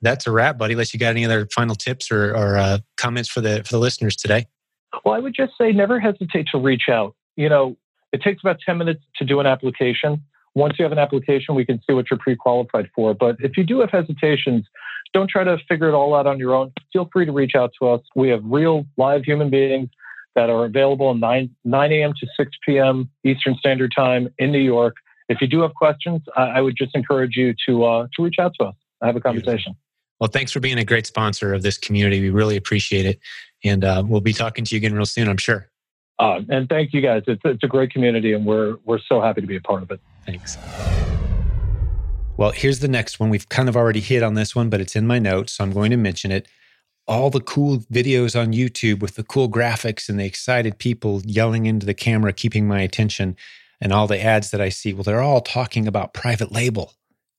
that's 0.02 0.26
a 0.26 0.30
wrap, 0.30 0.58
buddy. 0.58 0.74
Unless 0.74 0.94
you 0.94 1.00
got 1.00 1.10
any 1.10 1.24
other 1.24 1.46
final 1.54 1.74
tips 1.74 2.10
or, 2.10 2.34
or 2.34 2.56
uh, 2.56 2.78
comments 2.96 3.28
for 3.28 3.40
the 3.40 3.62
for 3.64 3.72
the 3.72 3.78
listeners 3.78 4.16
today. 4.16 4.46
Well, 5.04 5.14
I 5.14 5.18
would 5.18 5.34
just 5.34 5.52
say 5.58 5.72
never 5.72 6.00
hesitate 6.00 6.48
to 6.52 6.58
reach 6.58 6.88
out. 6.88 7.14
You 7.36 7.48
know, 7.48 7.76
it 8.12 8.22
takes 8.22 8.42
about 8.42 8.58
10 8.64 8.78
minutes 8.78 9.02
to 9.16 9.24
do 9.24 9.40
an 9.40 9.46
application. 9.46 10.22
Once 10.54 10.74
you 10.78 10.82
have 10.82 10.92
an 10.92 10.98
application, 10.98 11.54
we 11.54 11.64
can 11.64 11.80
see 11.86 11.92
what 11.92 12.06
you're 12.10 12.18
pre 12.18 12.34
qualified 12.34 12.90
for. 12.94 13.14
But 13.14 13.36
if 13.40 13.56
you 13.56 13.64
do 13.64 13.80
have 13.80 13.90
hesitations, 13.90 14.66
don't 15.12 15.30
try 15.30 15.44
to 15.44 15.58
figure 15.68 15.88
it 15.88 15.94
all 15.94 16.14
out 16.14 16.26
on 16.26 16.38
your 16.38 16.54
own. 16.54 16.72
Feel 16.92 17.08
free 17.12 17.24
to 17.24 17.32
reach 17.32 17.54
out 17.54 17.72
to 17.80 17.88
us. 17.88 18.00
We 18.16 18.30
have 18.30 18.42
real 18.44 18.84
live 18.96 19.24
human 19.24 19.48
beings 19.50 19.90
that 20.34 20.50
are 20.50 20.64
available 20.64 21.14
9, 21.14 21.50
9 21.64 21.92
a.m. 21.92 22.12
to 22.20 22.26
6 22.36 22.50
p.m. 22.66 23.10
Eastern 23.24 23.54
Standard 23.56 23.92
Time 23.96 24.28
in 24.38 24.50
New 24.52 24.60
York. 24.60 24.96
If 25.28 25.40
you 25.40 25.46
do 25.46 25.60
have 25.60 25.74
questions, 25.74 26.22
I, 26.36 26.42
I 26.42 26.60
would 26.60 26.76
just 26.76 26.96
encourage 26.96 27.36
you 27.36 27.54
to, 27.66 27.84
uh, 27.84 28.06
to 28.16 28.22
reach 28.24 28.36
out 28.40 28.52
to 28.58 28.66
us. 28.66 28.74
Have 29.02 29.16
a 29.16 29.20
conversation. 29.20 29.76
Well, 30.20 30.28
thanks 30.28 30.52
for 30.52 30.60
being 30.60 30.78
a 30.78 30.84
great 30.84 31.06
sponsor 31.06 31.54
of 31.54 31.62
this 31.62 31.78
community. 31.78 32.20
We 32.20 32.30
really 32.30 32.56
appreciate 32.56 33.06
it. 33.06 33.18
And 33.64 33.84
uh, 33.84 34.02
we'll 34.06 34.20
be 34.20 34.34
talking 34.34 34.64
to 34.64 34.74
you 34.74 34.76
again 34.76 34.94
real 34.94 35.06
soon, 35.06 35.28
I'm 35.28 35.38
sure. 35.38 35.70
Uh, 36.18 36.40
and 36.50 36.68
thank 36.68 36.92
you 36.92 37.00
guys. 37.00 37.22
It's, 37.26 37.40
it's 37.44 37.64
a 37.64 37.66
great 37.66 37.90
community, 37.90 38.34
and 38.34 38.44
we're, 38.44 38.76
we're 38.84 38.98
so 38.98 39.22
happy 39.22 39.40
to 39.40 39.46
be 39.46 39.56
a 39.56 39.60
part 39.60 39.82
of 39.82 39.90
it. 39.90 40.00
Thanks. 40.26 40.58
Well, 42.36 42.50
here's 42.50 42.80
the 42.80 42.88
next 42.88 43.18
one. 43.18 43.30
We've 43.30 43.48
kind 43.48 43.68
of 43.68 43.76
already 43.76 44.00
hit 44.00 44.22
on 44.22 44.34
this 44.34 44.54
one, 44.54 44.68
but 44.68 44.80
it's 44.80 44.94
in 44.94 45.06
my 45.06 45.18
notes, 45.18 45.54
so 45.54 45.64
I'm 45.64 45.72
going 45.72 45.90
to 45.90 45.96
mention 45.96 46.30
it. 46.30 46.46
All 47.08 47.30
the 47.30 47.40
cool 47.40 47.78
videos 47.78 48.38
on 48.38 48.52
YouTube 48.52 49.00
with 49.00 49.16
the 49.16 49.24
cool 49.24 49.48
graphics 49.48 50.08
and 50.10 50.20
the 50.20 50.26
excited 50.26 50.78
people 50.78 51.22
yelling 51.24 51.64
into 51.64 51.86
the 51.86 51.94
camera, 51.94 52.34
keeping 52.34 52.68
my 52.68 52.82
attention, 52.82 53.36
and 53.80 53.92
all 53.92 54.06
the 54.06 54.22
ads 54.22 54.50
that 54.50 54.60
I 54.60 54.68
see, 54.68 54.92
well, 54.92 55.02
they're 55.02 55.22
all 55.22 55.40
talking 55.40 55.88
about 55.88 56.12
private 56.12 56.52
label. 56.52 56.92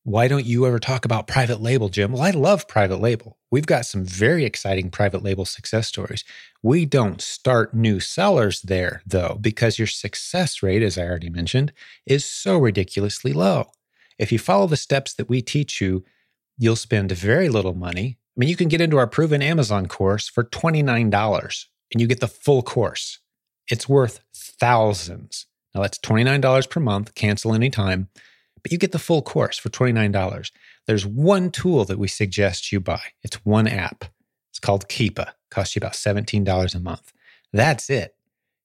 Why 0.03 0.27
don't 0.27 0.47
you 0.47 0.65
ever 0.65 0.79
talk 0.79 1.05
about 1.05 1.27
private 1.27 1.61
label, 1.61 1.87
Jim? 1.87 2.11
Well, 2.11 2.23
I 2.23 2.31
love 2.31 2.67
private 2.67 2.99
label. 2.99 3.37
We've 3.51 3.67
got 3.67 3.85
some 3.85 4.03
very 4.03 4.45
exciting 4.45 4.89
private 4.89 5.21
label 5.21 5.45
success 5.45 5.87
stories. 5.87 6.23
We 6.63 6.87
don't 6.87 7.21
start 7.21 7.75
new 7.75 7.99
sellers 7.99 8.61
there, 8.61 9.03
though, 9.05 9.37
because 9.39 9.77
your 9.77 9.87
success 9.87 10.63
rate, 10.63 10.81
as 10.81 10.97
I 10.97 11.03
already 11.03 11.29
mentioned, 11.29 11.71
is 12.07 12.25
so 12.25 12.57
ridiculously 12.57 13.31
low. 13.31 13.73
If 14.17 14.31
you 14.31 14.39
follow 14.39 14.65
the 14.65 14.75
steps 14.75 15.13
that 15.13 15.29
we 15.29 15.43
teach 15.43 15.79
you, 15.79 16.03
you'll 16.57 16.75
spend 16.75 17.11
very 17.11 17.47
little 17.47 17.75
money. 17.75 18.17
I 18.35 18.39
mean, 18.39 18.49
you 18.49 18.55
can 18.55 18.69
get 18.69 18.81
into 18.81 18.97
our 18.97 19.07
proven 19.07 19.43
Amazon 19.43 19.85
course 19.85 20.27
for 20.27 20.43
$29 20.43 21.65
and 21.91 22.01
you 22.01 22.07
get 22.07 22.21
the 22.21 22.27
full 22.27 22.63
course. 22.63 23.19
It's 23.69 23.87
worth 23.87 24.21
thousands. 24.33 25.45
Now, 25.75 25.81
that's 25.81 25.99
$29 25.99 26.69
per 26.71 26.79
month, 26.79 27.13
cancel 27.13 27.53
anytime 27.53 28.09
but 28.63 28.71
you 28.71 28.77
get 28.77 28.91
the 28.91 28.99
full 28.99 29.21
course 29.21 29.57
for 29.57 29.69
$29. 29.69 30.51
There's 30.87 31.05
one 31.05 31.51
tool 31.51 31.85
that 31.85 31.99
we 31.99 32.07
suggest 32.07 32.71
you 32.71 32.79
buy. 32.79 33.01
It's 33.23 33.45
one 33.45 33.67
app. 33.67 34.05
It's 34.49 34.59
called 34.59 34.87
Keepa. 34.87 35.31
Costs 35.49 35.75
you 35.75 35.79
about 35.79 35.93
$17 35.93 36.75
a 36.75 36.79
month. 36.79 37.11
That's 37.53 37.89
it. 37.89 38.15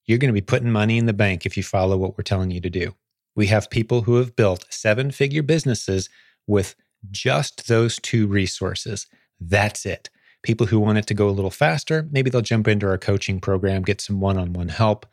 You're 0.05 0.19
going 0.19 0.29
to 0.29 0.41
be 0.41 0.41
putting 0.41 0.71
money 0.71 0.99
in 0.99 1.07
the 1.07 1.13
bank 1.13 1.47
if 1.47 1.57
you 1.57 1.63
follow 1.63 1.97
what 1.97 2.17
we're 2.17 2.23
telling 2.23 2.51
you 2.51 2.61
to 2.61 2.71
do. 2.71 2.95
We 3.35 3.49
have 3.49 3.71
people 3.71 4.03
who 4.03 4.17
have 4.17 4.37
built 4.37 4.65
seven 4.71 5.11
figure 5.11 5.43
businesses 5.43 6.09
with 6.47 6.75
just 7.11 7.69
those 7.69 7.99
two 7.99 8.27
resources. 8.27 9.07
That's 9.41 9.85
it. 9.85 10.09
People 10.43 10.67
who 10.67 10.79
want 10.79 10.99
it 10.99 11.07
to 11.09 11.15
go 11.15 11.29
a 11.29 11.31
little 11.31 11.51
faster, 11.51 12.09
maybe 12.11 12.31
they'll 12.31 12.41
jump 12.41 12.69
into 12.69 12.87
our 12.87 12.99
coaching 12.99 13.41
program, 13.41 13.83
get 13.83 14.01
some 14.01 14.21
one 14.21 14.39
on 14.39 14.53
one 14.53 14.69
help. 14.69 15.07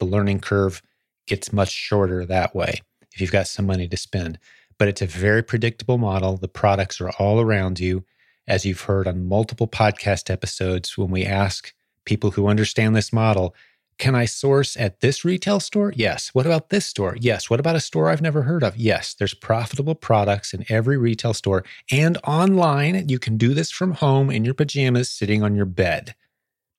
The 0.00 0.06
learning 0.06 0.40
curve 0.40 0.82
gets 1.26 1.52
much 1.52 1.70
shorter 1.70 2.26
that 2.26 2.54
way 2.54 2.80
if 3.14 3.20
you've 3.20 3.32
got 3.32 3.48
some 3.48 3.66
money 3.66 3.88
to 3.88 3.96
spend. 3.96 4.38
But 4.78 4.88
it's 4.88 5.02
a 5.02 5.06
very 5.06 5.42
predictable 5.42 5.98
model. 5.98 6.36
The 6.36 6.48
products 6.48 7.00
are 7.00 7.10
all 7.12 7.40
around 7.40 7.80
you. 7.80 8.04
As 8.46 8.66
you've 8.66 8.82
heard 8.82 9.06
on 9.06 9.26
multiple 9.26 9.68
podcast 9.68 10.28
episodes, 10.28 10.98
when 10.98 11.10
we 11.10 11.24
ask 11.24 11.72
people 12.04 12.32
who 12.32 12.48
understand 12.48 12.94
this 12.94 13.12
model, 13.12 13.54
can 13.96 14.14
I 14.14 14.24
source 14.24 14.76
at 14.76 15.00
this 15.00 15.24
retail 15.24 15.60
store? 15.60 15.92
Yes. 15.96 16.30
What 16.34 16.46
about 16.46 16.68
this 16.68 16.84
store? 16.84 17.16
Yes. 17.20 17.48
What 17.48 17.60
about 17.60 17.76
a 17.76 17.80
store 17.80 18.10
I've 18.10 18.20
never 18.20 18.42
heard 18.42 18.64
of? 18.64 18.76
Yes. 18.76 19.14
There's 19.14 19.34
profitable 19.34 19.94
products 19.94 20.52
in 20.52 20.64
every 20.68 20.98
retail 20.98 21.32
store 21.32 21.64
and 21.92 22.18
online. 22.26 23.08
You 23.08 23.20
can 23.20 23.36
do 23.36 23.54
this 23.54 23.70
from 23.70 23.92
home 23.92 24.30
in 24.30 24.44
your 24.44 24.54
pajamas, 24.54 25.10
sitting 25.10 25.42
on 25.42 25.54
your 25.54 25.66
bed. 25.66 26.16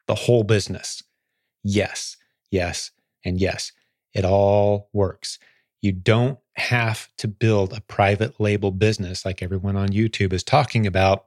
The 0.07 0.15
whole 0.15 0.43
business. 0.43 1.01
Yes, 1.63 2.17
yes, 2.51 2.91
and 3.23 3.41
yes. 3.41 3.71
It 4.13 4.23
all 4.23 4.89
works. 4.93 5.39
You 5.85 5.91
don't 5.91 6.39
have 6.55 7.09
to 7.19 7.27
build 7.27 7.71
a 7.71 7.81
private 7.81 8.39
label 8.39 8.71
business 8.71 9.23
like 9.23 9.43
everyone 9.43 9.75
on 9.75 9.89
YouTube 9.89 10.33
is 10.33 10.43
talking 10.43 10.87
about 10.87 11.25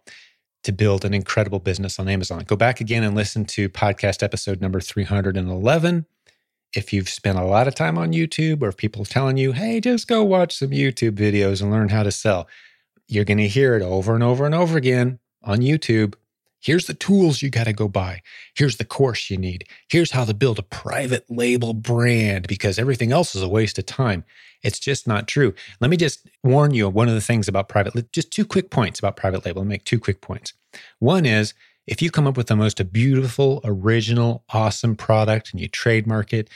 to 0.65 0.73
build 0.73 1.05
an 1.05 1.15
incredible 1.15 1.61
business 1.61 2.01
on 2.01 2.09
Amazon. 2.09 2.41
Go 2.41 2.57
back 2.57 2.81
again 2.81 3.05
and 3.05 3.15
listen 3.15 3.45
to 3.45 3.69
podcast 3.69 4.21
episode 4.21 4.61
number 4.61 4.81
311. 4.81 6.07
If 6.75 6.93
you've 6.93 7.09
spent 7.09 7.39
a 7.39 7.45
lot 7.45 7.69
of 7.69 7.77
time 7.77 7.97
on 7.97 8.13
YouTube 8.13 8.61
or 8.61 8.71
if 8.71 8.77
people 8.77 9.03
are 9.03 9.05
telling 9.05 9.37
you, 9.37 9.53
hey, 9.53 9.79
just 9.79 10.09
go 10.09 10.25
watch 10.25 10.57
some 10.57 10.71
YouTube 10.71 11.13
videos 11.13 11.63
and 11.63 11.71
learn 11.71 11.91
how 11.91 12.03
to 12.03 12.11
sell, 12.11 12.49
you're 13.07 13.25
going 13.25 13.39
to 13.39 13.47
hear 13.47 13.77
it 13.77 13.83
over 13.83 14.13
and 14.17 14.25
over 14.25 14.45
and 14.45 14.57
over 14.57 14.77
again 14.77 15.21
on 15.45 15.59
YouTube. 15.59 16.15
Here's 16.61 16.87
the 16.87 16.95
tools 16.95 17.41
you 17.41 17.51
got 17.51 17.65
to 17.65 17.73
go 17.73 17.89
buy. 17.89 18.23
Here's 18.55 18.77
the 18.77 18.85
course 18.85 19.31
you 19.31 19.37
need. 19.37 19.65
Here's 19.89 20.11
how 20.11 20.25
to 20.25 20.35
build 20.35 20.59
a 20.59 20.63
private 20.63 21.25
label 21.31 21.73
brand 21.73 22.49
because 22.49 22.79
everything 22.79 23.13
else 23.13 23.35
is 23.35 23.43
a 23.43 23.49
waste 23.49 23.79
of 23.79 23.87
time. 23.87 24.25
It's 24.63 24.81
just 24.81 25.07
not 25.07 25.29
true. 25.29 25.55
Let 25.81 25.91
me 25.91 25.97
just 25.97 26.29
warn 26.43 26.75
you 26.75 26.89
one 26.89 27.09
of 27.09 27.15
the 27.15 27.21
things 27.21 27.47
about 27.47 27.69
private, 27.69 28.13
just 28.13 28.33
two 28.33 28.45
quick 28.45 28.71
points 28.71 28.99
about 28.99 29.17
private 29.17 29.45
label. 29.45 29.63
I'll 29.63 29.69
make 29.69 29.85
two 29.85 30.01
quick 30.01 30.21
points. 30.21 30.53
One 30.99 31.25
is 31.25 31.55
if 31.87 32.03
you 32.03 32.11
come 32.11 32.27
up 32.27 32.37
with 32.37 32.49
the 32.49 32.57
most 32.57 32.93
beautiful, 32.93 33.61
original, 33.65 34.45
awesome 34.51 34.97
product 34.97 35.53
and 35.53 35.61
you 35.61 35.69
trademark 35.69 36.33
it 36.33 36.51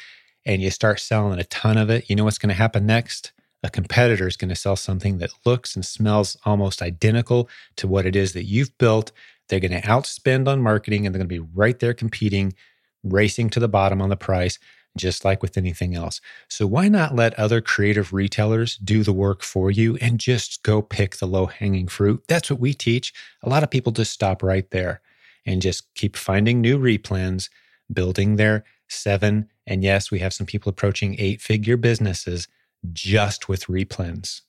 and 0.44 0.60
you 0.60 0.70
start 0.70 1.00
selling 1.00 1.38
a 1.38 1.44
ton 1.44 1.78
of 1.78 1.90
it, 1.90 2.10
you 2.10 2.16
know 2.16 2.24
what's 2.24 2.38
going 2.38 2.50
to 2.50 2.54
happen 2.54 2.84
next? 2.84 3.32
A 3.62 3.70
competitor 3.70 4.26
is 4.26 4.36
going 4.36 4.48
to 4.48 4.56
sell 4.56 4.74
something 4.74 5.18
that 5.18 5.30
looks 5.46 5.76
and 5.76 5.86
smells 5.86 6.36
almost 6.44 6.82
identical 6.82 7.48
to 7.76 7.86
what 7.86 8.06
it 8.06 8.16
is 8.16 8.32
that 8.32 8.44
you've 8.44 8.76
built. 8.76 9.12
They're 9.48 9.60
going 9.60 9.72
to 9.72 9.86
outspend 9.86 10.48
on 10.48 10.62
marketing 10.62 11.06
and 11.06 11.14
they're 11.14 11.18
going 11.18 11.28
to 11.28 11.42
be 11.42 11.50
right 11.54 11.78
there 11.78 11.94
competing, 11.94 12.54
racing 13.02 13.50
to 13.50 13.60
the 13.60 13.68
bottom 13.68 14.00
on 14.00 14.08
the 14.08 14.16
price 14.16 14.58
just 14.96 15.24
like 15.24 15.42
with 15.42 15.56
anything 15.56 15.94
else. 15.94 16.20
So 16.48 16.66
why 16.66 16.88
not 16.88 17.14
let 17.14 17.38
other 17.38 17.60
creative 17.60 18.12
retailers 18.12 18.76
do 18.76 19.02
the 19.02 19.12
work 19.12 19.42
for 19.42 19.70
you 19.70 19.96
and 19.96 20.18
just 20.18 20.62
go 20.62 20.82
pick 20.82 21.16
the 21.16 21.26
low 21.26 21.46
hanging 21.46 21.88
fruit? 21.88 22.22
That's 22.28 22.50
what 22.50 22.60
we 22.60 22.74
teach. 22.74 23.12
A 23.42 23.48
lot 23.48 23.62
of 23.62 23.70
people 23.70 23.92
just 23.92 24.12
stop 24.12 24.42
right 24.42 24.70
there 24.70 25.00
and 25.46 25.62
just 25.62 25.92
keep 25.94 26.16
finding 26.16 26.60
new 26.60 26.78
replens, 26.78 27.48
building 27.92 28.36
their 28.36 28.64
seven. 28.88 29.48
And 29.66 29.82
yes, 29.82 30.10
we 30.10 30.18
have 30.18 30.34
some 30.34 30.46
people 30.46 30.70
approaching 30.70 31.16
eight 31.18 31.40
figure 31.40 31.76
businesses 31.76 32.48
just 32.92 33.48
with 33.48 33.66
replens. 33.66 34.42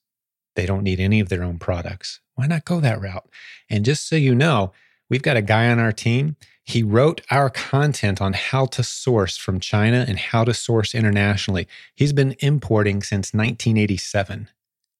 They 0.55 0.65
don't 0.65 0.83
need 0.83 0.99
any 0.99 1.19
of 1.19 1.29
their 1.29 1.43
own 1.43 1.57
products. 1.57 2.19
Why 2.35 2.47
not 2.47 2.65
go 2.65 2.79
that 2.79 3.01
route? 3.01 3.29
And 3.69 3.85
just 3.85 4.07
so 4.07 4.15
you 4.15 4.33
know, 4.35 4.71
We've 5.13 5.21
got 5.21 5.37
a 5.37 5.43
guy 5.43 5.69
on 5.69 5.77
our 5.77 5.91
team. 5.91 6.37
He 6.63 6.81
wrote 6.81 7.21
our 7.29 7.51
content 7.51 8.19
on 8.19 8.33
how 8.33 8.65
to 8.65 8.83
source 8.83 9.37
from 9.37 9.59
China 9.59 10.05
and 10.07 10.17
how 10.17 10.43
to 10.43 10.55
source 10.55 10.95
internationally. 10.95 11.67
He's 11.93 12.13
been 12.13 12.35
importing 12.39 13.03
since 13.03 13.31
1987. 13.31 14.49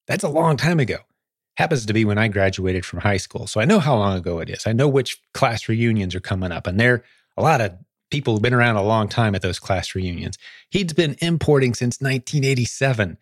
That's 0.06 0.24
a 0.24 0.30
long 0.30 0.56
time 0.56 0.80
ago. 0.80 0.98
Happens 1.56 1.88
to 1.88 1.94
be 1.94 2.06
when 2.06 2.20
I 2.20 2.28
graduated 2.28 2.86
from 2.86 3.00
high 3.00 3.18
school. 3.18 3.48
So 3.48 3.60
I 3.60 3.66
know 3.66 3.80
how 3.80 3.96
long 3.96 4.16
ago 4.16 4.40
it 4.40 4.52
is. 4.52 4.68
I 4.68 4.74
know 4.74 4.88
which 4.88 5.20
class 5.34 5.68
reunions 5.68 6.14
are 6.14 6.20
coming 6.20 6.52
up, 6.52 6.68
and 6.68 6.80
there 6.80 6.94
are 6.94 7.04
a 7.38 7.42
lot 7.42 7.62
of 7.62 7.74
people 8.12 8.34
who've 8.34 8.44
been 8.44 8.54
around 8.54 8.76
a 8.76 8.84
long 8.84 9.08
time 9.08 9.34
at 9.34 9.42
those 9.42 9.58
class 9.58 9.96
reunions. 9.96 10.38
He's 10.70 10.94
been 10.94 11.16
importing 11.22 11.74
since 11.74 12.00
1987. 12.02 13.18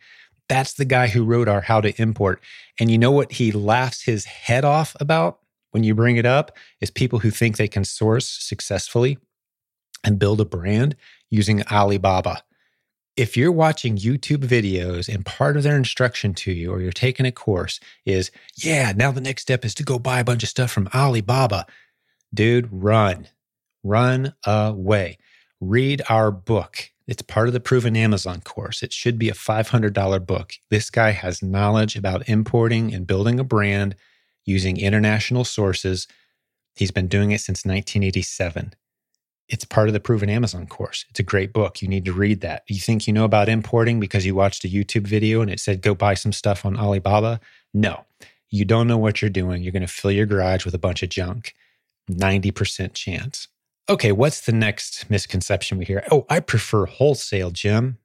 That's 0.52 0.74
the 0.74 0.84
guy 0.84 1.08
who 1.08 1.24
wrote 1.24 1.48
our 1.48 1.62
How 1.62 1.80
to 1.80 1.96
Import. 2.02 2.42
And 2.78 2.92
you 2.92 2.98
know 2.98 3.10
what 3.10 3.32
he 3.32 3.54
laughs 3.54 4.04
his 4.04 4.26
head 4.26 4.66
off 4.66 4.98
about 5.00 5.40
when 5.72 5.86
you 5.86 5.96
bring 5.96 6.18
it 6.18 6.26
up 6.26 6.52
is 6.82 6.92
people 6.92 7.20
who 7.20 7.32
think 7.32 7.56
they 7.56 7.70
can 7.70 7.86
source 7.86 8.28
successfully 8.28 9.18
and 10.04 10.20
build 10.20 10.42
a 10.42 10.46
brand 10.46 10.98
using 11.30 11.64
Alibaba. 11.72 12.44
If 13.16 13.38
you're 13.38 13.50
watching 13.50 13.96
YouTube 13.96 14.46
videos 14.46 15.08
and 15.08 15.26
part 15.26 15.56
of 15.56 15.64
their 15.64 15.78
instruction 15.78 16.34
to 16.34 16.52
you, 16.52 16.70
or 16.70 16.82
you're 16.82 16.92
taking 16.92 17.26
a 17.26 17.32
course, 17.32 17.80
is 18.06 18.30
yeah, 18.58 18.92
now 18.94 19.10
the 19.14 19.22
next 19.22 19.44
step 19.44 19.64
is 19.64 19.74
to 19.76 19.84
go 19.84 20.00
buy 20.00 20.20
a 20.20 20.26
bunch 20.26 20.44
of 20.44 20.50
stuff 20.50 20.70
from 20.70 20.90
Alibaba. 20.94 21.66
Dude, 22.34 22.68
run, 22.70 23.30
run 23.86 24.34
away. 24.46 25.18
Read 25.62 26.02
our 26.10 26.30
book. 26.30 26.90
It's 27.12 27.22
part 27.22 27.48
of 27.48 27.54
the 27.54 27.60
Proven 27.60 27.98
Amazon 27.98 28.40
course. 28.40 28.82
It 28.82 28.94
should 28.94 29.20
be 29.20 29.28
a 29.28 29.34
$500 29.34 30.26
book. 30.26 30.54
This 30.70 30.90
guy 30.90 31.12
has 31.12 31.44
knowledge 31.44 31.98
about 31.98 32.30
importing 32.30 32.94
and 32.94 33.06
building 33.06 33.38
a 33.38 33.44
brand 33.44 33.98
using 34.46 34.78
international 34.78 35.44
sources. 35.44 36.08
He's 36.74 36.92
been 36.92 37.10
doing 37.10 37.32
it 37.32 37.42
since 37.42 37.66
1987. 37.66 38.76
It's 39.50 39.66
part 39.66 39.90
of 39.90 39.94
the 39.94 40.00
Proven 40.00 40.30
Amazon 40.30 40.68
course. 40.68 41.04
It's 41.10 41.20
a 41.20 41.24
great 41.24 41.52
book. 41.52 41.82
You 41.82 41.90
need 41.90 42.06
to 42.06 42.14
read 42.14 42.40
that. 42.40 42.64
You 42.70 42.80
think 42.80 43.08
you 43.08 43.12
know 43.12 43.26
about 43.26 43.50
importing 43.50 44.00
because 44.00 44.26
you 44.26 44.34
watched 44.34 44.64
a 44.64 44.70
YouTube 44.70 45.06
video 45.06 45.42
and 45.42 45.52
it 45.52 45.60
said 45.60 45.82
go 45.82 45.94
buy 45.94 46.14
some 46.14 46.32
stuff 46.32 46.66
on 46.66 46.80
Alibaba? 46.80 47.42
No, 47.74 48.06
you 48.50 48.64
don't 48.64 48.88
know 48.88 48.98
what 48.98 49.22
you're 49.22 49.30
doing. 49.30 49.64
You're 49.64 49.74
going 49.74 49.82
to 49.82 49.88
fill 49.90 50.12
your 50.12 50.26
garage 50.26 50.64
with 50.64 50.76
a 50.76 50.80
bunch 50.80 51.04
of 51.04 51.10
junk. 51.10 51.56
90% 52.10 52.94
chance. 52.94 53.50
Okay, 53.90 54.12
what's 54.12 54.42
the 54.42 54.52
next 54.52 55.10
misconception 55.10 55.78
we 55.78 55.86
hear? 55.86 56.04
Oh, 56.12 56.26
I 56.30 56.40
prefer 56.40 56.86
wholesale, 56.86 57.52
Jim. 57.52 57.98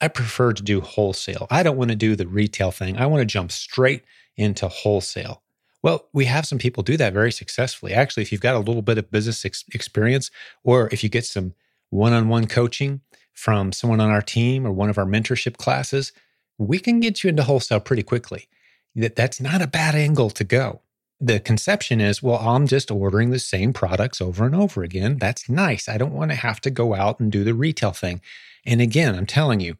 I 0.00 0.08
prefer 0.08 0.52
to 0.52 0.62
do 0.62 0.80
wholesale. 0.80 1.46
I 1.50 1.62
don't 1.62 1.76
want 1.76 1.90
to 1.90 1.96
do 1.96 2.16
the 2.16 2.26
retail 2.26 2.70
thing. 2.70 2.96
I 2.96 3.06
want 3.06 3.22
to 3.22 3.26
jump 3.26 3.50
straight 3.50 4.02
into 4.36 4.68
wholesale. 4.68 5.42
Well, 5.82 6.08
we 6.12 6.26
have 6.26 6.46
some 6.46 6.58
people 6.58 6.82
do 6.82 6.96
that 6.96 7.12
very 7.12 7.32
successfully. 7.32 7.92
Actually, 7.92 8.22
if 8.22 8.32
you've 8.32 8.40
got 8.40 8.56
a 8.56 8.60
little 8.60 8.82
bit 8.82 8.98
of 8.98 9.10
business 9.10 9.44
ex- 9.44 9.64
experience, 9.72 10.30
or 10.64 10.88
if 10.92 11.02
you 11.02 11.08
get 11.08 11.24
some 11.24 11.54
one 11.90 12.12
on 12.12 12.28
one 12.28 12.46
coaching 12.46 13.00
from 13.32 13.72
someone 13.72 14.00
on 14.00 14.10
our 14.10 14.22
team 14.22 14.66
or 14.66 14.72
one 14.72 14.90
of 14.90 14.98
our 14.98 15.04
mentorship 15.06 15.56
classes, 15.56 16.12
we 16.58 16.78
can 16.78 17.00
get 17.00 17.22
you 17.22 17.30
into 17.30 17.42
wholesale 17.42 17.80
pretty 17.80 18.02
quickly. 18.02 18.48
That, 18.94 19.16
that's 19.16 19.40
not 19.40 19.62
a 19.62 19.66
bad 19.66 19.94
angle 19.94 20.30
to 20.30 20.44
go 20.44 20.82
the 21.20 21.40
conception 21.40 22.00
is, 22.00 22.22
well, 22.22 22.38
I'm 22.38 22.66
just 22.66 22.90
ordering 22.90 23.30
the 23.30 23.38
same 23.38 23.72
products 23.72 24.20
over 24.20 24.44
and 24.44 24.54
over 24.54 24.82
again. 24.82 25.18
That's 25.18 25.48
nice. 25.48 25.88
I 25.88 25.96
don't 25.96 26.12
want 26.12 26.30
to 26.30 26.36
have 26.36 26.60
to 26.62 26.70
go 26.70 26.94
out 26.94 27.20
and 27.20 27.32
do 27.32 27.44
the 27.44 27.54
retail 27.54 27.92
thing. 27.92 28.20
And 28.64 28.80
again, 28.80 29.14
I'm 29.14 29.26
telling 29.26 29.60
you, 29.60 29.76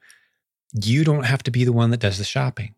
you 0.72 1.04
don't 1.04 1.24
have 1.24 1.42
to 1.44 1.50
be 1.50 1.64
the 1.64 1.72
one 1.72 1.90
that 1.90 2.00
does 2.00 2.18
the 2.18 2.24
shopping. 2.24 2.74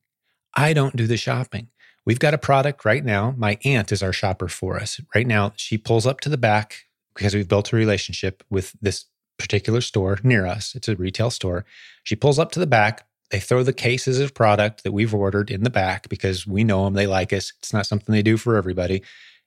I 0.54 0.72
don't 0.72 0.96
do 0.96 1.06
the 1.06 1.16
shopping. 1.16 1.68
We've 2.04 2.18
got 2.18 2.34
a 2.34 2.38
product 2.38 2.84
right 2.84 3.04
now. 3.04 3.34
My 3.36 3.58
aunt 3.64 3.92
is 3.92 4.02
our 4.02 4.12
shopper 4.12 4.48
for 4.48 4.78
us. 4.78 5.00
Right 5.14 5.26
now, 5.26 5.52
she 5.56 5.76
pulls 5.76 6.06
up 6.06 6.20
to 6.20 6.28
the 6.28 6.38
back 6.38 6.86
because 7.14 7.34
we've 7.34 7.48
built 7.48 7.72
a 7.72 7.76
relationship 7.76 8.42
with 8.48 8.74
this 8.80 9.04
particular 9.38 9.80
store 9.80 10.18
near 10.22 10.46
us. 10.46 10.74
It's 10.74 10.88
a 10.88 10.96
retail 10.96 11.30
store. 11.30 11.64
She 12.02 12.16
pulls 12.16 12.38
up 12.38 12.50
to 12.52 12.60
the 12.60 12.66
back, 12.66 13.06
they 13.30 13.40
throw 13.40 13.62
the 13.62 13.72
cases 13.72 14.20
of 14.20 14.34
product 14.34 14.84
that 14.84 14.92
we've 14.92 15.14
ordered 15.14 15.50
in 15.50 15.62
the 15.62 15.70
back 15.70 16.08
because 16.08 16.46
we 16.46 16.64
know 16.64 16.84
them, 16.84 16.94
they 16.94 17.06
like 17.06 17.32
us. 17.32 17.52
It's 17.58 17.72
not 17.72 17.86
something 17.86 18.12
they 18.12 18.22
do 18.22 18.36
for 18.36 18.56
everybody. 18.56 19.02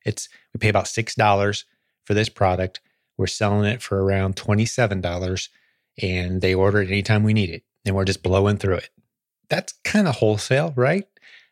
It's 0.05 0.29
we 0.53 0.59
pay 0.59 0.69
about 0.69 0.87
six 0.87 1.15
dollars 1.15 1.65
for 2.05 2.13
this 2.13 2.29
product. 2.29 2.81
We're 3.17 3.27
selling 3.27 3.65
it 3.65 3.81
for 3.81 4.03
around 4.03 4.35
twenty-seven 4.35 5.01
dollars, 5.01 5.49
and 6.01 6.41
they 6.41 6.53
order 6.53 6.81
it 6.81 6.89
anytime 6.89 7.23
we 7.23 7.33
need 7.33 7.49
it, 7.49 7.63
and 7.85 7.95
we're 7.95 8.05
just 8.05 8.23
blowing 8.23 8.57
through 8.57 8.75
it. 8.75 8.89
That's 9.49 9.73
kind 9.83 10.07
of 10.07 10.15
wholesale, 10.15 10.73
right? 10.75 11.07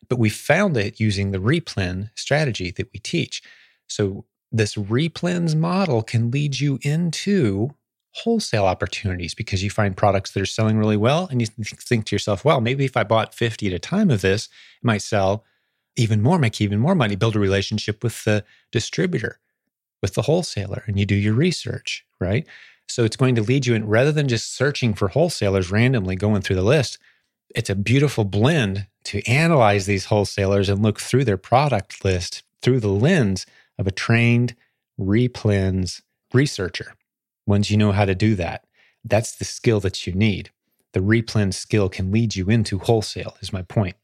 But 0.07 0.19
we 0.19 0.29
found 0.29 0.77
it 0.77 0.99
using 0.99 1.31
the 1.31 1.37
replen 1.37 2.09
strategy 2.15 2.71
that 2.71 2.89
we 2.93 2.99
teach. 2.99 3.43
So 3.87 4.25
this 4.51 4.75
replens 4.75 5.55
model 5.55 6.01
can 6.01 6.31
lead 6.31 6.59
you 6.59 6.79
into 6.81 7.75
wholesale 8.11 8.65
opportunities 8.65 9.35
because 9.35 9.63
you 9.63 9.69
find 9.69 9.95
products 9.95 10.31
that 10.31 10.41
are 10.41 10.45
selling 10.45 10.77
really 10.77 10.97
well 10.97 11.27
and 11.29 11.41
you 11.41 11.47
think 11.47 12.05
to 12.05 12.15
yourself, 12.15 12.43
well, 12.43 12.61
maybe 12.61 12.85
if 12.85 12.97
I 12.97 13.03
bought 13.03 13.35
50 13.35 13.67
at 13.67 13.73
a 13.73 13.79
time 13.79 14.09
of 14.09 14.21
this, 14.21 14.45
it 14.45 14.85
might 14.85 15.01
sell 15.01 15.45
even 15.95 16.21
more, 16.21 16.39
make 16.39 16.59
even 16.61 16.79
more 16.79 16.95
money, 16.95 17.15
build 17.15 17.35
a 17.35 17.39
relationship 17.39 18.03
with 18.03 18.23
the 18.23 18.43
distributor, 18.71 19.39
with 20.01 20.13
the 20.13 20.23
wholesaler, 20.23 20.83
and 20.87 20.97
you 20.97 21.05
do 21.05 21.15
your 21.15 21.33
research, 21.33 22.05
right? 22.19 22.47
So 22.87 23.03
it's 23.03 23.17
going 23.17 23.35
to 23.35 23.43
lead 23.43 23.65
you 23.65 23.75
in 23.75 23.87
rather 23.87 24.11
than 24.11 24.27
just 24.27 24.55
searching 24.55 24.93
for 24.93 25.09
wholesalers 25.09 25.71
randomly 25.71 26.15
going 26.15 26.41
through 26.41 26.55
the 26.55 26.63
list, 26.63 26.97
it's 27.55 27.69
a 27.69 27.75
beautiful 27.75 28.25
blend 28.25 28.87
to 29.05 29.25
analyze 29.27 29.85
these 29.85 30.05
wholesalers 30.05 30.69
and 30.69 30.81
look 30.81 30.99
through 30.99 31.25
their 31.25 31.37
product 31.37 32.03
list 32.03 32.43
through 32.61 32.79
the 32.79 32.89
lens 32.89 33.45
of 33.77 33.87
a 33.87 33.91
trained 33.91 34.55
replens 34.99 36.01
researcher 36.33 36.93
once 37.49 37.69
you 37.69 37.77
know 37.77 37.91
how 37.91 38.05
to 38.05 38.15
do 38.15 38.35
that, 38.35 38.65
that's 39.03 39.35
the 39.35 39.45
skill 39.45 39.79
that 39.81 40.05
you 40.05 40.13
need. 40.13 40.51
The 40.93 41.01
replen 41.01 41.53
skill 41.53 41.89
can 41.89 42.11
lead 42.11 42.35
you 42.35 42.49
into 42.49 42.79
wholesale, 42.79 43.35
is 43.41 43.51
my 43.51 43.63
point. 43.63 43.95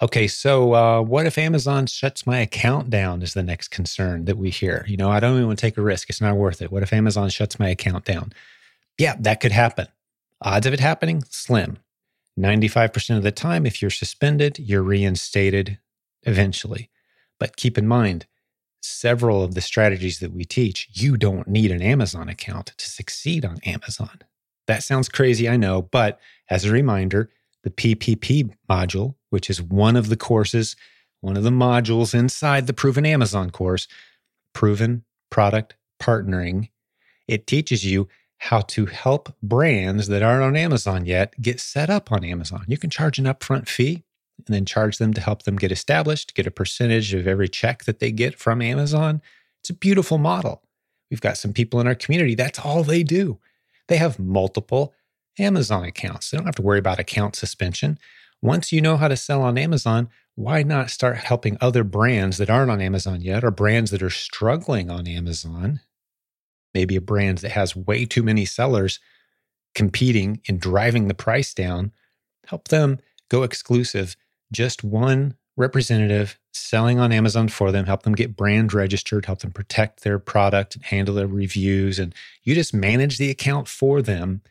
Okay, 0.00 0.26
so 0.26 0.74
uh, 0.74 1.02
what 1.02 1.26
if 1.26 1.38
Amazon 1.38 1.86
shuts 1.86 2.26
my 2.26 2.38
account 2.38 2.90
down? 2.90 3.22
Is 3.22 3.34
the 3.34 3.42
next 3.42 3.68
concern 3.68 4.24
that 4.24 4.36
we 4.36 4.50
hear. 4.50 4.84
You 4.88 4.96
know, 4.96 5.10
I 5.10 5.20
don't 5.20 5.34
even 5.34 5.46
want 5.46 5.58
to 5.58 5.66
take 5.66 5.76
a 5.76 5.82
risk. 5.82 6.08
It's 6.08 6.20
not 6.20 6.36
worth 6.36 6.62
it. 6.62 6.72
What 6.72 6.82
if 6.82 6.92
Amazon 6.92 7.28
shuts 7.28 7.60
my 7.60 7.68
account 7.68 8.04
down? 8.04 8.32
Yeah, 8.98 9.14
that 9.20 9.40
could 9.40 9.52
happen. 9.52 9.86
Odds 10.40 10.66
of 10.66 10.72
it 10.72 10.80
happening, 10.80 11.22
slim. 11.30 11.78
95% 12.38 13.16
of 13.16 13.22
the 13.22 13.30
time, 13.30 13.66
if 13.66 13.80
you're 13.80 13.90
suspended, 13.90 14.58
you're 14.58 14.82
reinstated 14.82 15.78
eventually. 16.22 16.90
But 17.38 17.56
keep 17.56 17.78
in 17.78 17.86
mind, 17.86 18.26
several 18.84 19.42
of 19.42 19.54
the 19.54 19.60
strategies 19.60 20.18
that 20.20 20.32
we 20.32 20.44
teach, 20.44 20.88
you 20.92 21.16
don't 21.16 21.48
need 21.48 21.70
an 21.70 21.82
Amazon 21.82 22.28
account 22.28 22.72
to 22.76 22.88
succeed 22.88 23.44
on 23.44 23.58
Amazon. 23.64 24.20
That 24.66 24.82
sounds 24.82 25.08
crazy, 25.08 25.48
I 25.48 25.56
know, 25.56 25.82
but 25.82 26.20
as 26.50 26.64
a 26.64 26.72
reminder, 26.72 27.30
the 27.62 27.70
PPP 27.70 28.54
module, 28.68 29.14
which 29.30 29.48
is 29.48 29.62
one 29.62 29.96
of 29.96 30.08
the 30.08 30.16
courses, 30.16 30.76
one 31.20 31.36
of 31.36 31.44
the 31.44 31.50
modules 31.50 32.14
inside 32.14 32.66
the 32.66 32.72
Proven 32.72 33.06
Amazon 33.06 33.50
course, 33.50 33.86
Proven 34.52 35.04
Product 35.30 35.76
Partnering, 36.00 36.68
it 37.28 37.46
teaches 37.46 37.84
you 37.84 38.08
how 38.38 38.60
to 38.60 38.86
help 38.86 39.32
brands 39.40 40.08
that 40.08 40.22
aren't 40.22 40.42
on 40.42 40.56
Amazon 40.56 41.06
yet 41.06 41.40
get 41.40 41.60
set 41.60 41.88
up 41.88 42.10
on 42.10 42.24
Amazon. 42.24 42.64
You 42.66 42.76
can 42.76 42.90
charge 42.90 43.18
an 43.18 43.24
upfront 43.26 43.68
fee 43.68 44.02
and 44.38 44.54
then 44.54 44.64
charge 44.64 44.98
them 44.98 45.14
to 45.14 45.20
help 45.20 45.42
them 45.42 45.56
get 45.56 45.72
established, 45.72 46.34
get 46.34 46.46
a 46.46 46.50
percentage 46.50 47.14
of 47.14 47.26
every 47.26 47.48
check 47.48 47.84
that 47.84 47.98
they 47.98 48.10
get 48.10 48.38
from 48.38 48.60
Amazon. 48.62 49.22
It's 49.60 49.70
a 49.70 49.74
beautiful 49.74 50.18
model. 50.18 50.62
We've 51.10 51.20
got 51.20 51.38
some 51.38 51.52
people 51.52 51.80
in 51.80 51.86
our 51.86 51.94
community, 51.94 52.34
that's 52.34 52.58
all 52.58 52.82
they 52.82 53.02
do. 53.02 53.38
They 53.88 53.98
have 53.98 54.18
multiple 54.18 54.94
Amazon 55.38 55.84
accounts. 55.84 56.30
They 56.30 56.38
don't 56.38 56.46
have 56.46 56.54
to 56.56 56.62
worry 56.62 56.78
about 56.78 56.98
account 56.98 57.36
suspension. 57.36 57.98
Once 58.40 58.72
you 58.72 58.80
know 58.80 58.96
how 58.96 59.08
to 59.08 59.16
sell 59.16 59.42
on 59.42 59.58
Amazon, 59.58 60.08
why 60.34 60.62
not 60.62 60.90
start 60.90 61.18
helping 61.18 61.58
other 61.60 61.84
brands 61.84 62.38
that 62.38 62.50
aren't 62.50 62.70
on 62.70 62.80
Amazon 62.80 63.20
yet 63.20 63.44
or 63.44 63.50
brands 63.50 63.90
that 63.90 64.02
are 64.02 64.10
struggling 64.10 64.90
on 64.90 65.06
Amazon? 65.06 65.80
Maybe 66.74 66.96
a 66.96 67.02
brand 67.02 67.38
that 67.38 67.52
has 67.52 67.76
way 67.76 68.06
too 68.06 68.22
many 68.22 68.44
sellers 68.44 68.98
competing 69.74 70.40
and 70.48 70.60
driving 70.60 71.08
the 71.08 71.14
price 71.14 71.52
down. 71.54 71.92
Help 72.46 72.68
them 72.68 72.98
go 73.32 73.42
exclusive 73.42 74.14
just 74.52 74.84
one 74.84 75.34
representative 75.56 76.38
selling 76.52 76.98
on 76.98 77.12
Amazon 77.12 77.48
for 77.48 77.72
them, 77.72 77.86
help 77.86 78.02
them 78.02 78.14
get 78.14 78.36
brand 78.36 78.74
registered, 78.74 79.24
help 79.24 79.40
them 79.40 79.50
protect 79.50 80.02
their 80.02 80.18
product, 80.18 80.76
handle 80.82 81.14
their 81.14 81.26
reviews, 81.26 81.98
and 81.98 82.14
you 82.42 82.54
just 82.54 82.74
manage 82.74 83.16
the 83.16 83.30
account 83.30 83.68
for 83.68 84.02
them, 84.02 84.42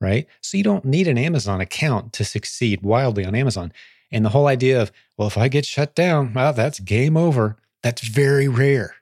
right? 0.00 0.26
So 0.40 0.56
you 0.56 0.64
don't 0.64 0.84
need 0.86 1.08
an 1.08 1.18
Amazon 1.18 1.60
account 1.60 2.12
to 2.14 2.24
succeed 2.24 2.82
wildly 2.82 3.24
on 3.24 3.34
Amazon. 3.34 3.72
And 4.10 4.24
the 4.24 4.30
whole 4.30 4.46
idea 4.46 4.80
of, 4.80 4.92
well, 5.16 5.28
if 5.28 5.36
I 5.36 5.48
get 5.48 5.66
shut 5.66 5.94
down, 5.94 6.32
well, 6.34 6.52
that's 6.52 6.80
game 6.80 7.16
over. 7.16 7.56
That's 7.82 8.02
very 8.02 8.48
rare. 8.48 8.94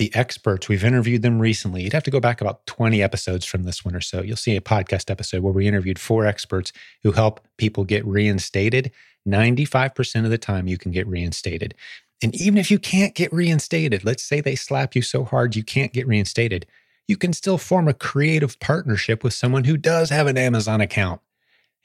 The 0.00 0.14
experts, 0.14 0.66
we've 0.66 0.82
interviewed 0.82 1.20
them 1.20 1.38
recently. 1.38 1.82
You'd 1.82 1.92
have 1.92 2.04
to 2.04 2.10
go 2.10 2.20
back 2.20 2.40
about 2.40 2.64
20 2.64 3.02
episodes 3.02 3.44
from 3.44 3.64
this 3.64 3.84
one 3.84 3.94
or 3.94 4.00
so. 4.00 4.22
You'll 4.22 4.34
see 4.34 4.56
a 4.56 4.62
podcast 4.62 5.10
episode 5.10 5.42
where 5.42 5.52
we 5.52 5.68
interviewed 5.68 5.98
four 5.98 6.24
experts 6.24 6.72
who 7.02 7.12
help 7.12 7.46
people 7.58 7.84
get 7.84 8.06
reinstated 8.06 8.92
95% 9.28 10.24
of 10.24 10.30
the 10.30 10.38
time 10.38 10.66
you 10.66 10.78
can 10.78 10.90
get 10.90 11.06
reinstated. 11.06 11.74
And 12.22 12.34
even 12.34 12.56
if 12.56 12.70
you 12.70 12.78
can't 12.78 13.14
get 13.14 13.30
reinstated, 13.30 14.02
let's 14.02 14.22
say 14.22 14.40
they 14.40 14.56
slap 14.56 14.96
you 14.96 15.02
so 15.02 15.22
hard 15.22 15.54
you 15.54 15.62
can't 15.62 15.92
get 15.92 16.06
reinstated, 16.06 16.64
you 17.06 17.18
can 17.18 17.34
still 17.34 17.58
form 17.58 17.86
a 17.86 17.92
creative 17.92 18.58
partnership 18.58 19.22
with 19.22 19.34
someone 19.34 19.64
who 19.64 19.76
does 19.76 20.08
have 20.08 20.26
an 20.26 20.38
Amazon 20.38 20.80
account 20.80 21.20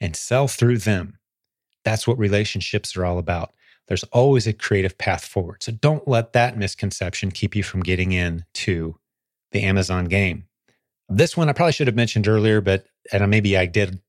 and 0.00 0.16
sell 0.16 0.48
through 0.48 0.78
them. 0.78 1.18
That's 1.84 2.06
what 2.06 2.18
relationships 2.18 2.96
are 2.96 3.04
all 3.04 3.18
about. 3.18 3.52
There's 3.88 4.04
always 4.04 4.46
a 4.46 4.52
creative 4.52 4.98
path 4.98 5.24
forward. 5.24 5.62
So 5.62 5.72
don't 5.72 6.06
let 6.08 6.32
that 6.32 6.58
misconception 6.58 7.30
keep 7.30 7.54
you 7.54 7.62
from 7.62 7.82
getting 7.82 8.12
in 8.12 8.44
to 8.54 8.98
the 9.52 9.62
Amazon 9.62 10.06
game. 10.06 10.46
This 11.08 11.36
one 11.36 11.48
I 11.48 11.52
probably 11.52 11.72
should 11.72 11.86
have 11.86 11.96
mentioned 11.96 12.26
earlier, 12.26 12.60
but 12.60 12.86
and 13.12 13.28
maybe 13.30 13.56
I 13.56 13.66
did 13.66 14.00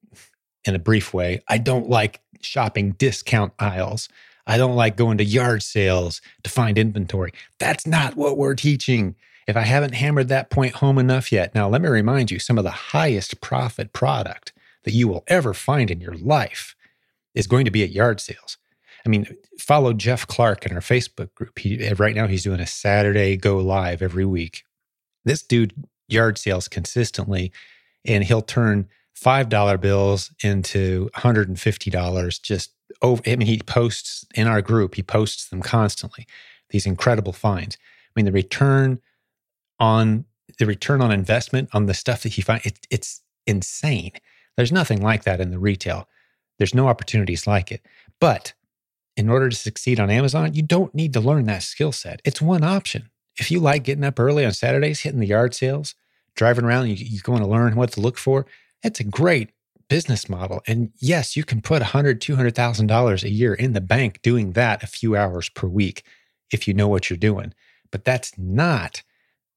in 0.65 0.75
a 0.75 0.79
brief 0.79 1.13
way. 1.13 1.41
I 1.47 1.57
don't 1.59 1.89
like 1.89 2.21
shopping 2.41 2.91
discount 2.93 3.53
aisles. 3.59 4.09
I 4.47 4.57
don't 4.57 4.75
like 4.75 4.95
going 4.95 5.17
to 5.17 5.25
yard 5.25 5.61
sales 5.61 6.21
to 6.43 6.49
find 6.49 6.77
inventory. 6.77 7.33
That's 7.59 7.85
not 7.85 8.15
what 8.15 8.37
we're 8.37 8.55
teaching. 8.55 9.15
If 9.47 9.55
I 9.55 9.61
haven't 9.61 9.93
hammered 9.93 10.29
that 10.29 10.49
point 10.49 10.75
home 10.75 10.97
enough 10.97 11.31
yet, 11.31 11.53
now 11.53 11.69
let 11.69 11.81
me 11.81 11.89
remind 11.89 12.31
you 12.31 12.39
some 12.39 12.57
of 12.57 12.63
the 12.63 12.71
highest 12.71 13.41
profit 13.41 13.93
product 13.93 14.53
that 14.83 14.93
you 14.93 15.07
will 15.07 15.23
ever 15.27 15.53
find 15.53 15.91
in 15.91 16.01
your 16.01 16.15
life 16.15 16.75
is 17.35 17.47
going 17.47 17.65
to 17.65 17.71
be 17.71 17.83
at 17.83 17.91
yard 17.91 18.19
sales. 18.19 18.57
I 19.05 19.09
mean, 19.09 19.27
follow 19.59 19.93
Jeff 19.93 20.27
Clark 20.27 20.65
in 20.65 20.73
our 20.73 20.81
Facebook 20.81 21.33
group. 21.35 21.57
He, 21.59 21.91
right 21.93 22.15
now, 22.15 22.27
he's 22.27 22.43
doing 22.43 22.59
a 22.59 22.67
Saturday 22.67 23.37
go 23.37 23.57
live 23.57 24.01
every 24.01 24.25
week. 24.25 24.63
This 25.25 25.41
dude 25.41 25.73
yard 26.07 26.37
sales 26.37 26.67
consistently, 26.67 27.51
and 28.05 28.23
he'll 28.23 28.41
turn 28.41 28.87
$5 29.21 29.81
bills 29.81 30.31
into 30.43 31.09
$150 31.15 32.41
just 32.41 32.71
over. 33.01 33.21
I 33.25 33.35
mean, 33.35 33.47
he 33.47 33.59
posts 33.59 34.25
in 34.35 34.47
our 34.47 34.61
group, 34.61 34.95
he 34.95 35.03
posts 35.03 35.49
them 35.49 35.61
constantly, 35.61 36.27
these 36.69 36.85
incredible 36.85 37.33
finds. 37.33 37.75
I 37.75 38.11
mean, 38.15 38.25
the 38.25 38.31
return 38.31 38.99
on 39.79 40.25
the 40.59 40.65
return 40.65 41.01
on 41.01 41.11
investment 41.11 41.69
on 41.73 41.85
the 41.85 41.93
stuff 41.93 42.23
that 42.23 42.33
he 42.33 42.41
finds, 42.41 42.65
it, 42.65 42.87
it's 42.89 43.21
insane. 43.45 44.13
There's 44.55 44.71
nothing 44.71 45.01
like 45.01 45.23
that 45.23 45.39
in 45.39 45.51
the 45.51 45.59
retail. 45.59 46.07
There's 46.57 46.73
no 46.73 46.87
opportunities 46.87 47.45
like 47.45 47.71
it. 47.71 47.85
But 48.19 48.53
in 49.17 49.29
order 49.29 49.49
to 49.49 49.55
succeed 49.55 49.99
on 49.99 50.11
Amazon, 50.11 50.53
you 50.53 50.61
don't 50.61 50.93
need 50.93 51.11
to 51.13 51.19
learn 51.19 51.45
that 51.45 51.63
skill 51.63 51.91
set. 51.91 52.21
It's 52.23 52.41
one 52.41 52.63
option. 52.63 53.09
If 53.37 53.51
you 53.51 53.59
like 53.59 53.83
getting 53.83 54.03
up 54.03 54.19
early 54.19 54.45
on 54.45 54.53
Saturdays, 54.53 55.01
hitting 55.01 55.19
the 55.19 55.27
yard 55.27 55.55
sales, 55.55 55.95
driving 56.35 56.63
around, 56.63 56.87
you, 56.87 56.95
you 56.95 57.19
want 57.27 57.43
to 57.43 57.49
learn 57.49 57.75
what 57.75 57.91
to 57.93 58.01
look 58.01 58.17
for, 58.17 58.45
it's 58.83 58.99
a 58.99 59.03
great 59.03 59.49
business 59.89 60.29
model. 60.29 60.61
And 60.67 60.91
yes, 60.99 61.35
you 61.35 61.43
can 61.43 61.61
put 61.61 61.81
$100,000, 61.81 62.19
$200,000 62.19 63.23
a 63.23 63.29
year 63.29 63.53
in 63.53 63.73
the 63.73 63.81
bank 63.81 64.21
doing 64.21 64.51
that 64.51 64.83
a 64.83 64.87
few 64.87 65.15
hours 65.15 65.49
per 65.49 65.67
week 65.67 66.03
if 66.51 66.67
you 66.67 66.73
know 66.73 66.87
what 66.87 67.09
you're 67.09 67.17
doing. 67.17 67.53
But 67.91 68.05
that's 68.05 68.37
not 68.37 69.01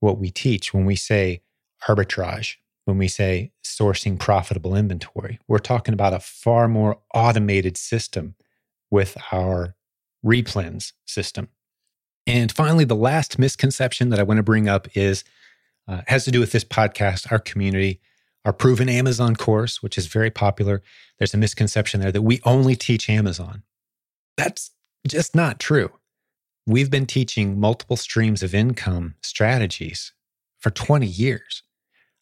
what 0.00 0.18
we 0.18 0.30
teach 0.30 0.72
when 0.72 0.86
we 0.86 0.96
say 0.96 1.42
arbitrage, 1.86 2.56
when 2.86 2.96
we 2.96 3.08
say 3.08 3.52
sourcing 3.62 4.18
profitable 4.18 4.74
inventory. 4.74 5.38
We're 5.46 5.58
talking 5.58 5.94
about 5.94 6.14
a 6.14 6.20
far 6.20 6.68
more 6.68 6.98
automated 7.14 7.76
system 7.76 8.36
with 8.90 9.16
our 9.32 9.74
replens 10.24 10.92
system. 11.06 11.48
And 12.26 12.52
finally, 12.52 12.84
the 12.84 12.94
last 12.94 13.38
misconception 13.38 14.10
that 14.10 14.20
I 14.20 14.22
want 14.22 14.38
to 14.38 14.42
bring 14.42 14.68
up 14.68 14.88
is 14.96 15.24
uh, 15.88 16.02
has 16.06 16.24
to 16.24 16.30
do 16.30 16.40
with 16.40 16.52
this 16.52 16.64
podcast, 16.64 17.32
our 17.32 17.38
community, 17.38 18.00
our 18.44 18.52
proven 18.52 18.88
Amazon 18.88 19.34
course, 19.34 19.82
which 19.82 19.98
is 19.98 20.06
very 20.06 20.30
popular. 20.30 20.82
There's 21.18 21.34
a 21.34 21.38
misconception 21.38 22.00
there 22.00 22.12
that 22.12 22.22
we 22.22 22.40
only 22.44 22.76
teach 22.76 23.10
Amazon. 23.10 23.62
That's 24.36 24.70
just 25.06 25.34
not 25.34 25.58
true. 25.58 25.90
We've 26.66 26.90
been 26.90 27.06
teaching 27.06 27.58
multiple 27.58 27.96
streams 27.96 28.42
of 28.42 28.54
income 28.54 29.16
strategies 29.22 30.12
for 30.58 30.70
20 30.70 31.06
years. 31.06 31.62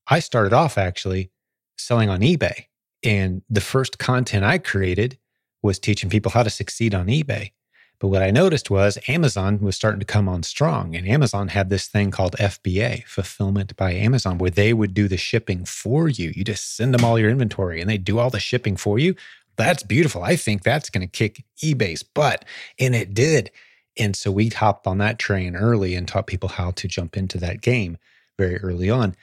I 0.09 0.21
started 0.21 0.53
off 0.53 0.79
actually 0.79 1.31
selling 1.77 2.09
on 2.09 2.21
eBay, 2.21 2.65
and 3.05 3.43
the 3.51 3.61
first 3.61 3.99
content 3.99 4.45
I 4.45 4.59
created 4.59 5.19
was 5.63 5.79
teaching 5.79 6.11
people 6.11 6.33
how 6.33 6.43
to 6.43 6.51
succeed 6.51 6.95
on 6.95 7.07
eBay. 7.07 7.53
But 8.01 8.09
what 8.09 8.23
I 8.23 8.31
noticed 8.31 8.71
was 8.71 8.97
Amazon 9.09 9.61
was 9.61 9.75
starting 9.75 9.99
to 9.99 10.07
come 10.07 10.29
on 10.29 10.45
strong, 10.45 10.95
and 10.95 11.09
Amazon 11.09 11.49
had 11.49 11.69
this 11.69 11.89
thing 11.89 12.13
called 12.13 12.37
FBA, 12.37 13.05
Fulfillment 13.07 13.77
by 13.77 13.93
Amazon, 13.93 14.39
where 14.39 14.51
they 14.51 14.73
would 14.73 14.95
do 14.95 15.09
the 15.09 15.17
shipping 15.17 15.65
for 15.65 16.09
you. 16.09 16.33
You 16.35 16.45
just 16.45 16.77
send 16.77 16.95
them 16.95 17.05
all 17.05 17.19
your 17.19 17.31
inventory 17.31 17.81
and 17.81 17.91
they 17.91 17.99
do 17.99 18.21
all 18.21 18.31
the 18.31 18.39
shipping 18.39 18.77
for 18.77 19.01
you. 19.01 19.17
That's 19.57 19.83
beautiful. 19.83 20.23
I 20.23 20.37
think 20.37 20.63
that's 20.63 20.91
going 20.91 21.07
to 21.07 21.11
kick 21.11 21.45
eBay's 21.61 22.05
butt. 22.05 22.45
And 22.79 22.95
it 22.95 23.13
did. 23.13 23.51
And 23.99 24.15
so 24.15 24.31
we 24.31 24.49
hopped 24.49 24.87
on 24.87 24.99
that 24.99 25.19
train 25.19 25.57
early 25.57 25.97
and 25.97 26.07
taught 26.07 26.29
people 26.29 26.49
how 26.51 26.71
to 26.71 26.87
jump 26.87 27.17
into 27.17 27.39
that 27.39 27.61
game 27.61 27.99
very 28.39 28.59
early 28.59 28.89
on. 28.89 29.17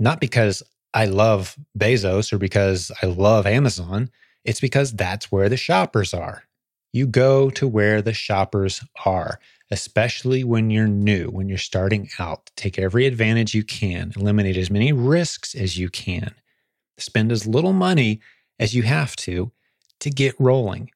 Not 0.00 0.20
because 0.20 0.64
I 0.92 1.04
love 1.04 1.56
Bezos 1.78 2.32
or 2.32 2.38
because 2.38 2.90
I 3.00 3.06
love 3.06 3.46
Amazon, 3.46 4.10
it's 4.44 4.60
because 4.60 4.92
that's 4.92 5.30
where 5.30 5.48
the 5.48 5.56
shoppers 5.56 6.14
are. 6.14 6.44
You 6.92 7.06
go 7.06 7.50
to 7.50 7.68
where 7.68 8.02
the 8.02 8.12
shoppers 8.12 8.82
are, 9.04 9.38
especially 9.70 10.42
when 10.42 10.70
you're 10.70 10.88
new, 10.88 11.28
when 11.28 11.48
you're 11.48 11.58
starting 11.58 12.08
out. 12.18 12.50
Take 12.56 12.78
every 12.78 13.06
advantage 13.06 13.54
you 13.54 13.62
can, 13.62 14.12
eliminate 14.16 14.56
as 14.56 14.70
many 14.70 14.92
risks 14.92 15.54
as 15.54 15.78
you 15.78 15.88
can, 15.88 16.34
spend 16.98 17.30
as 17.30 17.46
little 17.46 17.72
money 17.72 18.20
as 18.58 18.74
you 18.74 18.82
have 18.82 19.14
to 19.16 19.52
to 20.00 20.10
get 20.10 20.34
rolling. 20.38 20.90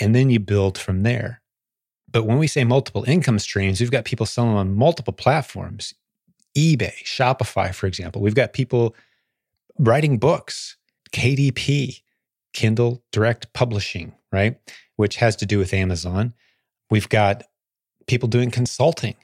And 0.00 0.14
then 0.14 0.30
you 0.30 0.38
build 0.40 0.78
from 0.78 1.02
there. 1.02 1.42
But 2.10 2.24
when 2.24 2.38
we 2.38 2.46
say 2.46 2.64
multiple 2.64 3.04
income 3.06 3.38
streams, 3.38 3.80
we've 3.80 3.90
got 3.90 4.04
people 4.04 4.26
selling 4.26 4.56
on 4.56 4.74
multiple 4.74 5.12
platforms 5.12 5.94
eBay, 6.56 6.94
Shopify, 7.04 7.72
for 7.72 7.86
example. 7.86 8.20
We've 8.20 8.34
got 8.34 8.52
people 8.52 8.96
writing 9.78 10.18
books, 10.18 10.76
KDP, 11.12 12.02
Kindle 12.52 13.02
Direct 13.12 13.52
Publishing, 13.52 14.14
right? 14.32 14.58
Which 14.96 15.16
has 15.16 15.36
to 15.36 15.46
do 15.46 15.58
with 15.58 15.74
Amazon. 15.74 16.34
We've 16.90 17.08
got 17.08 17.44
people 18.06 18.28
doing 18.28 18.50
consulting. 18.50 19.16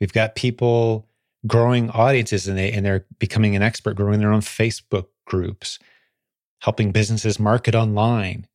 We've 0.00 0.12
got 0.12 0.34
people 0.34 1.06
growing 1.46 1.90
audiences 1.90 2.48
and 2.48 2.58
they 2.58 2.72
and 2.72 2.84
they're 2.84 3.06
becoming 3.18 3.56
an 3.56 3.62
expert, 3.62 3.94
growing 3.94 4.20
their 4.20 4.32
own 4.32 4.40
Facebook 4.40 5.06
groups, 5.26 5.78
helping 6.60 6.92
businesses 6.92 7.38
market 7.38 7.74
online. 7.74 8.46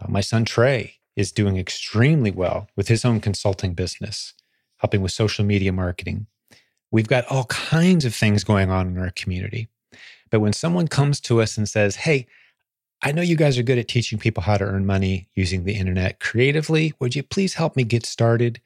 Uh, 0.00 0.06
my 0.08 0.20
son 0.20 0.44
Trey 0.44 0.94
is 1.16 1.32
doing 1.32 1.56
extremely 1.56 2.30
well 2.30 2.68
with 2.76 2.88
his 2.88 3.04
own 3.04 3.20
consulting 3.20 3.74
business, 3.74 4.34
helping 4.78 5.02
with 5.02 5.12
social 5.12 5.44
media 5.44 5.72
marketing. 5.72 6.26
We've 6.90 7.08
got 7.08 7.26
all 7.26 7.44
kinds 7.46 8.04
of 8.04 8.14
things 8.14 8.44
going 8.44 8.70
on 8.70 8.86
in 8.88 8.98
our 8.98 9.10
community. 9.10 9.68
But 10.30 10.40
when 10.40 10.52
someone 10.52 10.88
comes 10.88 11.20
to 11.22 11.40
us 11.40 11.58
and 11.58 11.68
says, 11.68 11.96
Hey, 11.96 12.26
I 13.00 13.12
know 13.12 13.22
you 13.22 13.36
guys 13.36 13.56
are 13.58 13.62
good 13.62 13.78
at 13.78 13.86
teaching 13.86 14.18
people 14.18 14.42
how 14.42 14.56
to 14.58 14.64
earn 14.64 14.84
money 14.84 15.28
using 15.34 15.64
the 15.64 15.74
internet 15.74 16.18
creatively. 16.18 16.94
Would 16.98 17.14
you 17.14 17.22
please 17.22 17.54
help 17.54 17.76
me 17.76 17.84
get 17.84 18.04
started? 18.04 18.60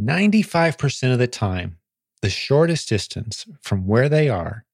95% 0.00 1.12
of 1.12 1.18
the 1.18 1.26
time, 1.26 1.78
the 2.20 2.30
shortest 2.30 2.88
distance 2.88 3.44
from 3.60 3.86
where 3.86 4.08
they 4.08 4.28
are 4.28 4.64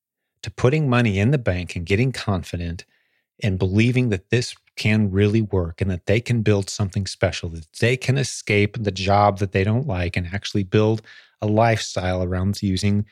to 0.42 0.50
putting 0.50 0.90
money 0.90 1.18
in 1.18 1.30
the 1.30 1.38
bank 1.38 1.74
and 1.74 1.86
getting 1.86 2.12
confident 2.12 2.84
and 3.42 3.58
believing 3.58 4.10
that 4.10 4.28
this 4.28 4.54
can 4.76 5.10
really 5.10 5.42
work 5.42 5.80
and 5.80 5.90
that 5.90 6.06
they 6.06 6.20
can 6.20 6.42
build 6.42 6.68
something 6.68 7.06
special, 7.06 7.48
that 7.48 7.66
they 7.80 7.96
can 7.96 8.18
escape 8.18 8.76
the 8.78 8.92
job 8.92 9.38
that 9.38 9.52
they 9.52 9.64
don't 9.64 9.86
like 9.86 10.16
and 10.16 10.28
actually 10.32 10.64
build 10.64 11.00
a 11.40 11.46
lifestyle 11.46 12.22
around 12.22 12.62
using 12.62 13.06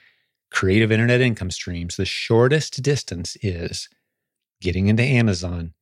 creative 0.50 0.92
internet 0.92 1.22
income 1.22 1.50
streams. 1.50 1.96
The 1.96 2.04
shortest 2.04 2.82
distance 2.82 3.36
is 3.42 3.88
getting 4.60 4.88
into 4.88 5.02
Amazon 5.02 5.72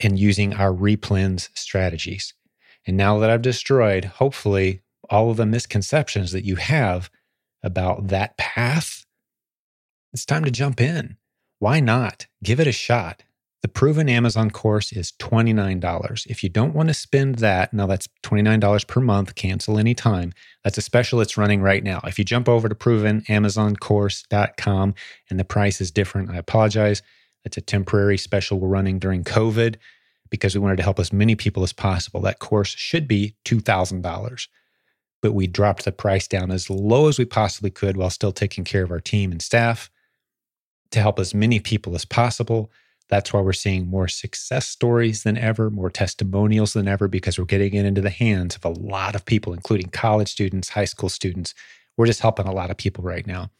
and 0.00 0.18
using 0.18 0.54
our 0.54 0.72
replens 0.72 1.48
strategies. 1.54 2.34
And 2.86 2.96
now 2.96 3.18
that 3.18 3.30
I've 3.30 3.42
destroyed, 3.42 4.06
hopefully, 4.06 4.80
all 5.08 5.30
of 5.30 5.36
the 5.36 5.46
misconceptions 5.46 6.32
that 6.32 6.44
you 6.44 6.56
have 6.56 7.10
about 7.62 8.08
that 8.08 8.36
path, 8.36 9.04
it's 10.12 10.24
time 10.24 10.44
to 10.44 10.50
jump 10.50 10.80
in. 10.80 11.16
Why 11.58 11.78
not? 11.80 12.26
Give 12.42 12.58
it 12.58 12.66
a 12.66 12.72
shot. 12.72 13.22
The 13.62 13.68
proven 13.68 14.08
Amazon 14.08 14.50
course 14.50 14.90
is 14.90 15.12
$29. 15.18 16.26
If 16.26 16.42
you 16.42 16.48
don't 16.48 16.74
want 16.74 16.88
to 16.88 16.94
spend 16.94 17.34
that, 17.36 17.74
now 17.74 17.86
that's 17.86 18.08
$29 18.22 18.86
per 18.86 19.02
month, 19.02 19.34
cancel 19.34 19.78
anytime. 19.78 20.32
That's 20.64 20.78
a 20.78 20.82
special 20.82 21.20
it's 21.20 21.36
running 21.36 21.60
right 21.60 21.84
now. 21.84 22.00
If 22.04 22.18
you 22.18 22.24
jump 22.24 22.48
over 22.48 22.70
to 22.70 22.74
provenamazoncourse.com 22.74 24.94
and 25.28 25.38
the 25.38 25.44
price 25.44 25.82
is 25.82 25.90
different, 25.90 26.30
I 26.30 26.38
apologize. 26.38 27.02
It's 27.44 27.56
a 27.56 27.62
temporary 27.62 28.18
special 28.18 28.60
we're 28.60 28.68
running 28.68 28.98
during 28.98 29.24
COVID 29.24 29.76
because 30.30 30.54
we 30.54 30.60
wanted 30.60 30.76
to 30.76 30.82
help 30.82 30.98
as 30.98 31.12
many 31.12 31.34
people 31.34 31.62
as 31.62 31.72
possible. 31.72 32.20
That 32.20 32.38
course 32.38 32.68
should 32.68 33.08
be 33.08 33.34
$2,000, 33.44 34.48
but 35.20 35.32
we 35.32 35.46
dropped 35.46 35.84
the 35.84 35.92
price 35.92 36.28
down 36.28 36.50
as 36.50 36.70
low 36.70 37.08
as 37.08 37.18
we 37.18 37.24
possibly 37.24 37.70
could 37.70 37.96
while 37.96 38.10
still 38.10 38.32
taking 38.32 38.64
care 38.64 38.82
of 38.82 38.90
our 38.90 39.00
team 39.00 39.32
and 39.32 39.42
staff 39.42 39.90
to 40.90 41.00
help 41.00 41.18
as 41.18 41.34
many 41.34 41.60
people 41.60 41.94
as 41.94 42.04
possible. 42.04 42.70
That's 43.08 43.32
why 43.32 43.40
we're 43.40 43.52
seeing 43.52 43.88
more 43.88 44.06
success 44.06 44.68
stories 44.68 45.24
than 45.24 45.36
ever, 45.36 45.68
more 45.68 45.90
testimonials 45.90 46.74
than 46.74 46.86
ever, 46.86 47.08
because 47.08 47.38
we're 47.38 47.44
getting 47.44 47.74
it 47.74 47.84
into 47.84 48.00
the 48.00 48.10
hands 48.10 48.54
of 48.54 48.64
a 48.64 48.68
lot 48.68 49.16
of 49.16 49.24
people, 49.24 49.52
including 49.52 49.88
college 49.90 50.30
students, 50.30 50.68
high 50.68 50.84
school 50.84 51.08
students. 51.08 51.54
We're 51.96 52.06
just 52.06 52.20
helping 52.20 52.46
a 52.46 52.52
lot 52.52 52.70
of 52.70 52.76
people 52.76 53.02
right 53.02 53.26
now. 53.26 53.50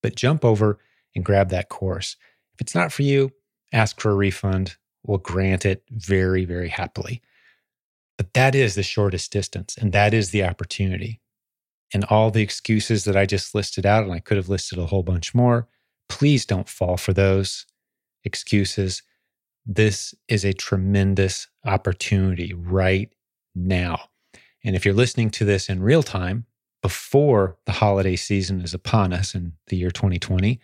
But 0.00 0.14
jump 0.14 0.44
over 0.44 0.78
and 1.14 1.24
grab 1.24 1.50
that 1.50 1.68
course. 1.68 2.16
If 2.54 2.60
it's 2.60 2.74
not 2.74 2.92
for 2.92 3.02
you, 3.02 3.32
ask 3.72 4.00
for 4.00 4.10
a 4.10 4.14
refund. 4.14 4.76
We'll 5.04 5.18
grant 5.18 5.66
it 5.66 5.82
very, 5.90 6.44
very 6.44 6.68
happily. 6.68 7.22
But 8.16 8.32
that 8.34 8.54
is 8.54 8.74
the 8.74 8.82
shortest 8.82 9.32
distance, 9.32 9.76
and 9.76 9.92
that 9.92 10.14
is 10.14 10.30
the 10.30 10.44
opportunity. 10.44 11.20
And 11.92 12.04
all 12.04 12.30
the 12.30 12.42
excuses 12.42 13.04
that 13.04 13.16
I 13.16 13.26
just 13.26 13.54
listed 13.54 13.84
out, 13.84 14.04
and 14.04 14.12
I 14.12 14.20
could 14.20 14.36
have 14.36 14.48
listed 14.48 14.78
a 14.78 14.86
whole 14.86 15.02
bunch 15.02 15.34
more, 15.34 15.68
please 16.08 16.46
don't 16.46 16.68
fall 16.68 16.96
for 16.96 17.12
those 17.12 17.66
excuses. 18.24 19.02
This 19.66 20.14
is 20.28 20.44
a 20.44 20.52
tremendous 20.52 21.48
opportunity 21.66 22.52
right 22.54 23.12
now. 23.54 24.10
And 24.64 24.74
if 24.74 24.84
you're 24.84 24.94
listening 24.94 25.30
to 25.30 25.44
this 25.44 25.68
in 25.68 25.82
real 25.82 26.02
time, 26.02 26.46
before 26.82 27.56
the 27.66 27.72
holiday 27.72 28.16
season 28.16 28.60
is 28.60 28.74
upon 28.74 29.12
us 29.12 29.34
in 29.34 29.52
the 29.68 29.76
year 29.76 29.90
2020, 29.90 30.60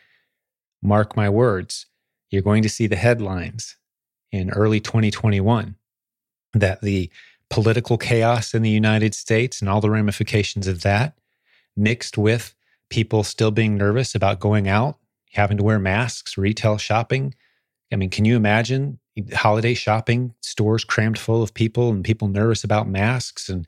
mark 0.82 1.16
my 1.16 1.28
words, 1.28 1.86
you're 2.30 2.42
going 2.42 2.62
to 2.62 2.68
see 2.68 2.86
the 2.86 2.96
headlines 2.96 3.76
in 4.32 4.50
early 4.50 4.80
2021 4.80 5.74
that 6.54 6.80
the 6.80 7.10
political 7.48 7.98
chaos 7.98 8.54
in 8.54 8.62
the 8.62 8.70
United 8.70 9.14
States 9.14 9.60
and 9.60 9.68
all 9.68 9.80
the 9.80 9.90
ramifications 9.90 10.66
of 10.66 10.82
that, 10.82 11.14
mixed 11.76 12.16
with 12.16 12.54
people 12.88 13.24
still 13.24 13.50
being 13.50 13.76
nervous 13.76 14.14
about 14.14 14.40
going 14.40 14.68
out, 14.68 14.98
having 15.32 15.56
to 15.56 15.62
wear 15.62 15.78
masks, 15.78 16.38
retail 16.38 16.78
shopping, 16.78 17.34
I 17.92 17.96
mean, 17.96 18.10
can 18.10 18.24
you 18.24 18.36
imagine 18.36 18.98
holiday 19.34 19.74
shopping, 19.74 20.34
stores 20.40 20.84
crammed 20.84 21.18
full 21.18 21.42
of 21.42 21.52
people 21.52 21.90
and 21.90 22.04
people 22.04 22.28
nervous 22.28 22.64
about 22.64 22.88
masks 22.88 23.48
and 23.48 23.66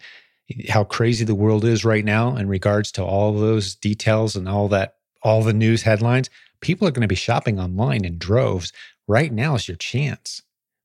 how 0.68 0.84
crazy 0.84 1.24
the 1.24 1.34
world 1.34 1.64
is 1.64 1.84
right 1.84 2.04
now 2.04 2.36
in 2.36 2.48
regards 2.48 2.92
to 2.92 3.04
all 3.04 3.32
those 3.32 3.74
details 3.74 4.36
and 4.36 4.48
all 4.48 4.68
that, 4.68 4.96
all 5.22 5.42
the 5.42 5.52
news 5.52 5.82
headlines? 5.82 6.30
People 6.62 6.88
are 6.88 6.92
going 6.92 7.02
to 7.02 7.08
be 7.08 7.14
shopping 7.14 7.60
online 7.60 8.04
in 8.04 8.16
droves. 8.16 8.72
Right 9.06 9.32
now 9.32 9.56
is 9.56 9.68
your 9.68 9.76
chance. 9.76 10.42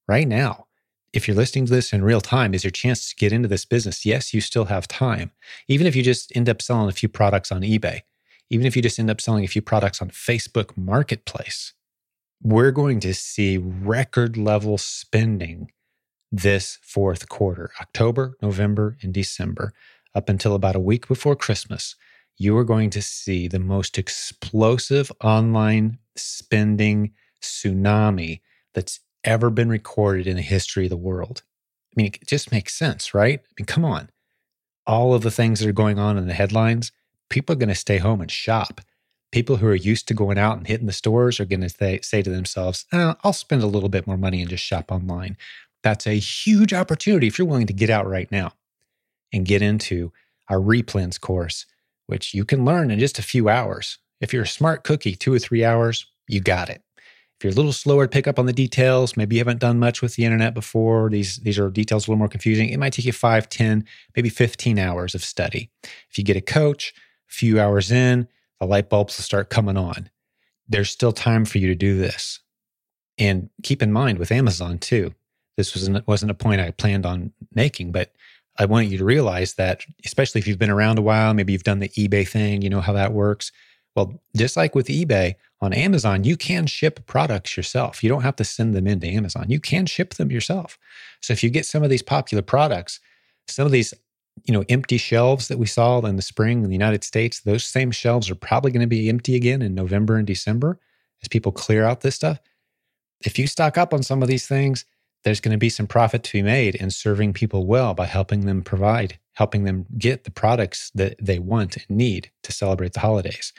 Right 0.07 0.27
now. 0.27 0.65
If 1.13 1.27
you're 1.27 1.37
listening 1.37 1.65
to 1.67 1.73
this 1.73 1.93
in 1.93 2.03
real 2.03 2.19
time, 2.19 2.53
is 2.53 2.63
your 2.63 2.71
chance 2.71 3.09
to 3.09 3.15
get 3.15 3.31
into 3.31 3.47
this 3.47 3.63
business. 3.63 4.05
Yes, 4.05 4.33
you 4.33 4.41
still 4.41 4.65
have 4.65 4.87
time. 4.87 5.31
Even 5.67 5.87
if 5.87 5.95
you 5.95 6.03
just 6.03 6.35
end 6.35 6.49
up 6.49 6.61
selling 6.61 6.89
a 6.89 6.91
few 6.91 7.07
products 7.07 7.51
on 7.51 7.61
eBay, 7.61 8.01
even 8.49 8.65
if 8.65 8.75
you 8.75 8.81
just 8.81 8.99
end 8.99 9.09
up 9.09 9.21
selling 9.21 9.45
a 9.45 9.47
few 9.47 9.61
products 9.61 10.01
on 10.01 10.09
Facebook 10.09 10.75
Marketplace, 10.75 11.73
we're 12.41 12.71
going 12.71 12.99
to 12.99 13.13
see 13.13 13.57
record 13.57 14.37
level 14.37 14.77
spending 14.77 15.71
this 16.31 16.77
fourth 16.81 17.29
quarter, 17.29 17.71
October, 17.79 18.37
November, 18.41 18.97
and 19.01 19.13
December, 19.13 19.73
up 20.13 20.29
until 20.29 20.55
about 20.55 20.75
a 20.75 20.79
week 20.79 21.07
before 21.07 21.35
Christmas. 21.35 21.95
You 22.37 22.57
are 22.57 22.63
going 22.63 22.89
to 22.91 23.01
see 23.01 23.47
the 23.47 23.59
most 23.59 23.97
explosive 23.97 25.11
online 25.23 25.97
spending 26.15 27.13
tsunami 27.41 28.41
that's 28.73 28.99
ever 29.23 29.49
been 29.49 29.69
recorded 29.69 30.27
in 30.27 30.35
the 30.35 30.41
history 30.41 30.85
of 30.85 30.89
the 30.89 30.97
world. 30.97 31.43
I 31.91 31.93
mean, 31.95 32.07
it 32.07 32.27
just 32.27 32.51
makes 32.51 32.75
sense, 32.75 33.13
right? 33.13 33.39
I 33.39 33.53
mean, 33.59 33.65
come 33.65 33.83
on. 33.83 34.09
All 34.85 35.13
of 35.13 35.23
the 35.23 35.31
things 35.31 35.59
that 35.59 35.67
are 35.67 35.73
going 35.73 35.99
on 35.99 36.17
in 36.17 36.27
the 36.27 36.33
headlines, 36.33 36.91
people 37.29 37.53
are 37.53 37.59
going 37.59 37.69
to 37.69 37.75
stay 37.75 37.97
home 37.97 38.21
and 38.21 38.31
shop 38.31 38.81
people 39.31 39.57
who 39.57 39.67
are 39.67 39.75
used 39.75 40.07
to 40.07 40.13
going 40.13 40.37
out 40.37 40.57
and 40.57 40.67
hitting 40.67 40.87
the 40.87 40.93
stores 40.93 41.39
are 41.39 41.45
going 41.45 41.61
to 41.61 41.69
say, 41.69 41.99
say 42.01 42.21
to 42.21 42.29
themselves, 42.29 42.85
eh, 42.91 43.13
I'll 43.23 43.33
spend 43.33 43.61
a 43.61 43.67
little 43.67 43.89
bit 43.89 44.07
more 44.07 44.17
money 44.17 44.41
and 44.41 44.49
just 44.49 44.63
shop 44.63 44.91
online. 44.91 45.37
That's 45.83 46.07
a 46.07 46.17
huge 46.17 46.73
opportunity 46.73 47.27
if 47.27 47.37
you're 47.37 47.47
willing 47.47 47.67
to 47.67 47.73
get 47.73 47.89
out 47.89 48.07
right 48.07 48.31
now 48.31 48.53
and 49.33 49.45
get 49.45 49.61
into 49.61 50.11
our 50.49 50.59
replens 50.59 51.19
course, 51.19 51.65
which 52.07 52.33
you 52.33 52.43
can 52.43 52.65
learn 52.65 52.89
in 52.89 52.99
just 52.99 53.19
a 53.19 53.23
few 53.23 53.47
hours. 53.47 53.99
If 54.19 54.33
you're 54.33 54.43
a 54.43 54.47
smart 54.47 54.83
cookie, 54.83 55.15
two 55.15 55.33
or 55.33 55.39
three 55.39 55.63
hours, 55.63 56.07
you 56.27 56.41
got 56.41 56.69
it. 56.69 56.81
If 57.37 57.43
you're 57.43 57.53
a 57.53 57.55
little 57.55 57.73
slower 57.73 58.07
to 58.07 58.09
pick 58.09 58.27
up 58.27 58.39
on 58.39 58.47
the 58.47 58.53
details, 58.53 59.15
maybe 59.15 59.35
you 59.35 59.39
haven't 59.39 59.59
done 59.59 59.77
much 59.77 60.01
with 60.01 60.15
the 60.15 60.25
internet 60.25 60.55
before, 60.55 61.09
these, 61.11 61.37
these 61.37 61.59
are 61.59 61.69
details 61.69 62.07
a 62.07 62.11
little 62.11 62.17
more 62.17 62.27
confusing, 62.27 62.69
it 62.69 62.79
might 62.79 62.93
take 62.93 63.05
you 63.05 63.13
five, 63.13 63.47
10, 63.47 63.85
maybe 64.15 64.29
15 64.29 64.79
hours 64.79 65.13
of 65.13 65.23
study. 65.23 65.69
If 66.09 66.17
you 66.17 66.23
get 66.23 66.35
a 66.35 66.41
coach, 66.41 66.95
a 67.29 67.33
few 67.33 67.59
hours 67.59 67.91
in, 67.91 68.27
the 68.59 68.65
light 68.65 68.89
bulbs 68.89 69.17
will 69.17 69.23
start 69.23 69.51
coming 69.51 69.77
on. 69.77 70.09
There's 70.67 70.89
still 70.89 71.11
time 71.11 71.45
for 71.45 71.59
you 71.59 71.67
to 71.67 71.75
do 71.75 71.99
this. 71.99 72.39
And 73.19 73.51
keep 73.61 73.83
in 73.83 73.91
mind 73.91 74.17
with 74.17 74.31
Amazon 74.31 74.79
too, 74.79 75.13
this 75.57 75.75
wasn't, 75.75 76.07
wasn't 76.07 76.31
a 76.31 76.35
point 76.35 76.61
I 76.61 76.71
planned 76.71 77.05
on 77.05 77.33
making, 77.53 77.91
but 77.91 78.13
I 78.59 78.65
want 78.65 78.87
you 78.87 78.97
to 78.97 79.05
realize 79.05 79.55
that, 79.55 79.85
especially 80.05 80.39
if 80.39 80.47
you've 80.47 80.59
been 80.59 80.69
around 80.69 80.97
a 80.97 81.03
while, 81.03 81.33
maybe 81.33 81.53
you've 81.53 81.63
done 81.63 81.79
the 81.79 81.89
eBay 81.89 82.27
thing, 82.27 82.61
you 82.61 82.69
know 82.69 82.81
how 82.81 82.93
that 82.93 83.13
works. 83.13 83.51
Well, 83.95 84.21
just 84.35 84.57
like 84.57 84.75
with 84.75 84.87
eBay, 84.87 85.35
on 85.59 85.73
Amazon, 85.73 86.23
you 86.23 86.37
can 86.37 86.67
ship 86.67 87.05
products 87.07 87.57
yourself. 87.57 88.03
You 88.03 88.09
don't 88.09 88.21
have 88.21 88.35
to 88.35 88.43
send 88.43 88.75
them 88.75 88.85
into 88.85 89.07
Amazon. 89.07 89.45
You 89.47 89.59
can 89.59 89.85
ship 89.87 90.13
them 90.13 90.31
yourself. 90.31 90.77
So 91.21 91.33
if 91.33 91.43
you 91.43 91.49
get 91.49 91.65
some 91.65 91.83
of 91.83 91.89
these 91.89 92.03
popular 92.03 92.43
products, 92.43 92.99
some 93.47 93.65
of 93.65 93.71
these 93.71 93.93
you 94.45 94.53
know, 94.53 94.63
empty 94.69 94.97
shelves 94.97 95.47
that 95.47 95.57
we 95.57 95.65
saw 95.65 95.99
in 96.01 96.15
the 96.15 96.21
spring 96.21 96.63
in 96.63 96.69
the 96.69 96.75
United 96.75 97.03
States, 97.03 97.39
those 97.41 97.63
same 97.63 97.89
shelves 97.89 98.29
are 98.29 98.35
probably 98.35 98.71
going 98.71 98.81
to 98.81 98.87
be 98.87 99.09
empty 99.09 99.35
again 99.35 99.63
in 99.63 99.73
November 99.73 100.15
and 100.15 100.27
December 100.27 100.79
as 101.23 101.27
people 101.27 101.51
clear 101.51 101.83
out 101.83 102.01
this 102.01 102.15
stuff. 102.15 102.39
If 103.25 103.39
you 103.39 103.47
stock 103.47 103.79
up 103.79 103.95
on 103.95 104.03
some 104.03 104.21
of 104.21 104.27
these 104.27 104.47
things, 104.47 104.85
there's 105.23 105.39
going 105.39 105.51
to 105.51 105.57
be 105.57 105.69
some 105.69 105.87
profit 105.87 106.23
to 106.23 106.33
be 106.33 106.41
made 106.41 106.75
in 106.75 106.91
serving 106.91 107.33
people 107.33 107.65
well 107.65 107.93
by 107.93 108.05
helping 108.05 108.45
them 108.45 108.61
provide, 108.61 109.19
helping 109.33 109.63
them 109.63 109.85
get 109.97 110.23
the 110.23 110.31
products 110.31 110.91
that 110.95 111.15
they 111.21 111.39
want 111.39 111.77
and 111.77 111.97
need 111.97 112.31
to 112.43 112.51
celebrate 112.51 112.93
the 112.93 113.01
holidays. 113.01 113.53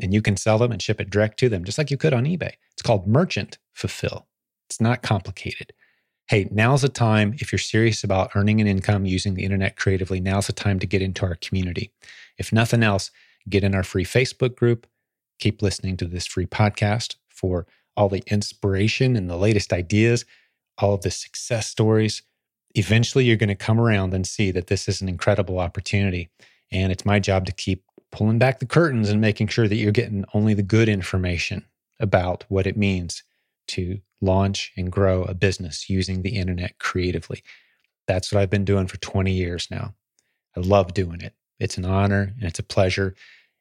And 0.00 0.12
you 0.12 0.20
can 0.20 0.36
sell 0.36 0.58
them 0.58 0.72
and 0.72 0.82
ship 0.82 1.00
it 1.00 1.10
direct 1.10 1.38
to 1.38 1.48
them, 1.48 1.64
just 1.64 1.78
like 1.78 1.90
you 1.90 1.96
could 1.96 2.12
on 2.12 2.24
eBay. 2.24 2.52
It's 2.72 2.82
called 2.82 3.06
merchant 3.06 3.58
fulfill. 3.72 4.26
It's 4.68 4.80
not 4.80 5.02
complicated 5.02 5.72
hey, 6.28 6.48
now's 6.50 6.82
the 6.82 6.88
time. 6.88 7.34
If 7.38 7.52
you're 7.52 7.58
serious 7.58 8.02
about 8.02 8.32
earning 8.34 8.60
an 8.60 8.66
income 8.66 9.06
using 9.06 9.34
the 9.34 9.44
internet 9.44 9.76
creatively, 9.76 10.20
now's 10.20 10.48
the 10.48 10.52
time 10.52 10.80
to 10.80 10.86
get 10.86 11.02
into 11.02 11.24
our 11.24 11.36
community. 11.36 11.92
If 12.36 12.52
nothing 12.52 12.82
else, 12.82 13.12
get 13.48 13.62
in 13.62 13.74
our 13.74 13.84
free 13.84 14.04
Facebook 14.04 14.56
group. 14.56 14.86
Keep 15.38 15.62
listening 15.62 15.96
to 15.98 16.06
this 16.06 16.26
free 16.26 16.46
podcast 16.46 17.16
for 17.28 17.66
all 17.96 18.08
the 18.08 18.24
inspiration 18.26 19.14
and 19.14 19.30
the 19.30 19.36
latest 19.36 19.72
ideas, 19.72 20.24
all 20.78 20.94
of 20.94 21.02
the 21.02 21.10
success 21.10 21.66
stories. 21.66 22.22
Eventually, 22.74 23.24
you're 23.24 23.36
going 23.36 23.48
to 23.48 23.54
come 23.54 23.80
around 23.80 24.12
and 24.12 24.26
see 24.26 24.50
that 24.50 24.66
this 24.66 24.88
is 24.88 25.00
an 25.00 25.08
incredible 25.08 25.58
opportunity. 25.58 26.28
And 26.70 26.92
it's 26.92 27.06
my 27.06 27.18
job 27.18 27.46
to 27.46 27.52
keep 27.52 27.84
pulling 28.12 28.38
back 28.38 28.58
the 28.58 28.66
curtains 28.66 29.08
and 29.08 29.20
making 29.20 29.48
sure 29.48 29.68
that 29.68 29.76
you're 29.76 29.92
getting 29.92 30.24
only 30.34 30.54
the 30.54 30.62
good 30.62 30.88
information 30.88 31.64
about 32.00 32.44
what 32.48 32.66
it 32.66 32.76
means 32.76 33.22
to 33.68 34.00
launch 34.20 34.72
and 34.76 34.92
grow 34.92 35.22
a 35.24 35.34
business 35.34 35.88
using 35.88 36.22
the 36.22 36.36
internet 36.36 36.78
creatively. 36.78 37.42
That's 38.06 38.32
what 38.32 38.40
I've 38.40 38.50
been 38.50 38.64
doing 38.64 38.86
for 38.86 38.98
20 38.98 39.32
years 39.32 39.68
now. 39.70 39.94
I 40.56 40.60
love 40.60 40.94
doing 40.94 41.20
it. 41.20 41.34
It's 41.58 41.76
an 41.76 41.84
honor 41.84 42.32
and 42.36 42.44
it's 42.44 42.58
a 42.58 42.64
pleasure. 42.64 43.14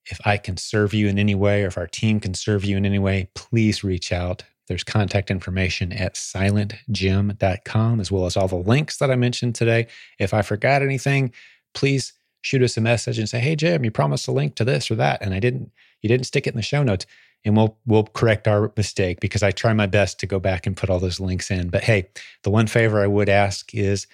If 0.06 0.20
I 0.26 0.38
can 0.38 0.58
serve 0.58 0.94
you 0.94 1.08
in 1.08 1.18
any 1.18 1.36
way 1.36 1.64
or 1.64 1.68
if 1.68 1.78
our 1.78 1.88
team 1.88 2.20
can 2.20 2.34
serve 2.34 2.64
you 2.64 2.78
in 2.78 2.86
any 2.86 3.00
way, 3.00 3.30
please 3.34 3.84
reach 3.84 4.12
out. 4.12 4.44
There's 4.68 4.84
contact 4.84 5.30
information 5.30 5.94
at 5.94 6.16
silentjim.com 6.16 8.00
as 8.00 8.12
well 8.12 8.26
as 8.26 8.36
all 8.36 8.48
the 8.48 8.56
links 8.56 8.98
that 8.98 9.12
I 9.12 9.16
mentioned 9.16 9.56
today. 9.56 9.88
If 10.20 10.34
I 10.34 10.42
forgot 10.42 10.82
anything, 10.82 11.32
please 11.74 12.14
shoot 12.42 12.64
us 12.64 12.78
a 12.78 12.82
message 12.82 13.20
and 13.20 13.30
say, 13.30 13.40
"Hey 13.40 13.56
Jim, 13.56 13.84
you 13.84 13.92
promised 13.92 14.28
a 14.28 14.32
link 14.32 14.56
to 14.56 14.64
this 14.64 14.90
or 14.90 14.96
that 14.96 15.22
and 15.22 15.34
I 15.34 15.40
didn't 15.40 15.72
you 16.02 16.10
didn't 16.10 16.26
stick 16.26 16.48
it 16.48 16.52
in 16.52 16.58
the 16.58 16.64
show 16.64 16.84
notes." 16.84 17.06
and 17.46 17.56
we'll 17.56 17.78
we'll 17.86 18.04
correct 18.04 18.48
our 18.48 18.74
mistake 18.76 19.20
because 19.20 19.44
I 19.44 19.52
try 19.52 19.72
my 19.72 19.86
best 19.86 20.20
to 20.20 20.28
go 20.28 20.40
back 20.40 20.66
and 20.66 20.76
put 20.76 20.90
all 20.90 21.00
those 21.00 21.20
links 21.20 21.52
in. 21.52 21.70
But 21.70 21.84
hey, 21.84 22.10
the 22.44 22.50
one 22.50 22.68
favor 22.68 23.02
I 23.02 23.08
would 23.08 23.30
ask 23.30 23.74
is 23.74 24.08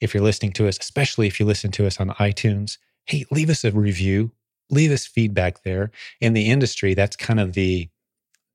if 0.00 0.12
you're 0.12 0.22
listening 0.22 0.52
to 0.54 0.68
us, 0.68 0.76
especially 0.78 1.28
if 1.28 1.38
you 1.38 1.46
listen 1.46 1.70
to 1.72 1.86
us 1.86 2.00
on 2.00 2.10
iTunes, 2.10 2.78
hey, 3.06 3.24
leave 3.30 3.48
us 3.48 3.64
a 3.64 3.70
review, 3.70 4.32
leave 4.68 4.90
us 4.90 5.06
feedback 5.06 5.62
there. 5.62 5.92
In 6.20 6.32
the 6.32 6.50
industry, 6.50 6.94
that's 6.94 7.16
kind 7.16 7.38
of 7.38 7.52
the 7.52 7.88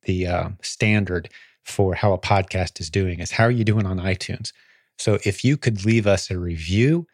the 0.04 0.28
uh, 0.28 0.50
standard 0.62 1.30
for 1.64 1.96
how 1.96 2.14
a 2.14 2.18
podcast 2.18 2.80
is 2.80 2.90
doing 2.90 3.20
is 3.20 3.32
how 3.32 3.44
are 3.44 3.52
you 3.52 3.64
doing 3.64 3.86
on 3.86 4.00
iTunes? 4.00 4.52
So 4.98 5.20
if 5.24 5.46
you 5.46 5.56
could 5.58 5.86
leave 5.86 6.08
us 6.08 6.30
a 6.30 6.38
review, 6.38 7.08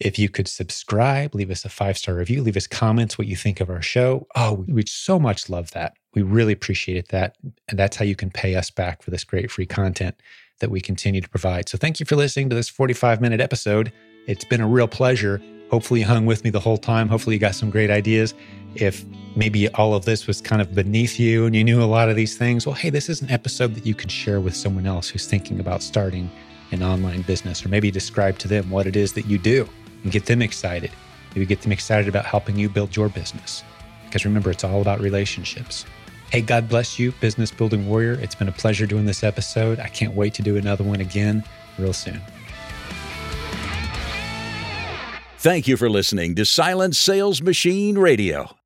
if 0.00 0.18
you 0.18 0.28
could 0.28 0.48
subscribe, 0.48 1.34
leave 1.34 1.50
us 1.50 1.64
a 1.64 1.68
five 1.68 1.98
star 1.98 2.14
review, 2.14 2.42
leave 2.42 2.56
us 2.56 2.66
comments 2.66 3.18
what 3.18 3.26
you 3.26 3.36
think 3.36 3.60
of 3.60 3.68
our 3.68 3.82
show. 3.82 4.26
Oh, 4.34 4.64
we'd 4.66 4.88
so 4.88 5.18
much 5.18 5.50
love 5.50 5.70
that. 5.72 5.94
We 6.14 6.22
really 6.22 6.54
appreciate 6.54 6.96
it 6.96 7.08
that. 7.08 7.36
And 7.68 7.78
that's 7.78 7.96
how 7.96 8.04
you 8.04 8.16
can 8.16 8.30
pay 8.30 8.54
us 8.54 8.70
back 8.70 9.02
for 9.02 9.10
this 9.10 9.24
great 9.24 9.50
free 9.50 9.66
content 9.66 10.20
that 10.60 10.70
we 10.70 10.80
continue 10.80 11.20
to 11.20 11.28
provide. 11.28 11.68
So 11.68 11.76
thank 11.76 12.00
you 12.00 12.06
for 12.06 12.16
listening 12.16 12.48
to 12.50 12.56
this 12.56 12.68
45 12.68 13.20
minute 13.20 13.40
episode. 13.40 13.92
It's 14.26 14.44
been 14.44 14.60
a 14.60 14.68
real 14.68 14.88
pleasure. 14.88 15.40
Hopefully, 15.70 16.00
you 16.00 16.06
hung 16.06 16.26
with 16.26 16.42
me 16.42 16.50
the 16.50 16.60
whole 16.60 16.78
time. 16.78 17.08
Hopefully, 17.08 17.36
you 17.36 17.40
got 17.40 17.54
some 17.54 17.70
great 17.70 17.90
ideas. 17.90 18.34
If 18.74 19.04
maybe 19.36 19.68
all 19.70 19.94
of 19.94 20.04
this 20.04 20.26
was 20.26 20.40
kind 20.40 20.60
of 20.60 20.74
beneath 20.74 21.18
you 21.18 21.46
and 21.46 21.54
you 21.54 21.64
knew 21.64 21.82
a 21.82 21.84
lot 21.84 22.08
of 22.08 22.16
these 22.16 22.36
things, 22.36 22.66
well, 22.66 22.74
hey, 22.74 22.90
this 22.90 23.08
is 23.08 23.22
an 23.22 23.30
episode 23.30 23.74
that 23.74 23.86
you 23.86 23.94
can 23.94 24.08
share 24.08 24.40
with 24.40 24.56
someone 24.56 24.86
else 24.86 25.08
who's 25.08 25.26
thinking 25.26 25.60
about 25.60 25.82
starting 25.82 26.30
an 26.72 26.82
online 26.82 27.22
business, 27.22 27.64
or 27.64 27.68
maybe 27.68 27.90
describe 27.90 28.38
to 28.38 28.48
them 28.48 28.70
what 28.70 28.86
it 28.86 28.96
is 28.96 29.12
that 29.14 29.26
you 29.26 29.38
do 29.38 29.68
and 30.02 30.12
get 30.12 30.26
them 30.26 30.42
excited. 30.42 30.90
Maybe 31.34 31.46
get 31.46 31.62
them 31.62 31.72
excited 31.72 32.08
about 32.08 32.24
helping 32.24 32.56
you 32.56 32.68
build 32.68 32.96
your 32.96 33.08
business. 33.08 33.62
Because 34.04 34.24
remember, 34.24 34.50
it's 34.50 34.64
all 34.64 34.80
about 34.80 35.00
relationships. 35.00 35.84
Hey, 36.30 36.40
God 36.40 36.68
bless 36.68 36.98
you, 36.98 37.12
business 37.20 37.50
building 37.50 37.88
warrior. 37.88 38.12
It's 38.14 38.34
been 38.34 38.48
a 38.48 38.52
pleasure 38.52 38.86
doing 38.86 39.04
this 39.04 39.24
episode. 39.24 39.80
I 39.80 39.88
can't 39.88 40.14
wait 40.14 40.34
to 40.34 40.42
do 40.42 40.56
another 40.56 40.84
one 40.84 41.00
again 41.00 41.44
real 41.78 41.92
soon. 41.92 42.20
Thank 45.38 45.66
you 45.66 45.76
for 45.76 45.88
listening 45.88 46.34
to 46.34 46.44
Silent 46.44 46.94
Sales 46.94 47.40
Machine 47.40 47.96
Radio. 47.96 48.59